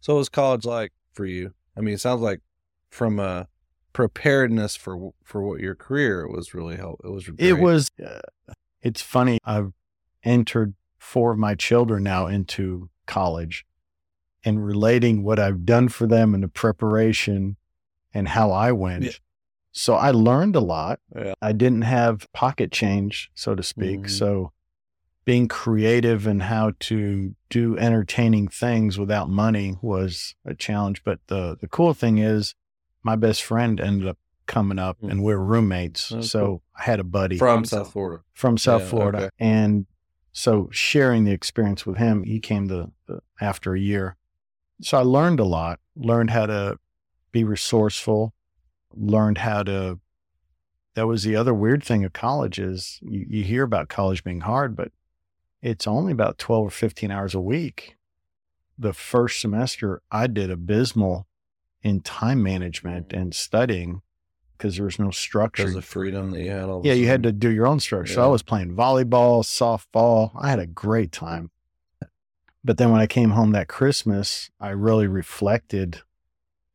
So, 0.02 0.14
what 0.14 0.20
was 0.20 0.30
college 0.30 0.64
like 0.64 0.94
for 1.12 1.26
you? 1.26 1.54
I 1.76 1.82
mean, 1.82 1.96
it 1.96 2.00
sounds 2.00 2.22
like 2.22 2.40
from 2.90 3.20
a 3.20 3.48
preparedness 3.94 4.76
for 4.76 5.12
for 5.24 5.42
what 5.42 5.60
your 5.60 5.76
career 5.76 6.28
was 6.28 6.54
really 6.54 6.78
help. 6.78 7.02
It 7.04 7.10
was. 7.10 7.30
It 7.38 7.60
was, 7.60 7.90
uh, 8.04 8.20
it's 8.82 9.02
funny. 9.02 9.40
I've 9.44 9.74
entered 10.24 10.74
four 10.98 11.32
of 11.32 11.38
my 11.40 11.56
children 11.56 12.04
now 12.04 12.28
into 12.28 12.90
college 13.06 13.66
and 14.44 14.66
relating 14.66 15.24
what 15.24 15.40
I've 15.40 15.66
done 15.66 15.90
for 15.90 16.08
them 16.08 16.34
in 16.34 16.42
the 16.42 16.48
preparation 16.48 17.58
and 18.14 18.28
how 18.30 18.52
I 18.52 18.72
went. 18.72 19.04
Yeah. 19.04 19.12
So 19.72 19.96
I 19.96 20.12
learned 20.12 20.56
a 20.56 20.62
lot. 20.62 21.00
Yeah. 21.16 21.34
I 21.42 21.52
didn't 21.52 21.84
have 21.84 22.28
pocket 22.34 22.72
change, 22.72 23.30
so 23.36 23.56
to 23.56 23.64
speak. 23.64 24.02
Mhm. 24.02 24.10
So 24.10 24.52
being 25.26 25.48
creative 25.48 26.26
and 26.26 26.44
how 26.44 26.74
to 26.80 27.36
do 27.50 27.78
entertaining 27.78 28.48
things 28.48 28.98
without 28.98 29.30
money 29.30 29.78
was 29.82 30.36
a 30.46 30.56
challenge. 30.56 31.04
But 31.04 31.20
the, 31.28 31.58
the 31.60 31.68
cool 31.68 31.94
thing 31.94 32.18
is 32.18 32.56
my 33.04 33.16
best 33.16 33.44
friend 33.44 33.80
ended 33.80 34.08
up 34.08 34.18
coming 34.46 34.80
up 34.80 35.00
Mm. 35.02 35.12
and 35.12 35.24
we're 35.24 35.38
roommates. 35.38 36.14
So 36.28 36.40
cool. 36.46 36.64
I 36.78 36.84
had 36.84 37.00
a 37.00 37.04
buddy 37.04 37.38
from 37.38 37.66
South 37.66 37.92
Florida. 37.92 38.24
from 38.34 38.58
South 38.58 38.82
Yeah, 38.82 38.88
Florida. 38.88 39.18
okay. 39.18 39.30
And 39.40 39.86
so 40.32 40.70
sharing 40.72 41.24
the 41.24 41.32
experience 41.32 41.86
with 41.86 41.98
him, 41.98 42.24
he 42.24 42.40
came 42.40 42.68
to 42.68 42.92
the, 43.08 43.22
after 43.40 43.74
a 43.76 43.80
year. 43.80 44.16
So 44.82 44.98
I 44.98 45.02
learned 45.02 45.40
a 45.40 45.44
lot, 45.46 45.80
learned 45.96 46.32
how 46.32 46.46
to 46.48 46.78
be 47.32 47.44
resourceful, 47.44 48.34
learned 48.94 49.40
how 49.40 49.64
to. 49.64 50.00
That 50.96 51.06
was 51.08 51.24
the 51.24 51.36
other 51.36 51.54
weird 51.54 51.84
thing 51.84 52.04
of 52.04 52.12
college 52.14 52.60
is 52.60 53.00
you, 53.02 53.26
you 53.30 53.44
hear 53.44 53.64
about 53.64 53.88
college 53.88 54.24
being 54.24 54.42
hard, 54.42 54.76
but 54.76 54.92
it's 55.62 55.86
only 55.88 56.12
about 56.12 56.38
12 56.40 56.66
or 56.68 56.70
15 56.72 57.12
hours 57.12 57.36
a 57.36 57.42
week. 57.42 57.96
the 58.78 58.94
first 58.94 59.42
semester, 59.42 60.02
I 60.10 60.28
did 60.28 60.50
abysmal 60.50 61.28
in 61.82 62.02
time 62.02 62.44
management 62.44 63.14
and 63.14 63.34
studying 63.34 64.02
because 64.58 64.76
there 64.76 64.86
was 64.86 65.00
no 65.00 65.10
structure. 65.10 65.64
Because 65.64 65.76
of 65.76 65.86
freedom 65.86 66.32
that 66.32 66.42
you 66.42 66.52
had 66.52 66.66
all. 66.66 66.82
Yeah, 66.86 66.94
you 66.94 67.08
had 67.08 67.24
to 67.24 67.32
do 67.32 67.50
your 67.50 67.66
own 67.66 67.80
structure. 67.80 68.14
So 68.14 68.24
I 68.24 68.28
was 68.28 68.44
playing 68.44 68.76
volleyball, 68.76 69.44
softball. 69.44 70.32
I 70.40 70.50
had 70.50 70.60
a 70.60 70.68
great 70.68 71.12
time. 71.12 71.52
But 72.64 72.78
then 72.78 72.92
when 72.92 73.00
I 73.00 73.08
came 73.08 73.32
home 73.32 73.52
that 73.52 73.70
Christmas, 73.70 74.52
I 74.60 74.70
really 74.70 75.08
reflected 75.08 76.02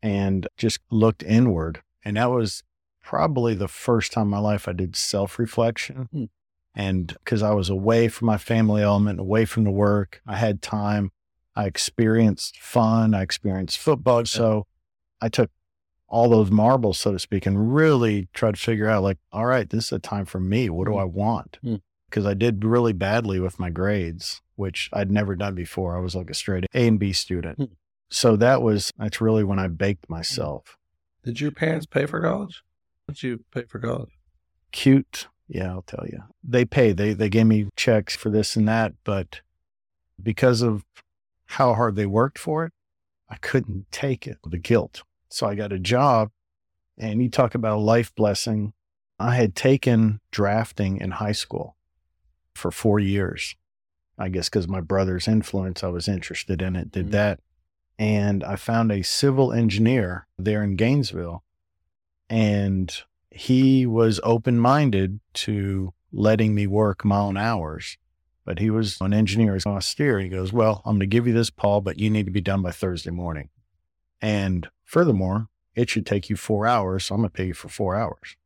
and 0.03 0.49
just 0.57 0.81
looked 0.91 1.23
inward. 1.23 1.83
And 2.05 2.17
that 2.17 2.31
was 2.31 2.63
probably 3.03 3.55
the 3.55 3.69
first 3.69 4.13
time 4.13 4.25
in 4.25 4.31
my 4.31 4.39
life 4.39 4.67
I 4.67 4.73
did 4.73 4.97
self 4.97 5.39
reflection. 5.39 6.09
Hmm. 6.11 6.25
And 6.75 7.09
because 7.23 7.43
I 7.43 7.53
was 7.53 7.69
away 7.69 8.09
from 8.09 8.27
my 8.27 8.39
family 8.39 8.83
element, 8.83 9.21
away 9.21 9.45
from 9.45 9.65
the 9.65 9.71
work, 9.71 10.21
I 10.27 10.37
had 10.37 10.61
time. 10.63 11.13
I 11.55 11.67
experienced 11.67 12.59
fun. 12.59 13.15
I 13.15 13.23
experienced 13.23 13.79
football. 13.79 14.25
So 14.25 14.67
I 15.25 15.29
took 15.29 15.51
all 16.09 16.29
those 16.29 16.51
marbles, 16.51 16.99
so 16.99 17.13
to 17.13 17.19
speak, 17.19 17.47
and 17.47 17.75
really 17.75 18.29
tried 18.35 18.55
to 18.57 18.61
figure 18.61 18.89
out 18.89 19.03
like, 19.03 19.17
all 19.33 19.47
right, 19.47 19.69
this 19.69 19.87
is 19.87 19.93
a 19.93 19.99
time 19.99 20.27
for 20.27 20.39
me. 20.39 20.69
What 20.69 20.87
do 20.87 20.93
Hmm. 20.93 20.99
I 20.99 21.05
want? 21.05 21.59
Because 22.11 22.27
I 22.27 22.35
did 22.35 22.65
really 22.65 22.93
badly 22.93 23.41
with 23.41 23.59
my 23.59 23.71
grades, 23.71 24.43
which 24.57 24.91
I'd 24.93 25.11
never 25.11 25.35
done 25.35 25.55
before. 25.55 25.97
I 25.97 26.01
was 26.01 26.15
like 26.15 26.29
a 26.31 26.35
straight 26.35 26.67
A 26.75 26.87
and 26.87 27.01
B 27.01 27.13
student. 27.13 27.57
Hmm. 27.59 27.65
So 28.11 28.37
that 28.37 28.61
was, 28.63 28.93
that's 28.99 29.21
really 29.21 29.43
when 29.45 29.59
I 29.59 29.67
baked 29.69 30.09
myself. 30.11 30.77
Did 31.25 31.41
your 31.41 31.51
parents 31.51 31.87
pay 31.87 32.05
for 32.07 32.21
college? 32.21 32.63
Did 33.09 33.23
you 33.23 33.45
pay 33.53 33.65
for 33.65 33.79
college? 33.79 34.11
Cute. 34.73 35.29
Yeah, 35.49 35.71
I'll 35.71 35.83
tell 35.83 36.07
you. 36.07 36.23
They 36.43 36.65
paid, 36.67 36.97
they, 36.99 37.15
they 37.15 37.29
gave 37.31 37.47
me 37.47 37.69
checks 37.77 38.15
for 38.15 38.29
this 38.31 38.57
and 38.57 38.69
that, 38.69 38.93
but 39.05 39.41
because 40.23 40.61
of 40.63 40.85
how 41.47 41.75
hard 41.75 41.97
they 41.97 42.07
worked 42.07 42.39
for 42.39 42.67
it, 42.67 42.73
I 43.29 43.37
couldn't 43.37 43.91
take 43.91 44.27
it, 44.27 44.39
the 44.49 44.59
guilt. 44.59 45.03
So 45.35 45.49
I 45.49 45.57
got 45.57 45.73
a 45.73 45.81
job 45.81 46.31
and 46.97 47.21
you 47.21 47.29
talk 47.29 47.57
about 47.57 47.79
a 47.79 47.81
life 47.81 48.15
blessing. 48.15 48.73
I 49.19 49.35
had 49.35 49.57
taken 49.57 50.21
drafting 50.31 50.99
in 50.99 51.11
high 51.11 51.33
school 51.33 51.77
for 52.55 52.71
four 52.71 53.01
years. 53.01 53.57
I 54.17 54.29
guess 54.29 54.49
because 54.49 54.69
my 54.69 54.81
brother's 54.81 55.27
influence, 55.27 55.83
I 55.83 55.89
was 55.89 56.07
interested 56.07 56.63
in 56.63 56.77
it, 56.77 56.93
did 56.93 57.09
Mhm. 57.09 57.11
that. 57.11 57.41
And 57.99 58.45
I 58.45 58.55
found 58.55 58.93
a 58.93 59.03
civil 59.03 59.53
engineer 59.53 60.29
there 60.39 60.63
in 60.63 60.77
Gainesville. 60.77 61.43
And 62.31 62.95
he 63.29 63.87
was 63.87 64.21
open 64.23 64.61
minded 64.61 65.19
to 65.35 65.95
letting 66.13 66.55
me 66.55 66.69
work 66.69 67.05
my 67.05 67.19
own 67.19 67.37
hours. 67.37 67.99
But 68.45 68.61
he 68.61 68.71
was 68.71 69.01
an 69.01 69.13
engineer, 69.13 69.55
he's 69.55 69.67
austere. 69.67 70.21
He 70.21 70.29
goes, 70.29 70.53
Well, 70.53 70.81
I'm 70.85 70.93
going 70.93 71.01
to 71.01 71.07
give 71.07 71.27
you 71.27 71.33
this, 71.33 71.51
Paul, 71.51 71.81
but 71.81 71.99
you 71.99 72.09
need 72.09 72.27
to 72.27 72.33
be 72.33 72.41
done 72.41 72.63
by 72.63 72.71
Thursday 72.71 73.11
morning. 73.11 73.49
And 74.21 74.69
furthermore, 74.85 75.49
it 75.75 75.91
should 75.91 76.07
take 76.07 76.31
you 76.31 76.37
four 76.37 76.67
hours. 76.67 77.07
So 77.07 77.15
I'm 77.15 77.21
going 77.23 77.31
to 77.31 77.37
pay 77.37 77.47
you 77.47 77.55
for 77.55 77.69
four 77.69 77.97
hours. 77.97 78.37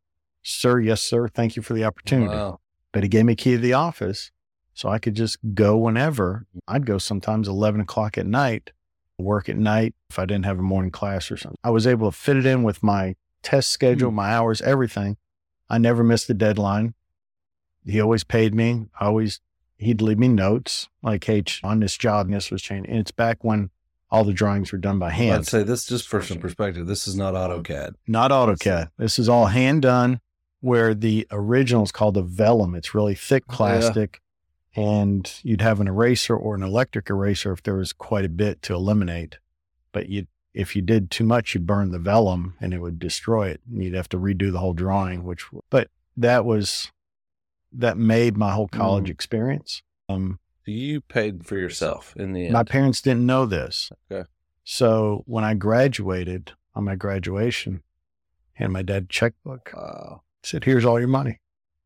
Sir, 0.42 0.80
yes, 0.80 1.02
sir. 1.02 1.28
Thank 1.28 1.56
you 1.56 1.62
for 1.62 1.74
the 1.74 1.84
opportunity. 1.84 2.34
Wow. 2.34 2.60
But 2.92 3.02
he 3.02 3.08
gave 3.08 3.26
me 3.26 3.34
a 3.34 3.36
key 3.36 3.52
to 3.52 3.58
the 3.58 3.74
office 3.74 4.30
so 4.72 4.88
I 4.88 4.98
could 4.98 5.14
just 5.14 5.38
go 5.54 5.76
whenever. 5.76 6.46
I'd 6.66 6.86
go 6.86 6.98
sometimes 6.98 7.48
11 7.48 7.80
o'clock 7.80 8.16
at 8.16 8.26
night, 8.26 8.70
work 9.18 9.48
at 9.48 9.56
night 9.56 9.94
if 10.08 10.18
I 10.18 10.24
didn't 10.24 10.46
have 10.46 10.58
a 10.58 10.62
morning 10.62 10.90
class 10.90 11.30
or 11.30 11.36
something. 11.36 11.58
I 11.62 11.70
was 11.70 11.86
able 11.86 12.10
to 12.10 12.16
fit 12.16 12.36
it 12.36 12.46
in 12.46 12.62
with 12.62 12.82
my 12.82 13.16
test 13.42 13.70
schedule, 13.70 14.10
hmm. 14.10 14.16
my 14.16 14.32
hours, 14.32 14.62
everything. 14.62 15.16
I 15.68 15.78
never 15.78 16.02
missed 16.02 16.30
a 16.30 16.34
deadline. 16.34 16.94
He 17.84 18.00
always 18.00 18.24
paid 18.24 18.54
me. 18.54 18.86
I 18.98 19.06
always, 19.06 19.40
he'd 19.76 20.00
leave 20.00 20.18
me 20.18 20.28
notes 20.28 20.88
like, 21.02 21.24
hey, 21.24 21.42
on 21.62 21.80
this 21.80 21.96
job, 21.96 22.26
and 22.26 22.34
this 22.34 22.50
was 22.50 22.62
changed. 22.62 22.88
And 22.88 22.98
it's 22.98 23.10
back 23.10 23.42
when 23.42 23.70
all 24.10 24.24
the 24.24 24.32
drawings 24.32 24.72
were 24.72 24.78
done 24.78 24.98
by 24.98 25.10
hand. 25.10 25.34
I'd 25.40 25.46
say 25.46 25.62
this 25.62 25.84
just 25.84 26.08
for 26.08 26.22
some 26.22 26.38
perspective. 26.38 26.86
This 26.86 27.06
is 27.06 27.14
not 27.16 27.34
AutoCAD. 27.34 27.94
not 28.06 28.30
AutoCAD. 28.30 28.88
This 28.96 29.18
is 29.18 29.28
all 29.28 29.46
hand 29.46 29.82
done, 29.82 30.20
where 30.60 30.94
the 30.94 31.26
original 31.30 31.82
is 31.84 31.92
called 31.92 32.16
a 32.16 32.22
vellum. 32.22 32.74
It's 32.74 32.94
really 32.94 33.14
thick 33.14 33.44
Yeah. 33.50 33.54
plastic. 33.56 34.20
And 34.76 35.32
you'd 35.42 35.60
have 35.62 35.80
an 35.80 35.88
eraser 35.88 36.36
or 36.36 36.54
an 36.54 36.62
electric 36.62 37.10
eraser 37.10 37.52
if 37.52 37.62
there 37.62 37.74
was 37.76 37.92
quite 37.92 38.24
a 38.24 38.28
bit 38.28 38.62
to 38.62 38.74
eliminate. 38.74 39.38
But 39.92 40.08
you 40.08 40.26
if 40.54 40.74
you 40.74 40.82
did 40.82 41.10
too 41.10 41.24
much, 41.24 41.54
you'd 41.54 41.66
burn 41.66 41.90
the 41.92 41.98
vellum 42.00 42.54
and 42.60 42.72
it 42.74 42.78
would 42.80 42.98
destroy 42.98 43.48
it. 43.48 43.60
And 43.70 43.82
you'd 43.84 43.94
have 43.94 44.08
to 44.08 44.18
redo 44.18 44.50
the 44.50 44.58
whole 44.58 44.72
drawing, 44.72 45.22
which, 45.22 45.44
but 45.70 45.88
that 46.16 46.44
was, 46.44 46.90
that 47.72 47.96
made 47.96 48.36
my 48.36 48.52
whole 48.52 48.66
college 48.66 49.04
Mm. 49.06 49.10
experience. 49.10 49.82
Um, 50.08 50.40
You 50.72 51.00
paid 51.00 51.46
for 51.46 51.56
yourself 51.56 52.14
in 52.16 52.32
the 52.32 52.44
end. 52.44 52.52
my 52.52 52.64
parents 52.64 53.00
didn't 53.00 53.26
know 53.26 53.46
this. 53.46 53.90
Okay. 54.10 54.28
So 54.64 55.22
when 55.26 55.44
I 55.44 55.54
graduated 55.54 56.52
on 56.74 56.84
my 56.84 56.94
graduation, 56.94 57.82
and 58.58 58.72
my 58.72 58.82
dad 58.82 59.08
checkbook, 59.08 59.72
wow. 59.74 60.22
said, 60.42 60.64
"Here's 60.64 60.84
all 60.84 60.98
your 60.98 61.08
money." 61.08 61.40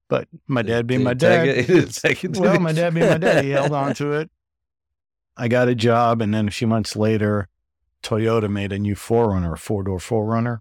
But 0.08 0.28
my 0.46 0.62
dad 0.62 0.86
being 0.86 1.02
my 1.02 1.14
dad, 1.14 1.48
it? 1.48 1.64
He 1.64 1.74
didn't 1.74 1.94
take 1.94 2.22
it, 2.22 2.36
well, 2.36 2.60
my 2.60 2.72
dad 2.72 2.92
being 2.92 3.08
my 3.08 3.18
dad, 3.18 3.44
he 3.44 3.50
held 3.50 3.72
on 3.72 3.94
to 3.94 4.12
it. 4.12 4.30
I 5.36 5.48
got 5.48 5.68
a 5.68 5.74
job, 5.74 6.20
and 6.20 6.34
then 6.34 6.48
a 6.48 6.50
few 6.50 6.66
months 6.66 6.94
later, 6.96 7.48
Toyota 8.02 8.50
made 8.50 8.72
a 8.72 8.78
new 8.78 8.94
4Runner, 8.94 9.54
a 9.54 9.56
four 9.56 9.82
door 9.82 9.98
4Runner, 9.98 10.58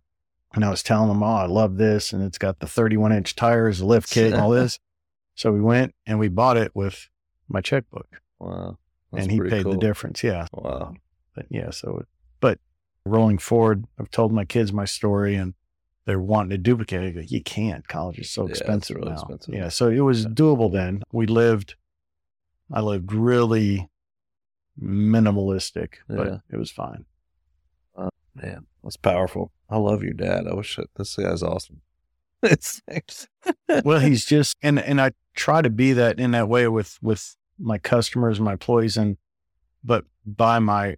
and 0.53 0.63
I 0.63 0.69
was 0.69 0.83
telling 0.83 1.09
them, 1.09 1.23
"Oh, 1.23 1.35
I 1.35 1.47
love 1.47 1.77
this, 1.77 2.13
and 2.13 2.23
it's 2.23 2.37
got 2.37 2.59
the 2.59 2.67
31 2.67 3.11
inch 3.11 3.35
tires, 3.35 3.81
lift 3.81 4.09
kit, 4.09 4.31
and 4.31 4.41
all 4.41 4.49
this." 4.51 4.79
So 5.35 5.51
we 5.51 5.61
went 5.61 5.95
and 6.05 6.19
we 6.19 6.27
bought 6.27 6.57
it 6.57 6.71
with 6.75 7.09
my 7.53 7.61
checkbook, 7.61 8.21
Wow. 8.39 8.77
That's 9.11 9.23
and 9.23 9.31
he 9.31 9.41
paid 9.41 9.65
the 9.65 9.77
difference. 9.77 10.23
Yeah, 10.23 10.47
Wow. 10.53 10.93
but 11.35 11.45
yeah, 11.49 11.69
so, 11.71 12.05
but 12.39 12.59
rolling 13.05 13.37
forward, 13.37 13.85
I've 13.99 14.09
told 14.11 14.31
my 14.31 14.45
kids 14.45 14.71
my 14.71 14.85
story 14.85 15.35
and 15.35 15.53
they're 16.05 16.19
wanting 16.19 16.49
to 16.51 16.57
duplicate 16.57 17.03
it. 17.03 17.11
Go, 17.13 17.21
You 17.21 17.43
can't. 17.43 17.87
College 17.87 18.19
is 18.19 18.29
so 18.31 18.43
Yeah, 18.45 18.51
expensive 18.51 18.95
really 18.97 19.09
now. 19.09 19.15
expensive. 19.15 19.53
Yeah. 19.53 19.69
So 19.69 19.89
it 19.89 19.99
was 19.99 20.23
Yeah. 20.23 20.29
doable 20.29 20.71
then. 20.71 21.03
We 21.11 21.25
lived, 21.27 21.75
I 22.71 22.81
lived 22.81 23.11
really 23.13 23.89
minimalistic, 24.81 25.95
Yeah. 26.09 26.15
but 26.15 26.41
it 26.49 26.57
was 26.57 26.71
fine. 26.71 27.05
Oh, 27.95 28.09
man, 28.35 28.65
that's 28.83 28.97
powerful. 28.97 29.51
I 29.69 29.77
love 29.77 30.03
your 30.03 30.13
dad. 30.13 30.47
I 30.47 30.53
wish 30.53 30.79
this 30.95 31.15
guy's 31.15 31.43
awesome. 31.43 31.81
it's 32.43 32.81
well, 33.83 33.99
he's 33.99 34.25
just, 34.25 34.55
and, 34.63 34.79
and 34.79 34.99
I 34.99 35.11
try 35.35 35.61
to 35.61 35.69
be 35.69 35.93
that 35.93 36.19
in 36.19 36.31
that 36.31 36.47
way 36.49 36.67
with, 36.67 36.97
with 37.01 37.35
my 37.61 37.77
customers, 37.77 38.39
my 38.39 38.53
employees, 38.53 38.97
and, 38.97 39.17
but 39.83 40.05
by 40.25 40.59
my 40.59 40.97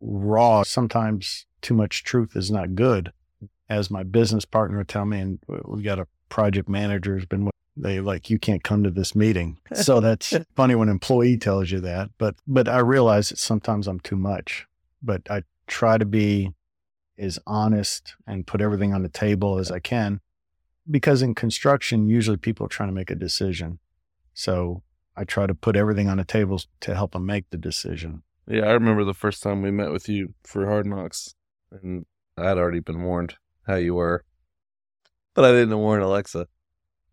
raw, 0.00 0.62
sometimes 0.62 1.46
too 1.60 1.74
much 1.74 2.04
truth 2.04 2.36
is 2.36 2.50
not 2.50 2.74
good. 2.74 3.12
As 3.68 3.90
my 3.90 4.02
business 4.02 4.44
partner 4.44 4.78
would 4.78 4.88
tell 4.88 5.04
me, 5.04 5.20
and 5.20 5.38
we 5.64 5.82
got 5.82 5.98
a 5.98 6.06
project 6.28 6.68
manager 6.68 7.14
who's 7.14 7.26
been, 7.26 7.44
with- 7.46 7.54
they 7.76 8.00
like, 8.00 8.28
you 8.28 8.38
can't 8.38 8.64
come 8.64 8.82
to 8.82 8.90
this 8.90 9.14
meeting. 9.14 9.58
So 9.74 10.00
that's 10.00 10.34
funny 10.56 10.74
when 10.74 10.88
an 10.88 10.94
employee 10.94 11.36
tells 11.36 11.70
you 11.70 11.80
that, 11.80 12.10
but, 12.18 12.36
but 12.46 12.68
I 12.68 12.78
realize 12.78 13.28
that 13.28 13.38
sometimes 13.38 13.86
I'm 13.86 14.00
too 14.00 14.16
much, 14.16 14.66
but 15.02 15.22
I 15.30 15.42
try 15.66 15.98
to 15.98 16.06
be 16.06 16.52
as 17.18 17.38
honest 17.46 18.14
and 18.26 18.46
put 18.46 18.60
everything 18.60 18.94
on 18.94 19.02
the 19.02 19.08
table 19.08 19.58
as 19.58 19.70
I 19.70 19.80
can 19.80 20.20
because 20.90 21.22
in 21.22 21.34
construction, 21.34 22.08
usually 22.08 22.36
people 22.36 22.66
are 22.66 22.70
trying 22.70 22.88
to 22.88 22.94
make 22.94 23.10
a 23.10 23.14
decision. 23.14 23.78
So 24.34 24.82
I 25.18 25.24
try 25.24 25.48
to 25.48 25.54
put 25.54 25.74
everything 25.74 26.08
on 26.08 26.18
the 26.18 26.24
table 26.24 26.60
to 26.80 26.94
help 26.94 27.10
them 27.10 27.26
make 27.26 27.50
the 27.50 27.56
decision. 27.56 28.22
Yeah, 28.46 28.66
I 28.66 28.70
remember 28.70 29.02
the 29.02 29.14
first 29.14 29.42
time 29.42 29.62
we 29.62 29.72
met 29.72 29.90
with 29.90 30.08
you 30.08 30.34
for 30.44 30.64
Hard 30.64 30.86
Knox, 30.86 31.34
and 31.72 32.06
I'd 32.36 32.56
already 32.56 32.78
been 32.78 33.02
warned 33.02 33.34
how 33.66 33.74
you 33.74 33.96
were, 33.96 34.24
but 35.34 35.44
I 35.44 35.50
didn't 35.50 35.76
warn 35.76 36.02
Alexa. 36.02 36.46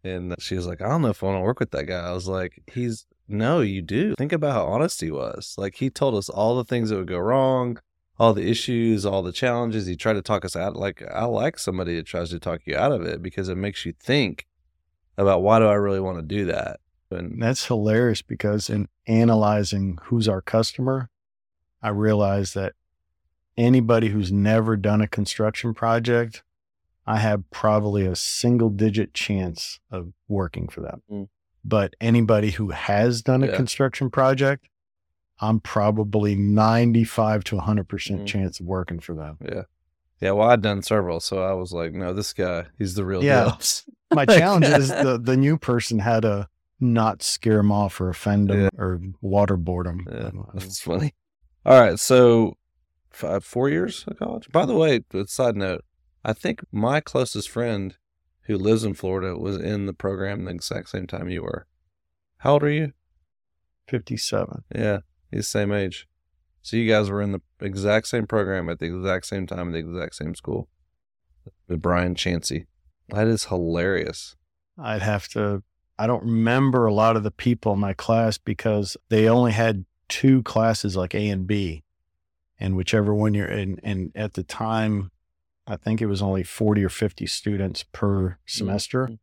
And 0.03 0.36
she 0.38 0.56
was 0.56 0.68
like, 0.68 0.82
I 0.82 0.88
don't 0.88 1.01
know 1.01 1.10
if 1.10 1.24
I 1.24 1.26
want 1.26 1.38
to 1.38 1.41
work 1.41 1.60
with 1.60 1.72
that 1.72 1.86
guy. 1.86 1.97
I 1.97 2.12
was 2.12 2.28
like, 2.28 2.62
he's, 2.72 3.08
no, 3.28 3.62
you 3.62 3.82
do. 3.82 4.14
Think 4.20 4.34
about 4.34 4.53
how 4.53 4.66
honest 4.66 5.01
he 5.01 5.10
was. 5.10 5.56
Like, 5.58 5.76
he 5.76 5.89
told 5.89 6.14
us 6.14 6.30
all 6.30 6.56
the 6.56 6.64
things 6.64 6.91
that 6.91 6.97
would 6.97 7.08
go 7.08 7.18
wrong, 7.18 7.80
all 8.20 8.36
the 8.36 8.47
issues, 8.47 9.03
all 9.03 9.24
the 9.24 9.32
challenges. 9.32 9.88
He 9.88 9.95
tried 9.95 10.14
to 10.14 10.22
talk 10.22 10.45
us 10.45 10.56
out. 10.56 10.76
Like, 10.76 11.03
I 11.12 11.26
like 11.26 11.58
somebody 11.58 11.95
that 11.95 12.06
tries 12.06 12.30
to 12.30 12.39
talk 12.39 12.62
you 12.66 12.78
out 12.78 12.91
of 12.91 13.01
it 13.01 13.24
because 13.24 13.49
it 13.49 13.58
makes 13.58 13.84
you 13.84 13.93
think 13.99 14.45
about 15.18 15.41
why 15.41 15.58
do 15.58 15.66
I 15.66 15.74
really 15.74 15.99
want 15.99 16.20
to 16.20 16.22
do 16.22 16.45
that? 16.45 16.80
And 17.16 17.41
that's 17.41 17.66
hilarious 17.66 18.22
because 18.22 18.70
in 18.70 18.88
analyzing 19.07 19.97
who's 20.03 20.28
our 20.28 20.41
customer, 20.41 21.09
I 21.82 21.89
realized 21.89 22.55
that 22.55 22.74
anybody 23.57 24.09
who's 24.09 24.32
never 24.32 24.76
done 24.76 25.01
a 25.01 25.07
construction 25.07 25.74
project, 25.74 26.43
I 27.05 27.18
have 27.18 27.49
probably 27.51 28.05
a 28.05 28.16
single 28.16 28.70
digit 28.70 29.13
chance 29.13 29.80
of 29.91 30.13
working 30.28 30.68
for 30.68 30.82
them. 30.82 31.01
Mm. 31.09 31.28
But 31.63 31.95
anybody 32.01 32.51
who 32.51 32.70
has 32.72 33.22
done 33.22 33.43
a 33.43 33.47
Yeah. 33.47 33.55
construction 33.55 34.09
project, 34.09 34.68
I'm 35.39 35.59
probably 35.59 36.36
95 36.36 37.43
to 37.45 37.57
100% 37.57 38.22
Mm. 38.22 38.26
chance 38.28 38.59
of 38.59 38.66
working 38.66 38.99
for 38.99 39.13
them. 39.13 39.38
Yeah. 39.43 39.63
Yeah, 40.22 40.32
well, 40.32 40.49
I'd 40.49 40.61
done 40.61 40.82
several, 40.82 41.20
so 41.20 41.43
I 41.43 41.51
was 41.53 41.74
like, 41.74 41.93
no, 41.93 42.13
this 42.13 42.32
guy, 42.34 42.66
he's 42.78 42.95
the 42.95 43.03
real 43.05 43.24
Yeah. 43.24 43.43
deal. 43.43 43.59
My 44.13 44.26
challenge 44.26 44.66
is 44.66 44.88
the, 44.89 45.20
the 45.22 45.36
new 45.36 45.57
person 45.57 45.99
had 45.99 46.22
to 46.22 46.47
not 46.80 47.24
scare 47.24 47.58
them 47.58 47.72
off 47.72 48.00
or 48.02 48.10
offend 48.10 48.50
them 48.50 48.62
Yeah. 48.64 48.70
or 48.78 49.00
waterboard 49.24 49.86
them. 49.86 50.06
yeah, 50.12 50.32
that's 50.54 50.82
funny. 50.82 51.14
All 51.66 51.80
right. 51.80 52.00
So, 52.00 52.54
five, 53.10 53.44
four 53.46 53.70
years 53.70 54.04
of 54.08 54.18
college. 54.20 54.50
By 54.52 54.66
the 54.66 54.76
way, 54.76 55.02
side 55.28 55.56
note, 55.56 55.84
I 56.24 56.34
think 56.34 56.62
my 56.72 57.00
closest 57.02 57.50
friend 57.50 57.98
who 58.44 58.58
lives 58.58 58.84
in 58.84 58.94
Florida 58.94 59.38
was 59.38 59.58
in 59.58 59.86
the 59.86 59.94
program 59.94 60.46
the 60.46 60.52
exact 60.52 60.90
same 60.90 61.08
time 61.08 61.30
you 61.30 61.42
were. 61.44 61.66
How 62.40 62.54
old 62.54 62.64
are 62.64 62.70
you? 62.70 62.92
57. 63.88 64.64
Yeah, 64.74 65.00
he's 65.32 65.40
the 65.40 65.44
same 65.44 65.72
age. 65.72 66.08
So 66.62 66.78
you 66.78 66.90
guys 66.92 67.10
were 67.10 67.22
in 67.22 67.32
the 67.32 67.42
exact 67.62 68.08
same 68.08 68.26
program 68.26 68.70
at 68.70 68.80
the 68.80 68.86
exact 68.86 69.28
same 69.28 69.46
time 69.46 69.68
at 69.70 69.74
the 69.74 69.80
exact 69.80 70.16
same 70.16 70.34
school 70.36 70.68
with 71.68 71.82
Brian 71.82 72.16
Chansey. 72.16 72.66
That 73.10 73.28
is 73.28 73.46
hilarious. 73.46 74.36
I'd 74.78 75.04
have 75.04 75.28
to, 75.30 75.64
I 75.98 76.08
don't 76.08 76.24
remember 76.24 76.86
a 76.86 76.93
lot 76.93 77.16
of 77.16 77.24
the 77.24 77.32
people 77.32 77.74
in 77.74 77.80
my 77.80 77.93
class 77.93 78.38
because 78.38 78.98
they 79.10 79.30
only 79.30 79.54
had 79.54 79.86
two 80.10 80.43
classes 80.43 80.96
like 80.96 81.16
A 81.16 81.30
and 81.30 81.48
B. 81.48 81.84
And 82.60 82.76
whichever 82.76 83.14
one 83.14 83.34
you're 83.34 83.48
in, 83.48 83.80
and 83.84 84.12
at 84.16 84.34
the 84.34 84.43
time, 84.43 85.12
I 85.68 85.76
think 85.76 86.02
it 86.02 86.06
was 86.06 86.22
only 86.22 86.43
40 86.43 86.86
or 86.86 86.89
50 86.89 87.26
students 87.28 87.84
per 87.84 88.38
semester. 88.46 89.06
Mm-hmm. 89.06 89.16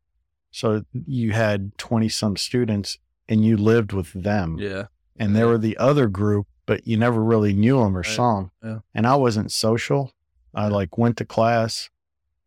So 0.50 0.84
you 0.92 1.32
had 1.32 1.76
20 1.78 2.08
some 2.10 2.36
students 2.36 2.98
and 3.28 3.44
you 3.44 3.56
lived 3.56 3.92
with 3.92 4.12
them. 4.12 4.58
Yeah. 4.58 4.86
And 5.16 5.34
there 5.34 5.46
were 5.46 5.58
the 5.58 5.78
other 5.78 6.08
group, 6.08 6.46
but 6.66 6.86
you 6.86 6.96
never 6.96 7.22
really 7.22 7.52
knew 7.52 7.78
them 7.78 7.96
or 7.96 8.00
right. 8.00 8.06
saw 8.06 8.36
them. 8.36 8.50
Yeah. 8.62 8.78
And 8.94 9.06
I 9.06 9.14
wasn't 9.14 9.50
social. 9.50 10.12
I 10.54 10.68
like 10.68 10.98
went 10.98 11.16
to 11.18 11.24
class 11.24 11.88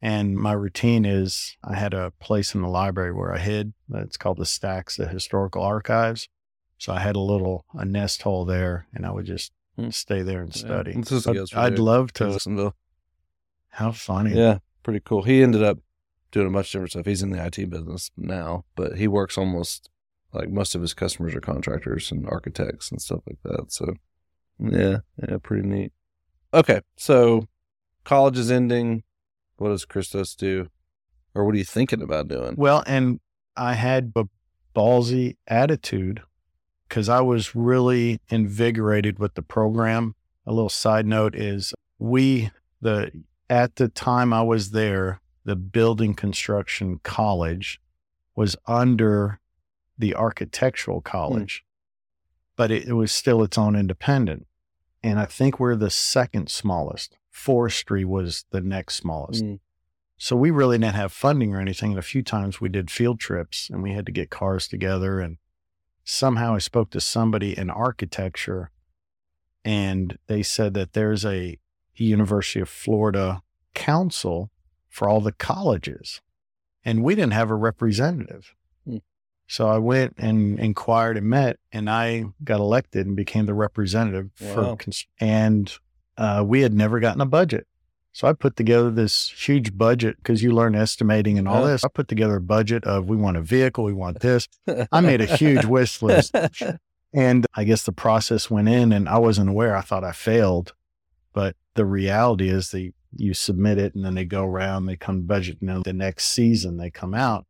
and 0.06 0.38
my 0.38 0.51
routine 0.51 1.03
is 1.03 1.58
I 1.64 1.74
had 1.74 1.95
a 1.95 2.12
place 2.20 2.53
in 2.53 2.62
the 2.62 2.68
library 2.68 3.12
where 3.12 3.34
I 3.34 3.39
hid. 3.39 3.74
It's 3.91 4.18
called 4.18 4.38
the 4.38 4.45
Stacks, 4.45 4.97
the 4.97 5.08
historical 5.08 5.64
archives. 5.64 6.30
So 6.78 6.93
I 6.93 6.99
had 6.99 7.16
a 7.16 7.20
little 7.20 7.66
a 7.74 7.86
nest 7.86 8.22
hole 8.22 8.45
there 8.45 8.86
and 8.93 9.03
I 9.03 9.10
would 9.10 9.26
just 9.26 9.51
hmm. 9.76 9.89
stay 9.89 10.22
there 10.22 10.43
and 10.43 10.53
study. 10.53 10.91
Yeah, 10.93 11.45
I'd 11.56 11.80
love 11.80 12.14
to 12.14 12.38
to 12.38 12.74
how 13.70 13.93
funny. 13.93 14.36
Yeah, 14.36 14.60
pretty 14.84 15.01
cool. 15.03 15.24
He 15.24 15.41
ended 15.41 15.64
up 15.64 15.80
doing 16.32 16.45
a 16.45 16.51
much 16.51 16.72
different 16.72 16.91
stuff. 16.91 17.08
He's 17.08 17.24
in 17.24 17.32
the 17.32 17.43
IT 17.43 17.68
business 17.72 18.12
now, 18.16 18.64
but 18.76 18.99
he 18.99 19.08
works 19.08 19.39
almost 19.39 19.89
like 20.34 20.49
most 20.49 20.76
of 20.76 20.82
his 20.82 20.93
customers 20.93 21.34
are 21.34 21.41
contractors 21.41 22.12
and 22.12 22.28
architects 22.28 22.91
and 22.91 23.01
stuff 23.01 23.22
like 23.26 23.39
that. 23.41 23.72
So, 23.72 23.95
yeah, 24.60 24.97
yeah, 25.28 25.38
pretty 25.41 25.68
neat. 25.68 25.93
Okay, 26.53 26.82
so 26.95 27.47
college 28.03 28.38
is 28.38 28.51
ending. 28.51 29.01
What 29.58 29.70
does 29.70 29.86
Christos 29.86 30.36
do? 30.36 30.70
Or 31.34 31.45
what 31.45 31.56
are 31.56 31.58
you 31.58 31.66
thinking 31.66 32.01
about 32.01 32.28
doing? 32.28 32.56
Well, 32.58 32.84
and 32.88 33.20
I 33.58 33.74
had 33.74 34.14
a 34.16 34.26
ballsy 34.76 35.38
attitude 35.47 36.22
because 36.88 37.10
I 37.10 37.22
was 37.22 37.56
really 37.56 38.20
invigorated 38.30 39.20
with 39.20 39.34
the 39.36 39.41
program. 39.41 40.16
A 40.45 40.53
little 40.53 40.70
side 40.70 41.06
note 41.06 41.36
is 41.36 41.74
we, 41.99 42.51
the 42.82 43.12
at 43.49 43.76
the 43.76 43.88
time 43.88 44.34
I 44.34 44.41
was 44.41 44.72
there, 44.72 45.22
the 45.43 45.56
building 45.56 46.14
construction 46.14 46.99
college 47.03 47.80
was 48.36 48.56
under 48.66 49.39
the 49.97 50.16
architectural 50.16 50.99
hmm. 50.99 51.10
college, 51.10 51.64
mm. 51.64 51.70
but 52.56 52.72
it, 52.72 52.88
it, 52.88 52.93
was 52.93 53.12
still 53.12 53.43
its 53.43 53.58
own 53.58 53.76
independent. 53.76 54.47
And 55.03 55.20
I 55.20 55.26
think 55.26 55.60
we're 55.60 55.76
the 55.76 55.91
second 55.91 56.49
smallest. 56.49 57.18
Forestry 57.36 58.05
was 58.05 58.45
the 58.51 58.61
next 58.61 58.95
smallest. 58.95 59.43
Mm. 59.43 59.59
So 60.17 60.38
we 60.38 60.51
really 60.51 60.77
didn't 60.77 60.95
have 60.95 61.11
funding 61.11 61.53
or 61.53 61.59
anything. 61.59 61.91
And 61.91 61.99
a 61.99 62.01
few 62.01 62.23
times 62.23 62.61
we 62.61 62.69
did 62.69 62.89
field 62.89 63.19
trips 63.19 63.69
and 63.69 63.83
we 63.83 63.91
had 63.91 64.05
to 64.05 64.11
get 64.13 64.29
cars 64.29 64.69
together. 64.69 65.19
And 65.19 65.38
somehow 66.05 66.55
I 66.55 66.59
spoke 66.59 66.91
to 66.91 67.01
somebody 67.01 67.55
in 67.55 67.69
architecture 67.69 68.71
and 69.65 70.17
they 70.27 70.43
said 70.43 70.75
that 70.75 70.93
there's 70.93 71.25
a 71.25 71.59
University 71.95 72.61
of 72.61 72.69
Florida 72.69 73.41
council 73.73 74.49
for 74.88 75.09
all 75.09 75.19
the 75.19 75.33
colleges. 75.33 76.21
And 76.86 77.03
we 77.03 77.15
didn't 77.15 77.33
have 77.33 77.51
a 77.51 77.55
representative. 77.55 78.55
Hmm. 78.88 78.99
So 79.45 79.67
I 79.67 79.77
went 79.77 80.15
and 80.17 80.57
inquired 80.57 81.17
and 81.17 81.27
met, 81.27 81.59
and 81.73 81.89
I 81.89 82.25
got 82.43 82.61
elected 82.61 83.05
and 83.05 83.15
became 83.15 83.45
the 83.45 83.53
representative 83.53 84.29
wow. 84.39 84.77
for, 84.77 84.91
and 85.19 85.77
uh, 86.18 86.43
we 86.45 86.61
had 86.61 86.74
never 86.74 86.99
gotten 86.99 87.22
a 87.22 87.26
budget. 87.26 87.68
So 88.16 88.30
I 88.30 88.34
put 88.34 88.55
together 88.55 88.89
this 88.91 89.30
huge 89.30 89.78
budget 89.78 90.16
because 90.18 90.41
you 90.41 90.51
learn 90.51 90.74
estimating 90.74 91.38
and 91.38 91.49
all 91.49 91.66
this. 91.66 91.84
I 91.84 91.89
put 91.89 92.07
together 92.07 92.38
a 92.38 92.41
budget 92.41 92.86
of 92.86 93.09
we 93.09 93.18
want 93.18 93.36
a 93.36 93.41
vehicle, 93.41 93.84
we 93.84 93.91
want 93.91 94.22
this. 94.22 94.47
I 94.89 95.01
made 95.01 95.20
a 95.20 95.26
huge 95.26 95.66
wish 95.66 96.01
list. 96.01 96.34
And 97.13 97.45
I 97.53 97.66
guess 97.66 97.84
the 97.84 97.91
process 97.91 98.49
went 98.49 98.70
in 98.70 98.93
and 98.93 99.09
I 99.09 99.18
wasn't 99.18 99.49
aware. 99.49 99.76
I 99.76 99.82
thought 99.82 100.05
I 100.05 100.13
failed. 100.13 100.74
But 101.34 101.57
the 101.74 101.86
reality 101.86 102.47
is 102.47 102.72
that 102.72 102.89
you 103.18 103.34
submit 103.34 103.78
it 103.80 103.95
and 103.95 104.05
then 104.05 104.16
they 104.16 104.24
go 104.24 104.45
around, 104.45 104.86
they 104.86 104.95
come 104.95 105.24
budget. 105.24 105.57
And 105.59 105.70
then 105.70 105.82
the 105.84 105.91
next 105.91 106.28
season 106.28 106.78
they 106.78 106.89
come 106.89 107.13
out 107.13 107.45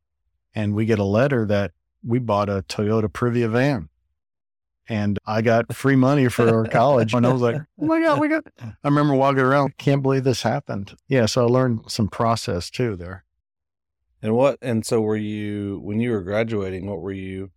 and 0.55 0.73
we 0.73 0.85
get 0.85 0.97
a 0.97 1.03
letter 1.03 1.45
that 1.45 1.73
we 2.03 2.17
bought 2.17 2.49
a 2.49 2.63
Toyota 2.67 3.07
Previa 3.07 3.49
van 3.49 3.89
and 4.87 5.19
I 5.25 5.41
got 5.41 5.73
free 5.73 5.95
money 5.95 6.29
for 6.29 6.65
college. 6.65 7.13
And 7.13 7.25
I 7.25 7.33
was 7.33 7.41
like, 7.41 7.55
oh 7.55 7.85
my 7.85 8.01
God, 8.01 8.19
we 8.19 8.27
got, 8.27 8.43
I 8.59 8.73
remember 8.83 9.15
walking 9.15 9.39
around, 9.39 9.77
can't 9.77 10.01
believe 10.01 10.23
this 10.23 10.43
happened. 10.43 10.95
Yeah. 11.07 11.25
So 11.25 11.45
I 11.45 11.49
learned 11.49 11.81
some 11.87 12.07
process 12.07 12.69
too 12.69 12.95
there. 12.95 13.25
And 14.21 14.33
what, 14.35 14.57
and 14.61 14.85
so 14.85 15.01
were 15.01 15.17
you, 15.17 15.79
when 15.83 15.99
you 15.99 16.11
were 16.11 16.21
graduating, 16.21 16.87
what 16.87 17.01
were 17.01 17.11
you? 17.11 17.51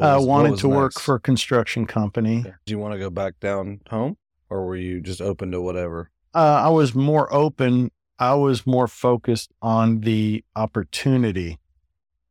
I 0.00 0.12
uh, 0.12 0.20
wanted 0.20 0.58
to 0.58 0.68
next? 0.68 0.76
work 0.76 0.92
for 0.94 1.16
a 1.16 1.20
construction 1.20 1.86
company. 1.86 2.42
Do 2.64 2.70
you 2.70 2.78
want 2.78 2.94
to 2.94 2.98
go 2.98 3.10
back 3.10 3.38
down 3.40 3.80
home 3.90 4.16
or 4.48 4.64
were 4.64 4.76
you 4.76 5.00
just 5.00 5.20
open 5.20 5.50
to 5.52 5.60
whatever? 5.60 6.10
Uh, 6.34 6.62
I 6.64 6.68
was 6.68 6.94
more 6.94 7.32
open. 7.32 7.90
I 8.18 8.34
was 8.34 8.66
more 8.66 8.88
focused 8.88 9.52
on 9.60 10.00
the 10.00 10.44
opportunity. 10.56 11.58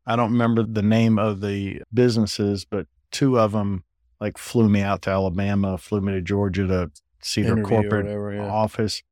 I 0.07 0.15
don't 0.15 0.31
remember 0.31 0.63
the 0.63 0.81
name 0.81 1.19
of 1.19 1.41
the 1.41 1.83
businesses, 1.93 2.65
but 2.65 2.87
two 3.11 3.39
of 3.39 3.51
them 3.51 3.83
like 4.21 4.37
flew 4.37 4.69
me 4.69 4.81
out 4.81 5.01
to 5.01 5.09
Alabama, 5.09 5.77
flew 5.77 5.99
me 5.99 6.13
to 6.13 6.21
Georgia 6.21 6.67
to 6.67 6.91
see 7.21 7.41
their 7.41 7.61
corporate 7.61 8.05
whatever, 8.05 8.33
yeah. 8.33 8.47
office. 8.47 9.03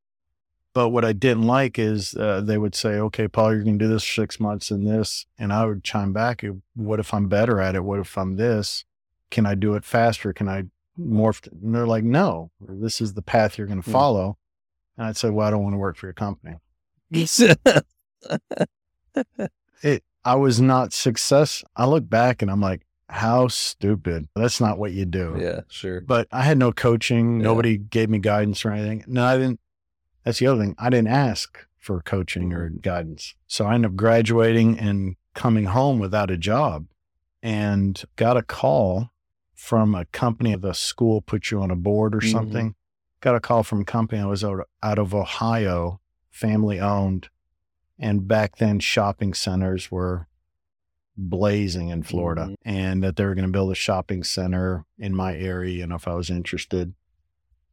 But 0.73 0.89
what 0.89 1.03
I 1.03 1.13
didn't 1.13 1.43
like 1.43 1.77
is 1.77 2.15
uh, 2.15 2.41
they 2.41 2.57
would 2.57 2.75
say, 2.75 2.91
"Okay, 2.91 3.27
Paul, 3.27 3.53
you're 3.53 3.63
going 3.63 3.79
to 3.79 3.85
do 3.85 3.91
this 3.91 4.07
six 4.07 4.39
months 4.39 4.71
in 4.71 4.85
this," 4.85 5.25
and 5.37 5.51
I 5.51 5.65
would 5.65 5.83
chime 5.83 6.13
back, 6.13 6.45
"What 6.75 7.01
if 7.01 7.13
I'm 7.13 7.27
better 7.27 7.59
at 7.59 7.75
it? 7.75 7.83
What 7.83 7.99
if 7.99 8.17
I'm 8.17 8.37
this? 8.37 8.85
Can 9.31 9.45
I 9.45 9.55
do 9.55 9.73
it 9.73 9.83
faster? 9.83 10.31
Can 10.31 10.47
I 10.47 10.65
morph?" 10.97 11.51
And 11.51 11.75
they're 11.75 11.87
like, 11.87 12.03
"No, 12.03 12.51
this 12.61 13.01
is 13.01 13.15
the 13.15 13.23
path 13.23 13.57
you're 13.57 13.67
going 13.67 13.81
to 13.81 13.85
hmm. 13.85 13.91
follow." 13.91 14.37
And 14.99 15.07
I'd 15.07 15.17
say, 15.17 15.29
well, 15.29 15.47
I 15.47 15.51
don't 15.51 15.63
want 15.63 15.75
to 15.75 15.77
work 15.77 15.95
for 15.95 16.07
your 16.07 16.13
company. 16.13 16.57
it, 19.81 20.03
I 20.25 20.35
was 20.35 20.59
not 20.59 20.91
success. 20.91 21.63
I 21.77 21.85
look 21.85 22.09
back 22.09 22.41
and 22.41 22.51
I'm 22.51 22.59
like, 22.59 22.85
how 23.09 23.47
stupid. 23.47 24.27
That's 24.35 24.61
not 24.61 24.77
what 24.77 24.91
you 24.91 25.05
do. 25.05 25.37
Yeah, 25.39 25.61
sure. 25.69 26.01
But 26.01 26.27
I 26.31 26.43
had 26.43 26.57
no 26.57 26.71
coaching. 26.71 27.39
Yeah. 27.39 27.45
Nobody 27.45 27.77
gave 27.77 28.09
me 28.09 28.19
guidance 28.19 28.63
or 28.63 28.71
anything. 28.71 29.03
No, 29.07 29.25
I 29.25 29.37
didn't. 29.37 29.59
That's 30.23 30.39
the 30.39 30.47
other 30.47 30.61
thing. 30.61 30.75
I 30.77 30.89
didn't 30.89 31.07
ask 31.07 31.65
for 31.77 32.01
coaching 32.01 32.53
or 32.53 32.69
mm-hmm. 32.69 32.79
guidance. 32.79 33.35
So 33.47 33.65
I 33.65 33.75
ended 33.75 33.91
up 33.91 33.97
graduating 33.97 34.77
and 34.77 35.15
coming 35.33 35.65
home 35.65 35.99
without 35.99 36.29
a 36.29 36.37
job 36.37 36.87
and 37.41 38.01
got 38.15 38.37
a 38.37 38.43
call 38.43 39.11
from 39.55 39.95
a 39.95 40.05
company, 40.05 40.55
the 40.55 40.73
school 40.73 41.21
put 41.21 41.51
you 41.51 41.61
on 41.61 41.71
a 41.71 41.75
board 41.75 42.15
or 42.15 42.19
mm-hmm. 42.19 42.31
something 42.31 42.75
got 43.21 43.35
a 43.35 43.39
call 43.39 43.63
from 43.63 43.81
a 43.81 43.85
company 43.85 44.21
I 44.21 44.25
was 44.25 44.43
out, 44.43 44.67
out 44.81 44.99
of 44.99 45.13
Ohio, 45.13 45.99
family 46.29 46.79
owned. 46.79 47.29
And 47.97 48.27
back 48.27 48.57
then, 48.57 48.79
shopping 48.79 49.33
centers 49.33 49.91
were 49.91 50.27
blazing 51.19 51.89
in 51.89 52.03
Florida 52.03 52.43
mm-hmm. 52.43 52.69
and 52.69 53.03
that 53.03 53.15
they 53.15 53.25
were 53.25 53.35
going 53.35 53.45
to 53.45 53.51
build 53.51 53.71
a 53.71 53.75
shopping 53.75 54.23
center 54.23 54.85
in 54.97 55.15
my 55.15 55.35
area 55.35 55.83
and 55.83 55.93
if 55.93 56.07
I 56.07 56.13
was 56.13 56.29
interested. 56.29 56.93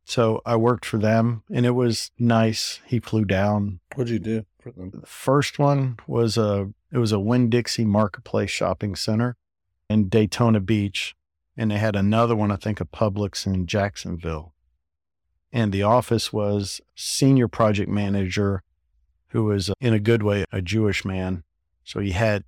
So 0.05 0.41
I 0.47 0.57
worked 0.57 0.85
for 0.85 0.99
them 0.99 1.43
and 1.51 1.67
it 1.67 1.73
was 1.73 2.11
nice. 2.19 2.81
He 2.87 3.01
flew 3.01 3.25
down. 3.25 3.81
What'd 3.95 4.13
you 4.13 4.19
do 4.19 4.47
for 4.61 4.73
them? 4.73 4.91
The 4.91 5.07
first 5.07 5.59
one 5.59 5.99
was 6.07 6.37
a 6.37 6.71
it 6.93 6.99
was 6.99 7.13
a 7.13 7.21
Winn-Dixie 7.21 7.85
Marketplace 7.85 8.51
shopping 8.51 8.95
center 8.95 9.37
in 9.91 10.09
Daytona 10.09 10.61
Beach. 10.61 11.15
And 11.59 11.71
they 11.71 11.79
had 11.79 11.97
another 11.97 12.37
one, 12.37 12.51
I 12.51 12.57
think, 12.57 12.81
a 12.81 12.85
Publix 12.85 13.47
in 13.47 13.67
Jacksonville 13.67 14.55
and 15.57 15.73
the 15.73 15.83
office 15.83 16.35
was 16.35 16.83
senior 16.95 17.49
project 17.49 17.91
manager 17.91 18.63
who 19.29 19.45
was 19.45 19.71
in 19.81 19.95
a 19.95 19.99
good 19.99 20.23
way 20.23 20.45
a 20.53 20.61
Jewish 20.61 21.03
man. 21.03 21.45
So 21.83 22.01
he 22.01 22.11
had 22.11 22.45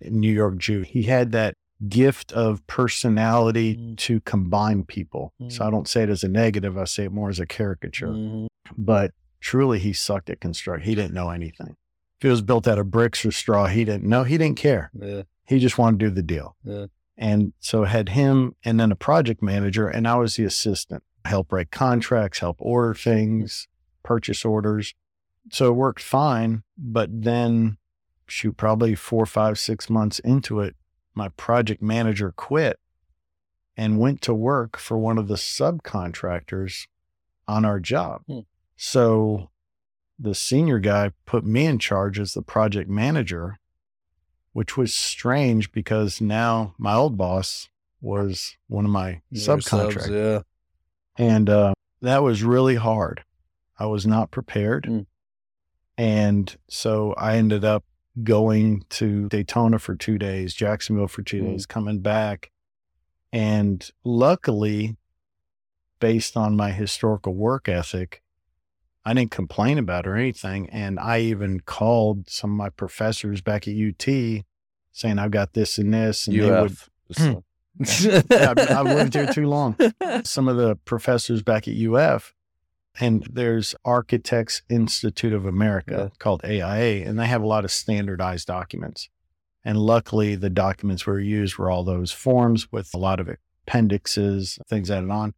New 0.00 0.32
York 0.32 0.58
Jew. 0.58 0.82
He 0.82 1.04
had 1.04 1.32
that 1.32 1.54
gift 1.88 2.32
of 2.32 2.66
personality 2.66 3.76
mm. 3.76 3.96
to 3.98 4.20
combine 4.20 4.84
people. 4.84 5.34
Mm. 5.40 5.52
So 5.52 5.66
I 5.66 5.70
don't 5.70 5.88
say 5.88 6.02
it 6.02 6.08
as 6.08 6.24
a 6.24 6.28
negative, 6.28 6.78
I 6.78 6.84
say 6.84 7.04
it 7.04 7.12
more 7.12 7.28
as 7.28 7.40
a 7.40 7.46
caricature. 7.46 8.08
Mm. 8.08 8.46
But 8.76 9.12
truly 9.40 9.78
he 9.78 9.92
sucked 9.92 10.30
at 10.30 10.40
construction. 10.40 10.88
He 10.88 10.94
didn't 10.94 11.14
know 11.14 11.30
anything. 11.30 11.76
If 12.18 12.24
it 12.24 12.30
was 12.30 12.42
built 12.42 12.66
out 12.66 12.78
of 12.78 12.90
bricks 12.90 13.24
or 13.26 13.32
straw, 13.32 13.66
he 13.66 13.84
didn't 13.84 14.04
know. 14.04 14.24
He 14.24 14.38
didn't 14.38 14.56
care. 14.56 14.90
Yeah. 14.98 15.22
He 15.46 15.58
just 15.58 15.76
wanted 15.76 16.00
to 16.00 16.06
do 16.06 16.14
the 16.14 16.22
deal. 16.22 16.56
Yeah. 16.64 16.86
And 17.18 17.52
so 17.60 17.84
had 17.84 18.10
him 18.10 18.56
and 18.64 18.80
then 18.80 18.90
a 18.90 18.96
project 18.96 19.42
manager 19.42 19.88
and 19.88 20.08
I 20.08 20.16
was 20.16 20.36
the 20.36 20.44
assistant 20.44 21.02
help 21.26 21.52
write 21.52 21.70
contracts, 21.70 22.38
help 22.38 22.56
order 22.60 22.94
things, 22.94 23.68
purchase 24.02 24.44
orders. 24.44 24.94
So 25.50 25.68
it 25.68 25.74
worked 25.74 26.02
fine. 26.02 26.62
But 26.78 27.22
then, 27.22 27.76
shoot, 28.26 28.56
probably 28.56 28.94
four, 28.94 29.26
five, 29.26 29.58
six 29.58 29.88
months 29.88 30.18
into 30.20 30.60
it, 30.60 30.76
my 31.14 31.28
project 31.30 31.82
manager 31.82 32.32
quit 32.36 32.78
and 33.76 33.98
went 33.98 34.20
to 34.22 34.34
work 34.34 34.76
for 34.76 34.98
one 34.98 35.18
of 35.18 35.28
the 35.28 35.34
subcontractors 35.34 36.86
on 37.46 37.64
our 37.64 37.78
job. 37.78 38.22
Hmm. 38.26 38.40
So 38.76 39.50
the 40.18 40.34
senior 40.34 40.78
guy 40.78 41.12
put 41.24 41.44
me 41.44 41.66
in 41.66 41.78
charge 41.78 42.18
as 42.18 42.32
the 42.32 42.42
project 42.42 42.88
manager, 42.88 43.58
which 44.52 44.76
was 44.76 44.94
strange 44.94 45.72
because 45.72 46.20
now 46.20 46.74
my 46.78 46.94
old 46.94 47.16
boss 47.16 47.68
was 48.00 48.56
one 48.68 48.84
of 48.84 48.90
my 48.90 49.20
Your 49.30 49.58
subcontractors. 49.58 49.92
subs, 50.00 50.10
yeah. 50.10 50.40
And 51.18 51.48
uh, 51.48 51.74
that 52.02 52.22
was 52.22 52.42
really 52.42 52.76
hard. 52.76 53.24
I 53.78 53.86
was 53.86 54.06
not 54.06 54.30
prepared. 54.30 54.84
Mm. 54.84 55.06
And 55.98 56.56
so 56.68 57.14
I 57.16 57.36
ended 57.36 57.64
up 57.64 57.84
going 58.22 58.84
to 58.90 59.28
Daytona 59.28 59.78
for 59.78 59.94
two 59.94 60.18
days, 60.18 60.54
Jacksonville 60.54 61.08
for 61.08 61.22
two 61.22 61.42
Mm. 61.42 61.52
days, 61.52 61.66
coming 61.66 62.00
back. 62.00 62.50
And 63.32 63.88
luckily, 64.04 64.96
based 66.00 66.36
on 66.36 66.56
my 66.56 66.72
historical 66.72 67.34
work 67.34 67.68
ethic, 67.68 68.22
I 69.04 69.14
didn't 69.14 69.30
complain 69.30 69.78
about 69.78 70.06
it 70.06 70.08
or 70.08 70.16
anything. 70.16 70.68
And 70.70 70.98
I 70.98 71.20
even 71.20 71.60
called 71.60 72.28
some 72.28 72.50
of 72.52 72.56
my 72.56 72.70
professors 72.70 73.40
back 73.40 73.68
at 73.68 73.74
UT 73.74 74.44
saying, 74.92 75.18
I've 75.18 75.30
got 75.30 75.52
this 75.52 75.78
and 75.78 75.92
this. 75.92 76.26
And 76.26 76.36
they 76.40 76.50
would 76.62 76.76
I've, 78.30 78.58
I've 78.70 78.86
lived 78.86 79.14
here 79.14 79.26
too 79.32 79.46
long. 79.46 79.76
Some 80.24 80.48
of 80.48 80.56
the 80.56 80.76
professors 80.86 81.42
back 81.42 81.68
at 81.68 81.74
UF, 81.76 82.34
and 83.00 83.26
there's 83.30 83.74
Architects 83.84 84.62
Institute 84.68 85.32
of 85.32 85.46
America 85.46 86.10
called 86.18 86.42
AIA, 86.44 87.06
and 87.06 87.18
they 87.18 87.26
have 87.26 87.42
a 87.42 87.46
lot 87.46 87.64
of 87.64 87.70
standardized 87.70 88.46
documents. 88.46 89.08
And 89.64 89.78
luckily, 89.78 90.36
the 90.36 90.50
documents 90.50 91.06
were 91.06 91.20
used 91.20 91.58
were 91.58 91.70
all 91.70 91.84
those 91.84 92.12
forms 92.12 92.70
with 92.70 92.94
a 92.94 92.98
lot 92.98 93.18
of 93.20 93.28
appendixes, 93.66 94.58
things 94.68 94.90
added 94.90 95.10
on. 95.10 95.34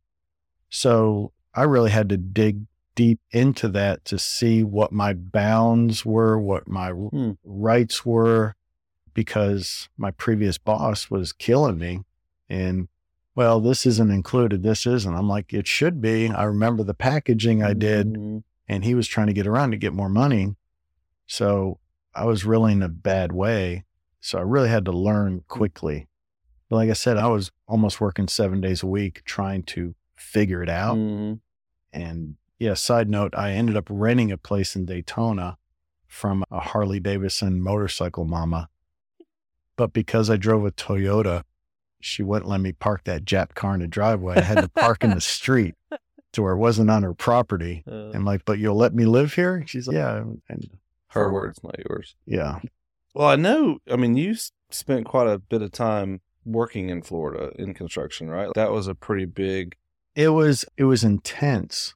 So 0.68 1.32
I 1.54 1.62
really 1.62 1.90
had 1.90 2.08
to 2.10 2.16
dig 2.16 2.66
deep 2.94 3.20
into 3.30 3.68
that 3.68 4.04
to 4.04 4.18
see 4.18 4.62
what 4.62 4.92
my 4.92 5.14
bounds 5.14 6.04
were, 6.04 6.38
what 6.38 6.68
my 6.68 6.90
Hmm. 6.90 7.32
rights 7.44 8.04
were, 8.04 8.54
because 9.14 9.88
my 9.96 10.10
previous 10.10 10.58
boss 10.58 11.10
was 11.10 11.32
killing 11.32 11.78
me. 11.78 12.00
And 12.48 12.88
well, 13.38 13.60
this 13.60 13.86
isn't 13.86 14.10
included. 14.10 14.64
This 14.64 14.84
isn't. 14.84 15.14
I'm 15.14 15.28
like, 15.28 15.54
it 15.54 15.68
should 15.68 16.00
be. 16.00 16.28
I 16.28 16.42
remember 16.42 16.82
the 16.82 16.92
packaging 16.92 17.62
I 17.62 17.72
did, 17.72 18.14
Mhm. 18.14 18.42
and 18.66 18.82
he 18.84 18.96
was 18.96 19.06
trying 19.06 19.28
to 19.28 19.32
get 19.32 19.46
around 19.46 19.70
to 19.70 19.76
get 19.76 19.92
more 19.92 20.08
money. 20.08 20.56
So 21.28 21.78
I 22.16 22.24
was 22.24 22.44
really 22.44 22.72
in 22.72 22.82
a 22.82 22.88
bad 22.88 23.30
way. 23.30 23.84
So 24.18 24.38
I 24.40 24.42
really 24.42 24.68
had 24.70 24.84
to 24.86 24.90
learn 24.90 25.44
quickly. 25.46 26.08
But 26.68 26.76
like 26.78 26.90
I 26.90 26.94
said, 26.94 27.16
I 27.16 27.28
was 27.28 27.52
almost 27.68 28.00
working 28.00 28.26
seven 28.26 28.60
days 28.60 28.82
a 28.82 28.88
week 28.88 29.22
trying 29.24 29.62
to 29.74 29.94
figure 30.16 30.60
it 30.60 30.68
out. 30.68 30.96
Mhm. 30.96 31.38
And 31.92 32.38
yeah, 32.58 32.74
side 32.74 33.08
note, 33.08 33.36
I 33.36 33.52
ended 33.52 33.76
up 33.76 33.86
renting 33.88 34.32
a 34.32 34.36
place 34.36 34.74
in 34.74 34.84
Daytona 34.84 35.58
from 36.08 36.42
a 36.50 36.58
Harley 36.58 36.98
Davidson 36.98 37.60
motorcycle 37.62 38.24
mama. 38.24 38.68
But 39.76 39.92
because 39.92 40.28
I 40.28 40.36
drove 40.36 40.64
a 40.66 40.72
Toyota, 40.72 41.44
she 42.00 42.22
wouldn't 42.22 42.48
let 42.48 42.60
me 42.60 42.72
park 42.72 43.04
that 43.04 43.24
Jap 43.24 43.54
car 43.54 43.74
in 43.74 43.80
the 43.80 43.86
driveway. 43.86 44.36
I 44.36 44.40
had 44.42 44.60
to 44.60 44.68
park 44.68 45.02
in 45.04 45.10
the 45.10 45.20
street 45.36 45.74
to 46.32 46.42
where 46.42 46.52
it 46.52 46.58
wasn't 46.58 46.90
on 46.90 47.02
her 47.02 47.14
property. 47.14 47.82
Uh, 47.90 48.10
I'm 48.10 48.24
like, 48.24 48.44
but 48.44 48.58
you'll 48.58 48.76
let 48.76 48.94
me 48.94 49.04
live 49.04 49.34
here? 49.34 49.64
She's 49.66 49.86
like, 49.88 49.96
yeah. 49.96 50.22
And 50.48 50.70
her 51.08 51.32
words, 51.32 51.60
not 51.64 51.76
yours. 51.88 52.14
yeah. 52.26 52.60
Well, 53.14 53.28
I 53.28 53.36
know. 53.36 53.78
I 53.90 53.96
mean, 53.96 54.16
you 54.16 54.36
spent 54.70 55.06
quite 55.06 55.26
a 55.26 55.38
bit 55.38 55.62
of 55.62 55.72
time 55.72 56.20
working 56.44 56.88
in 56.90 57.02
Florida 57.02 57.50
in 57.58 57.74
construction, 57.74 58.28
right? 58.30 58.48
That 58.54 58.70
was 58.70 58.86
a 58.86 58.94
pretty 58.94 59.24
big. 59.24 59.74
It 60.14 60.28
was, 60.28 60.64
it 60.76 60.84
was 60.84 61.02
intense 61.02 61.94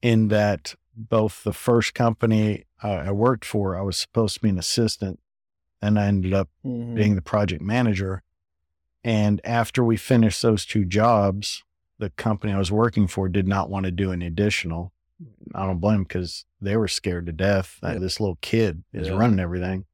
in 0.00 0.28
that 0.28 0.74
both 0.96 1.44
the 1.44 1.52
first 1.52 1.94
company 1.94 2.64
uh, 2.82 2.88
I 3.06 3.12
worked 3.12 3.44
for, 3.44 3.76
I 3.76 3.82
was 3.82 3.96
supposed 3.96 4.34
to 4.34 4.40
be 4.40 4.48
an 4.48 4.58
assistant 4.58 5.20
and 5.80 5.98
I 5.98 6.06
ended 6.06 6.32
up 6.34 6.48
Mm-hmm. 6.64 6.94
being 6.94 7.14
the 7.14 7.22
project 7.22 7.60
manager. 7.62 8.22
And 9.04 9.40
after 9.44 9.82
we 9.82 9.96
finished 9.96 10.42
those 10.42 10.64
two 10.64 10.84
jobs, 10.84 11.62
the 11.98 12.10
company 12.10 12.52
I 12.52 12.58
was 12.58 12.70
working 12.72 13.06
for 13.06 13.28
did 13.28 13.48
not 13.48 13.68
want 13.70 13.84
to 13.84 13.90
do 13.92 14.12
any 14.12 14.26
additional. 14.26 14.92
I 15.54 15.66
don't 15.66 15.78
blame 15.78 15.94
them 15.98 16.02
because 16.04 16.44
they 16.60 16.76
were 16.76 16.88
scared 16.88 17.26
to 17.26 17.32
death 17.32 17.78
that 17.82 17.94
Yeah. 17.94 17.98
this 17.98 18.20
little 18.20 18.38
kid 18.40 18.84
is 18.92 19.08
Yeah. 19.08 19.14
running 19.14 19.38
everything. 19.40 19.84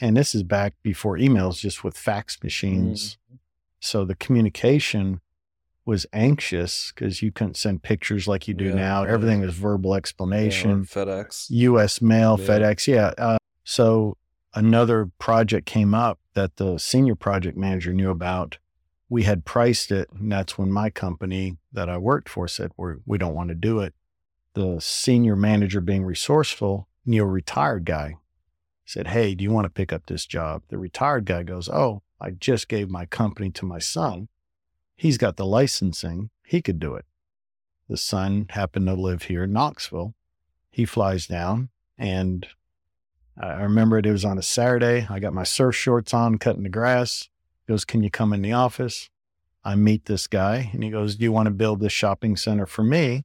And 0.00 0.16
this 0.16 0.34
is 0.34 0.42
back 0.42 0.74
before 0.82 1.16
emails, 1.16 1.58
just 1.60 1.84
with 1.84 1.96
fax 1.96 2.42
machines. 2.42 3.16
Mm-hmm. 3.28 3.36
So 3.80 4.04
the 4.04 4.14
communication 4.16 5.20
was 5.86 6.06
anxious 6.12 6.92
because 6.92 7.20
you 7.22 7.30
couldn't 7.30 7.56
send 7.56 7.82
pictures 7.82 8.26
like 8.26 8.48
you 8.48 8.54
do 8.54 8.66
Yeah, 8.66 8.74
now. 8.74 9.02
Everything 9.04 9.40
was 9.40 9.54
verbal 9.54 9.94
explanation. 9.94 10.84
FedEx. 10.84 11.46
U.S. 11.50 12.00
mail. 12.00 12.36
FedEx. 12.38 12.86
Yeah. 12.86 13.12
Uh, 13.18 13.36
so 13.64 14.16
another 14.54 15.10
project 15.18 15.66
came 15.66 15.94
up 15.94 16.18
that 16.34 16.56
the 16.56 16.78
senior 16.78 17.14
project 17.14 17.56
manager 17.56 17.92
knew 17.92 18.10
about. 18.10 18.58
We 19.08 19.24
had 19.24 19.44
priced 19.44 19.90
it, 19.90 20.08
and 20.12 20.30
that's 20.30 20.56
when 20.56 20.72
my 20.72 20.90
company 20.90 21.58
that 21.72 21.88
I 21.88 21.98
worked 21.98 22.28
for 22.28 22.48
said 22.48 22.72
We're, 22.76 22.96
we 23.04 23.18
don't 23.18 23.34
want 23.34 23.48
to 23.48 23.54
do 23.54 23.80
it. 23.80 23.94
The 24.54 24.78
senior 24.80 25.36
manager, 25.36 25.80
being 25.80 26.04
resourceful, 26.04 26.88
knew 27.04 27.22
a 27.22 27.26
retired 27.26 27.84
guy. 27.84 28.16
Said, 28.84 29.08
"Hey, 29.08 29.34
do 29.34 29.42
you 29.42 29.50
want 29.50 29.64
to 29.64 29.70
pick 29.70 29.92
up 29.92 30.06
this 30.06 30.26
job?" 30.26 30.62
The 30.68 30.78
retired 30.78 31.24
guy 31.24 31.42
goes, 31.42 31.68
"Oh, 31.68 32.02
I 32.20 32.30
just 32.30 32.68
gave 32.68 32.88
my 32.88 33.06
company 33.06 33.50
to 33.52 33.66
my 33.66 33.78
son. 33.78 34.28
He's 34.96 35.18
got 35.18 35.36
the 35.36 35.46
licensing. 35.46 36.30
He 36.44 36.62
could 36.62 36.78
do 36.78 36.94
it." 36.94 37.04
The 37.88 37.96
son 37.96 38.46
happened 38.50 38.86
to 38.86 38.94
live 38.94 39.24
here 39.24 39.44
in 39.44 39.52
Knoxville. 39.52 40.14
He 40.70 40.84
flies 40.84 41.26
down 41.26 41.70
and 41.98 42.46
I 43.38 43.46
I 43.46 43.62
remember 43.62 43.98
it, 43.98 44.06
it 44.06 44.12
was 44.12 44.24
on 44.24 44.38
a 44.38 44.42
Saturday. 44.42 45.06
I 45.08 45.18
got 45.20 45.32
my 45.32 45.44
surf 45.44 45.74
shorts 45.74 46.14
on, 46.14 46.38
cutting 46.38 46.62
the 46.62 46.68
grass. 46.68 47.28
He 47.66 47.72
goes, 47.72 47.84
Can 47.84 48.02
you 48.02 48.10
come 48.10 48.32
in 48.32 48.42
the 48.42 48.52
office? 48.52 49.10
I 49.64 49.74
meet 49.76 50.04
this 50.04 50.26
guy 50.26 50.70
and 50.72 50.84
he 50.84 50.90
goes, 50.90 51.16
Do 51.16 51.24
you 51.24 51.32
want 51.32 51.46
to 51.46 51.52
build 51.52 51.80
this 51.80 51.92
shopping 51.92 52.36
center 52.36 52.66
for 52.66 52.82
me? 52.82 53.24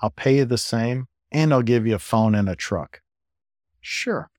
I'll 0.00 0.10
pay 0.10 0.36
you 0.36 0.44
the 0.44 0.58
same 0.58 1.08
and 1.32 1.52
I'll 1.52 1.62
give 1.62 1.86
you 1.86 1.94
a 1.94 1.98
phone 1.98 2.34
and 2.34 2.48
a 2.48 2.56
truck. 2.56 3.02
Sure. 3.80 4.30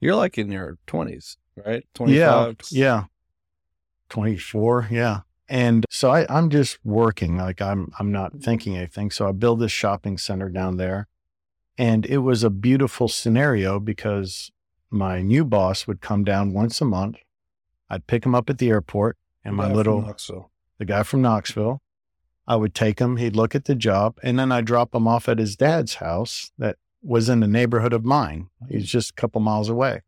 You're 0.00 0.14
like 0.14 0.38
in 0.38 0.50
your 0.50 0.78
20s, 0.86 1.36
right? 1.66 1.84
Yeah. 2.06 2.52
Yeah. 2.70 3.04
24. 4.10 4.88
Yeah. 4.90 5.20
And 5.48 5.84
so 5.90 6.10
I, 6.10 6.26
I'm 6.28 6.50
just 6.50 6.78
working. 6.84 7.36
Like 7.36 7.60
I'm, 7.60 7.90
I'm 7.98 8.12
not 8.12 8.40
thinking 8.40 8.76
anything. 8.76 9.10
So 9.10 9.28
I 9.28 9.32
build 9.32 9.60
this 9.60 9.72
shopping 9.72 10.18
center 10.18 10.48
down 10.48 10.76
there. 10.76 11.08
And 11.78 12.04
it 12.04 12.18
was 12.18 12.42
a 12.42 12.50
beautiful 12.50 13.06
scenario 13.06 13.78
because 13.78 14.50
my 14.90 15.22
new 15.22 15.44
boss 15.44 15.86
would 15.86 16.00
come 16.00 16.24
down 16.24 16.52
once 16.52 16.80
a 16.80 16.84
month. 16.84 17.18
I'd 17.88 18.08
pick 18.08 18.26
him 18.26 18.34
up 18.34 18.50
at 18.50 18.58
the 18.58 18.68
airport 18.68 19.16
and 19.44 19.54
my 19.54 19.72
little, 19.72 20.00
the 20.78 20.84
guy 20.84 21.04
from 21.04 21.22
Knoxville. 21.22 21.80
I 22.48 22.56
would 22.56 22.74
take 22.74 22.98
him, 22.98 23.18
he'd 23.18 23.36
look 23.36 23.54
at 23.54 23.66
the 23.66 23.74
job, 23.74 24.18
and 24.22 24.38
then 24.38 24.50
I'd 24.50 24.64
drop 24.64 24.94
him 24.94 25.06
off 25.06 25.28
at 25.28 25.38
his 25.38 25.54
dad's 25.54 25.96
house 25.96 26.50
that 26.58 26.76
was 27.02 27.28
in 27.28 27.40
the 27.40 27.46
neighborhood 27.46 27.92
of 27.92 28.04
mine. 28.04 28.48
He's 28.68 28.90
just 28.90 29.10
a 29.10 29.14
couple 29.14 29.40
miles 29.40 29.68
away. 29.68 30.02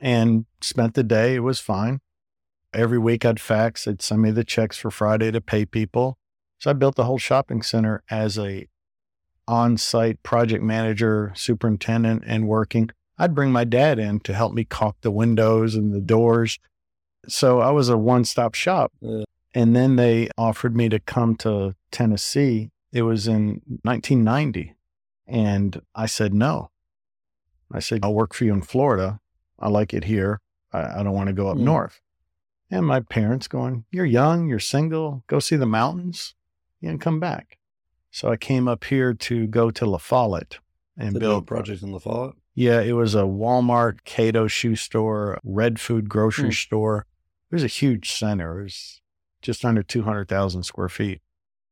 And 0.00 0.46
spent 0.62 0.94
the 0.94 1.02
day. 1.02 1.34
It 1.34 1.40
was 1.40 1.60
fine. 1.60 2.00
Every 2.72 2.98
week 2.98 3.24
I'd 3.24 3.40
fax, 3.40 3.84
they'd 3.84 4.00
send 4.00 4.22
me 4.22 4.30
the 4.30 4.44
checks 4.44 4.78
for 4.78 4.90
Friday 4.90 5.30
to 5.32 5.40
pay 5.40 5.66
people. 5.66 6.16
So 6.58 6.70
I 6.70 6.74
built 6.74 6.94
the 6.94 7.04
whole 7.04 7.18
shopping 7.18 7.60
center 7.60 8.02
as 8.08 8.38
a 8.38 8.68
on-site 9.48 10.22
project 10.22 10.62
manager, 10.62 11.32
superintendent, 11.34 12.22
and 12.26 12.46
working. 12.48 12.90
I'd 13.18 13.34
bring 13.34 13.52
my 13.52 13.64
dad 13.64 13.98
in 13.98 14.20
to 14.20 14.34
help 14.34 14.52
me 14.54 14.64
caulk 14.64 14.96
the 15.02 15.10
windows 15.10 15.74
and 15.74 15.92
the 15.92 16.00
doors. 16.00 16.58
So 17.28 17.60
I 17.60 17.70
was 17.70 17.88
a 17.88 17.98
one-stop 17.98 18.54
shop. 18.54 18.92
Yeah. 19.00 19.24
And 19.54 19.74
then 19.74 19.96
they 19.96 20.28
offered 20.38 20.76
me 20.76 20.88
to 20.88 21.00
come 21.00 21.34
to 21.36 21.74
Tennessee. 21.90 22.70
It 22.92 23.02
was 23.02 23.26
in 23.26 23.60
1990. 23.82 24.74
And 25.26 25.80
I 25.94 26.06
said 26.06 26.32
no. 26.32 26.70
I 27.72 27.80
said, 27.80 28.00
I'll 28.02 28.14
work 28.14 28.34
for 28.34 28.44
you 28.44 28.52
in 28.52 28.62
Florida. 28.62 29.20
I 29.58 29.68
like 29.68 29.92
it 29.92 30.04
here. 30.04 30.40
I, 30.72 31.00
I 31.00 31.02
don't 31.02 31.12
want 31.12 31.26
to 31.28 31.32
go 31.32 31.48
up 31.48 31.56
Hmm. 31.56 31.64
north. 31.64 32.00
And 32.70 32.86
my 32.86 33.00
parents 33.00 33.48
going, 33.48 33.84
You're 33.90 34.06
young, 34.06 34.48
you're 34.48 34.60
single, 34.60 35.24
go 35.26 35.40
see 35.40 35.56
the 35.56 35.66
mountains 35.66 36.34
and 36.82 37.00
come 37.00 37.18
back. 37.20 37.58
So 38.10 38.28
I 38.30 38.36
came 38.36 38.66
up 38.68 38.84
here 38.84 39.14
to 39.14 39.46
go 39.46 39.70
to 39.70 39.86
La 39.86 39.98
Follette 39.98 40.58
and 40.96 41.14
The 41.14 41.20
build 41.20 41.46
project 41.46 41.82
in 41.82 41.92
La 41.92 41.98
Follette. 41.98 42.34
yeah, 42.54 42.80
it 42.80 42.92
was 42.92 43.14
a 43.14 43.22
Walmart, 43.22 44.04
Cato 44.04 44.46
shoe 44.48 44.76
store, 44.76 45.38
Red 45.44 45.80
Food 45.80 46.08
grocery 46.08 46.46
Hmm. 46.48 46.50
store. 46.52 47.06
It 47.50 47.54
was 47.54 47.64
a 47.64 47.68
huge 47.68 48.10
center. 48.12 48.60
It 48.60 48.64
was 48.64 49.00
just 49.42 49.64
under 49.64 49.82
200,000 49.82 50.62
square 50.64 50.88
feet. 50.88 51.20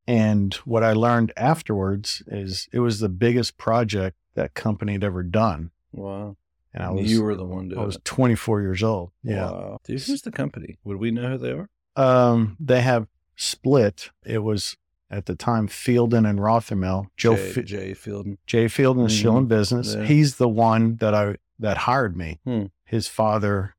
And 0.07 0.53
what 0.65 0.83
I 0.83 0.93
learned 0.93 1.31
afterwards 1.37 2.23
is 2.27 2.67
it 2.73 2.79
was 2.79 2.99
the 2.99 3.09
biggest 3.09 3.57
project 3.57 4.17
that 4.33 4.53
company 4.55 4.93
had 4.93 5.03
ever 5.03 5.21
done. 5.23 5.71
Wow. 5.91 6.35
And 6.73 6.83
I 6.83 6.89
was 6.91 7.11
you 7.11 7.21
were 7.23 7.35
the 7.35 7.45
one 7.45 7.69
doing 7.69 7.81
I 7.81 7.85
was 7.85 7.97
24 8.03 8.61
years 8.61 8.81
old. 8.83 9.11
Yeah. 9.23 9.51
Wow. 9.51 9.79
Dude, 9.83 10.01
who's 10.01 10.21
the 10.21 10.31
company? 10.31 10.77
Would 10.83 10.97
we 10.97 11.11
know 11.11 11.31
who 11.31 11.37
they 11.37 11.51
are? 11.51 11.69
Um, 11.95 12.55
they 12.59 12.81
have 12.81 13.07
split. 13.35 14.09
It 14.25 14.39
was 14.39 14.77
at 15.11 15.25
the 15.25 15.35
time 15.35 15.67
Fielden 15.67 16.29
and 16.29 16.39
Rothermel. 16.39 17.07
Joe 17.17 17.35
Jay, 17.35 17.51
Fi- 17.51 17.61
Jay 17.63 17.91
Fielden. 17.93 18.37
Jay 18.45 18.65
Fielden 18.65 19.07
is 19.07 19.17
still 19.17 19.37
in 19.37 19.47
business. 19.47 19.95
Yeah. 19.95 20.03
He's 20.05 20.35
the 20.37 20.49
one 20.49 20.97
that 20.97 21.13
I 21.15 21.37
that 21.57 21.77
hired 21.79 22.15
me. 22.15 22.39
Hmm. 22.45 22.65
His 22.85 23.07
father, 23.07 23.75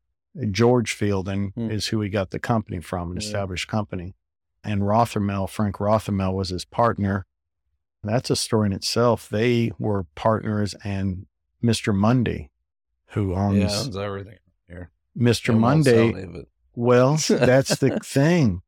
George 0.51 0.97
Fielden, 0.99 1.53
Hmm. 1.55 1.70
is 1.70 1.89
who 1.89 2.01
he 2.01 2.09
got 2.11 2.31
the 2.31 2.39
company 2.39 2.81
from, 2.81 3.11
an 3.12 3.16
Yeah. 3.16 3.26
established 3.26 3.68
company. 3.68 4.14
And 4.62 4.83
Rothermel, 4.83 5.49
Frank 5.49 5.76
Rothermel, 5.76 6.35
was 6.35 6.51
his 6.51 6.64
partner. 6.64 7.26
That's 8.03 8.28
a 8.31 8.37
story 8.37 8.66
in 8.66 8.72
itself. 8.72 9.28
They 9.28 9.72
were 9.78 10.05
partners, 10.14 10.74
and 10.85 11.26
Mr. 11.62 11.95
Mundy, 11.95 12.51
who 13.11 13.35
owns 13.35 13.59
Yeah, 13.59 13.78
owns 13.78 13.97
everything 13.97 14.39
here. 14.68 14.91
Mr. 15.18 15.59
Monday. 15.59 16.09
any 16.11 16.22
of 16.22 16.35
it. 16.35 16.49
Well, 16.74 17.16
that's 17.28 17.76
the 17.78 17.99
thing. 18.05 18.62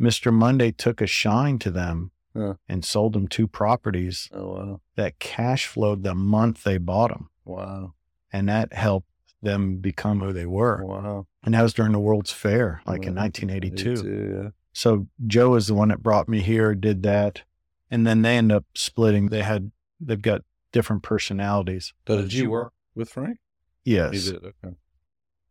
Mr. 0.00 0.32
Monday 0.32 0.70
took 0.72 1.00
a 1.00 1.06
shine 1.06 1.58
to 1.60 1.70
them 1.70 2.10
Huh. 2.36 2.54
and 2.68 2.84
sold 2.84 3.14
them 3.14 3.26
two 3.26 3.48
properties 3.48 4.28
Oh 4.32 4.46
wow. 4.54 4.80
that 4.96 5.18
cash 5.18 5.66
flowed 5.66 6.02
the 6.04 6.14
month 6.14 6.62
they 6.62 6.78
bought 6.78 7.10
them. 7.10 7.30
Wow. 7.44 7.94
And 8.32 8.48
that 8.48 8.72
helped 8.74 9.08
them 9.42 9.78
become 9.78 10.20
who 10.20 10.32
they 10.32 10.46
were. 10.46 10.84
Wow. 10.84 11.26
And 11.42 11.54
that 11.54 11.62
was 11.62 11.72
during 11.72 11.92
the 11.92 11.98
World's 11.98 12.30
Fair, 12.32 12.82
like 12.86 13.04
in 13.06 13.14
1982. 13.14 14.40
yeah. 14.44 14.50
So 14.72 15.08
Joe 15.26 15.54
is 15.54 15.66
the 15.68 15.74
one 15.74 15.88
that 15.88 16.02
brought 16.02 16.28
me 16.28 16.40
here, 16.40 16.74
did 16.74 17.02
that. 17.04 17.42
And 17.90 18.06
then 18.06 18.22
they 18.22 18.36
end 18.36 18.52
up 18.52 18.66
splitting. 18.74 19.28
They 19.30 19.42
had, 19.42 19.72
they've 19.98 20.20
got 20.22 20.42
different 20.70 21.02
personalities. 21.02 21.94
So 22.06 22.20
did 22.20 22.32
you 22.34 22.50
work 22.50 22.72
with 22.94 23.08
Frank? 23.08 23.38
Yes. 23.84 24.28
Okay. 24.30 24.76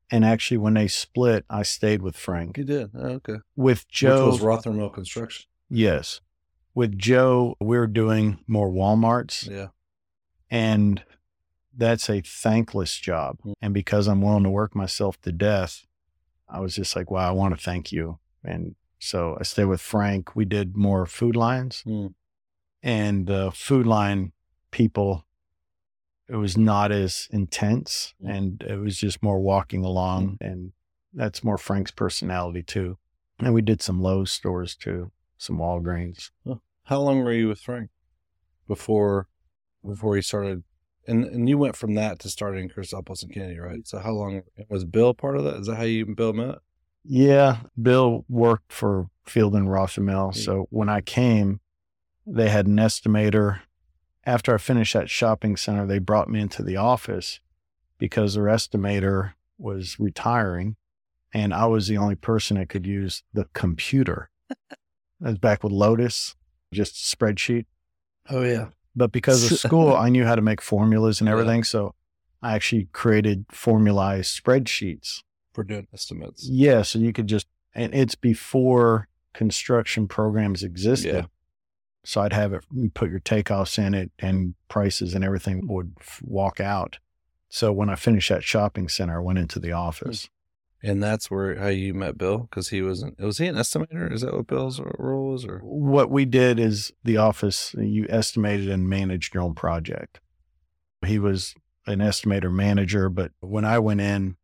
And 0.09 0.23
actually, 0.23 0.57
when 0.57 0.75
they 0.75 0.87
split, 0.87 1.45
I 1.49 1.63
stayed 1.63 2.01
with 2.01 2.15
Frank. 2.15 2.57
You 2.57 2.63
did. 2.63 2.91
Oh, 2.95 3.07
okay. 3.19 3.37
With 3.55 3.87
Joe, 3.89 4.27
Which 4.31 4.41
was 4.41 4.63
Rothermel 4.63 4.93
Construction. 4.93 5.47
Yes. 5.69 6.21
With 6.73 6.97
Joe, 6.97 7.55
we're 7.59 7.87
doing 7.87 8.39
more 8.47 8.69
Walmarts, 8.69 9.49
Yeah. 9.49 9.67
and 10.49 11.03
that's 11.75 12.09
a 12.09 12.21
thankless 12.21 12.97
job. 12.97 13.37
Mm. 13.45 13.53
And 13.61 13.73
because 13.73 14.07
I'm 14.07 14.21
willing 14.21 14.43
to 14.43 14.49
work 14.49 14.75
myself 14.75 15.19
to 15.21 15.31
death, 15.31 15.85
I 16.47 16.59
was 16.61 16.75
just 16.75 16.95
like, 16.95 17.11
wow, 17.11 17.27
I 17.27 17.31
want 17.31 17.55
to 17.57 17.61
thank 17.61 17.91
you. 17.91 18.19
And 18.43 18.75
so 18.99 19.37
I 19.39 19.43
stayed 19.43 19.65
with 19.65 19.81
Frank. 19.81 20.35
We 20.35 20.45
did 20.45 20.77
more 20.77 21.05
Food 21.05 21.35
Lions, 21.35 21.83
Mm. 21.85 22.13
and 22.81 23.27
the 23.27 23.51
Food 23.53 23.85
Lion 23.85 24.31
people, 24.71 25.25
it 26.29 26.35
was 26.35 26.57
not 26.57 26.91
as 26.91 27.27
intense, 27.31 28.13
Mm. 28.23 28.35
and 28.35 28.63
it 28.63 28.77
was 28.77 28.97
just 28.97 29.23
more 29.23 29.39
walking 29.39 29.83
along. 29.85 30.37
And 30.41 30.73
that's 31.13 31.43
more 31.43 31.57
Frank's 31.57 31.91
personality, 31.91 32.63
too. 32.63 32.97
And 33.39 33.53
we 33.53 33.61
did 33.61 33.81
some 33.81 34.01
Lowe's 34.01 34.31
stores, 34.31 34.75
too, 34.75 35.11
some 35.37 35.57
Walgreens. 35.57 36.31
How 36.83 36.99
long 37.01 37.23
were 37.23 37.33
you 37.33 37.47
with 37.47 37.59
Frank 37.59 37.89
before 38.67 39.27
before 39.85 40.15
he 40.15 40.21
started? 40.21 40.63
And 41.05 41.23
and 41.23 41.47
you 41.47 41.57
went 41.57 41.75
from 41.77 41.93
that 41.95 42.19
to 42.19 42.29
starting 42.29 42.67
Christopoulos 42.69 43.23
and 43.23 43.31
Kennedy, 43.33 43.59
right? 43.59 43.87
So 43.87 43.99
how 43.99 44.11
long 44.11 44.43
was 44.69 44.83
Bill 44.83 45.13
part 45.13 45.37
of 45.37 45.43
that? 45.45 45.55
Is 45.55 45.67
that 45.67 45.75
how 45.77 45.83
you 45.83 46.05
and 46.05 46.15
Bill 46.15 46.33
met? 46.33 46.57
Yeah, 47.05 47.59
Bill 47.81 48.25
worked 48.27 48.73
for 48.73 49.09
Fielden 49.25 49.57
and 49.59 49.67
Rothermel. 49.69 50.35
Yeah. 50.35 50.43
So 50.43 50.67
when 50.69 50.89
I 50.89 50.99
came, 50.99 51.61
they 52.25 52.49
had 52.49 52.67
an 52.67 52.75
estimator. 52.75 53.61
After 54.27 54.53
I 54.53 54.57
finished 54.57 54.93
that 54.93 55.09
shopping 55.09 55.55
center, 55.55 55.85
they 55.87 55.99
brought 55.99 56.29
me 56.29 56.41
into 56.41 56.61
the 56.61 56.75
office 56.75 57.39
because 57.97 58.33
their 58.35 58.43
estimator 58.43 59.33
was 59.57 59.97
retiring, 59.99 60.75
and 61.33 61.53
I 61.53 61.65
was 61.67 61.87
the 61.87 61.97
only 61.97 62.15
person 62.15 62.57
that 62.57 62.67
could 62.67 62.85
use 62.85 63.23
the 63.33 63.45
computer. 63.53 64.29
I 64.51 65.29
was 65.29 65.37
back 65.37 65.63
with 65.63 65.71
Lotus, 65.71 66.35
just 66.73 66.93
a 66.95 67.15
spreadsheet. 67.15 67.65
Oh 68.29 68.43
yeah. 68.43 68.67
But 68.97 69.13
because 69.13 69.49
of 69.49 69.57
school, 69.67 69.95
I 69.95 70.09
knew 70.09 70.25
how 70.25 70.35
to 70.35 70.41
make 70.41 70.61
formulas 70.61 71.21
and 71.21 71.27
Yeah. 71.29 71.31
everything. 71.33 71.63
So 71.63 71.95
I 72.43 72.53
actually 72.53 72.89
created 72.91 73.45
formalized 73.49 74.43
spreadsheets. 74.43 75.23
For 75.53 75.63
doing 75.63 75.87
estimates. 75.93 76.47
Yeah, 76.47 76.81
so 76.81 76.99
you 76.99 77.13
could 77.13 77.27
just, 77.27 77.47
and 77.73 77.95
it's 77.95 78.13
before 78.15 79.07
construction 79.33 80.07
programs 80.09 80.63
existed. 80.63 81.13
Yeah. 81.13 81.25
So 82.07 82.21
I'd 82.21 82.31
have 82.31 82.53
it, 82.53 82.63
put 82.93 83.09
your 83.09 83.19
takeoffs 83.19 83.77
in 83.77 83.93
it, 83.93 84.11
and 84.17 84.55
prices 84.69 85.13
and 85.13 85.25
everything 85.25 85.67
would 85.67 85.93
walk 86.21 86.61
out. 86.61 86.99
So 87.49 87.73
when 87.73 87.89
I 87.89 87.95
finished 87.95 88.29
that 88.29 88.45
shopping 88.45 88.87
center, 88.87 89.17
I 89.17 89.21
went 89.21 89.39
into 89.39 89.59
the 89.59 89.73
office. 89.73 90.29
Hmm. 90.81 90.89
And 90.89 91.03
that's 91.03 91.29
where 91.29 91.59
how 91.59 91.67
you 91.67 91.93
met 91.93 92.17
Bill 92.17 92.37
because 92.37 92.69
he 92.69 92.81
wasn't. 92.81 93.19
Was 93.19 93.39
he 93.39 93.47
an 93.47 93.55
estimator? 93.55 94.09
Is 94.09 94.21
that 94.21 94.33
what 94.33 94.47
Bill's 94.47 94.79
role 94.97 95.31
was? 95.31 95.43
Or 95.43 95.59
What 95.59 96.09
we 96.09 96.23
did 96.23 96.59
is 96.59 96.93
the 97.03 97.17
office, 97.17 97.75
you 97.77 98.05
estimated 98.07 98.69
and 98.69 98.87
managed 98.87 99.33
your 99.33 99.43
own 99.43 99.53
project. 99.53 100.21
He 101.05 101.19
was 101.19 101.55
an 101.87 101.99
estimator 101.99 102.53
manager, 102.53 103.09
but 103.09 103.33
when 103.41 103.65
I 103.65 103.79
went 103.79 103.99
in, 103.99 104.37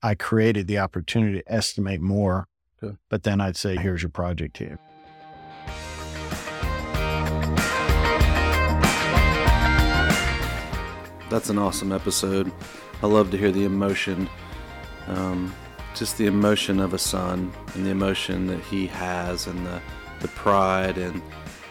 I 0.00 0.14
created 0.14 0.68
the 0.68 0.78
opportunity 0.78 1.42
to 1.42 1.52
estimate 1.52 2.00
more. 2.00 2.46
Okay. 2.80 2.96
But 3.08 3.24
then 3.24 3.40
I'd 3.40 3.56
say, 3.56 3.74
here's 3.74 4.02
your 4.02 4.10
project 4.10 4.54
team. 4.54 4.78
That's 11.30 11.48
an 11.48 11.58
awesome 11.58 11.92
episode. 11.92 12.50
I 13.04 13.06
love 13.06 13.30
to 13.30 13.38
hear 13.38 13.52
the 13.52 13.64
emotion, 13.64 14.28
um, 15.06 15.54
just 15.94 16.18
the 16.18 16.26
emotion 16.26 16.80
of 16.80 16.92
a 16.92 16.98
son 16.98 17.52
and 17.74 17.86
the 17.86 17.90
emotion 17.90 18.48
that 18.48 18.58
he 18.64 18.88
has 18.88 19.46
and 19.46 19.64
the, 19.64 19.80
the 20.18 20.26
pride 20.28 20.98
and 20.98 21.22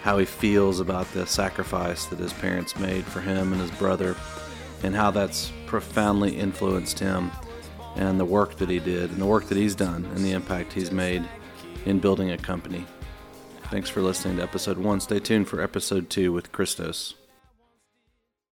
how 0.02 0.18
he 0.18 0.24
feels 0.24 0.80
about 0.80 1.12
the 1.12 1.28
sacrifice 1.28 2.06
that 2.06 2.20
his 2.20 2.32
parents 2.32 2.80
made 2.80 3.04
for 3.04 3.20
him 3.20 3.52
and 3.52 3.62
his 3.62 3.72
brother 3.72 4.16
and 4.82 4.96
how 4.96 5.12
that's 5.12 5.52
profoundly 5.66 6.38
influenced 6.38 6.98
him 6.98 7.30
and 7.98 8.18
the 8.18 8.24
work 8.24 8.56
that 8.56 8.70
he 8.70 8.80
did 8.80 9.12
and 9.12 9.22
the 9.22 9.26
work 9.26 9.48
that 9.48 9.58
he's 9.58 9.76
done 9.76 10.06
and 10.16 10.20
the 10.20 10.32
impact 10.32 10.72
he's 10.72 10.90
made 10.90 11.28
in 11.86 12.00
building 12.00 12.32
a 12.32 12.38
company. 12.38 12.86
Thanks 13.64 13.90
for 13.90 14.02
listening 14.02 14.38
to 14.38 14.44
episode 14.44 14.78
one. 14.78 15.02
Stay 15.02 15.20
tuned 15.20 15.50
for 15.50 15.60
episode 15.60 16.10
two 16.10 16.32
with 16.32 16.54
Christos. 16.54 17.16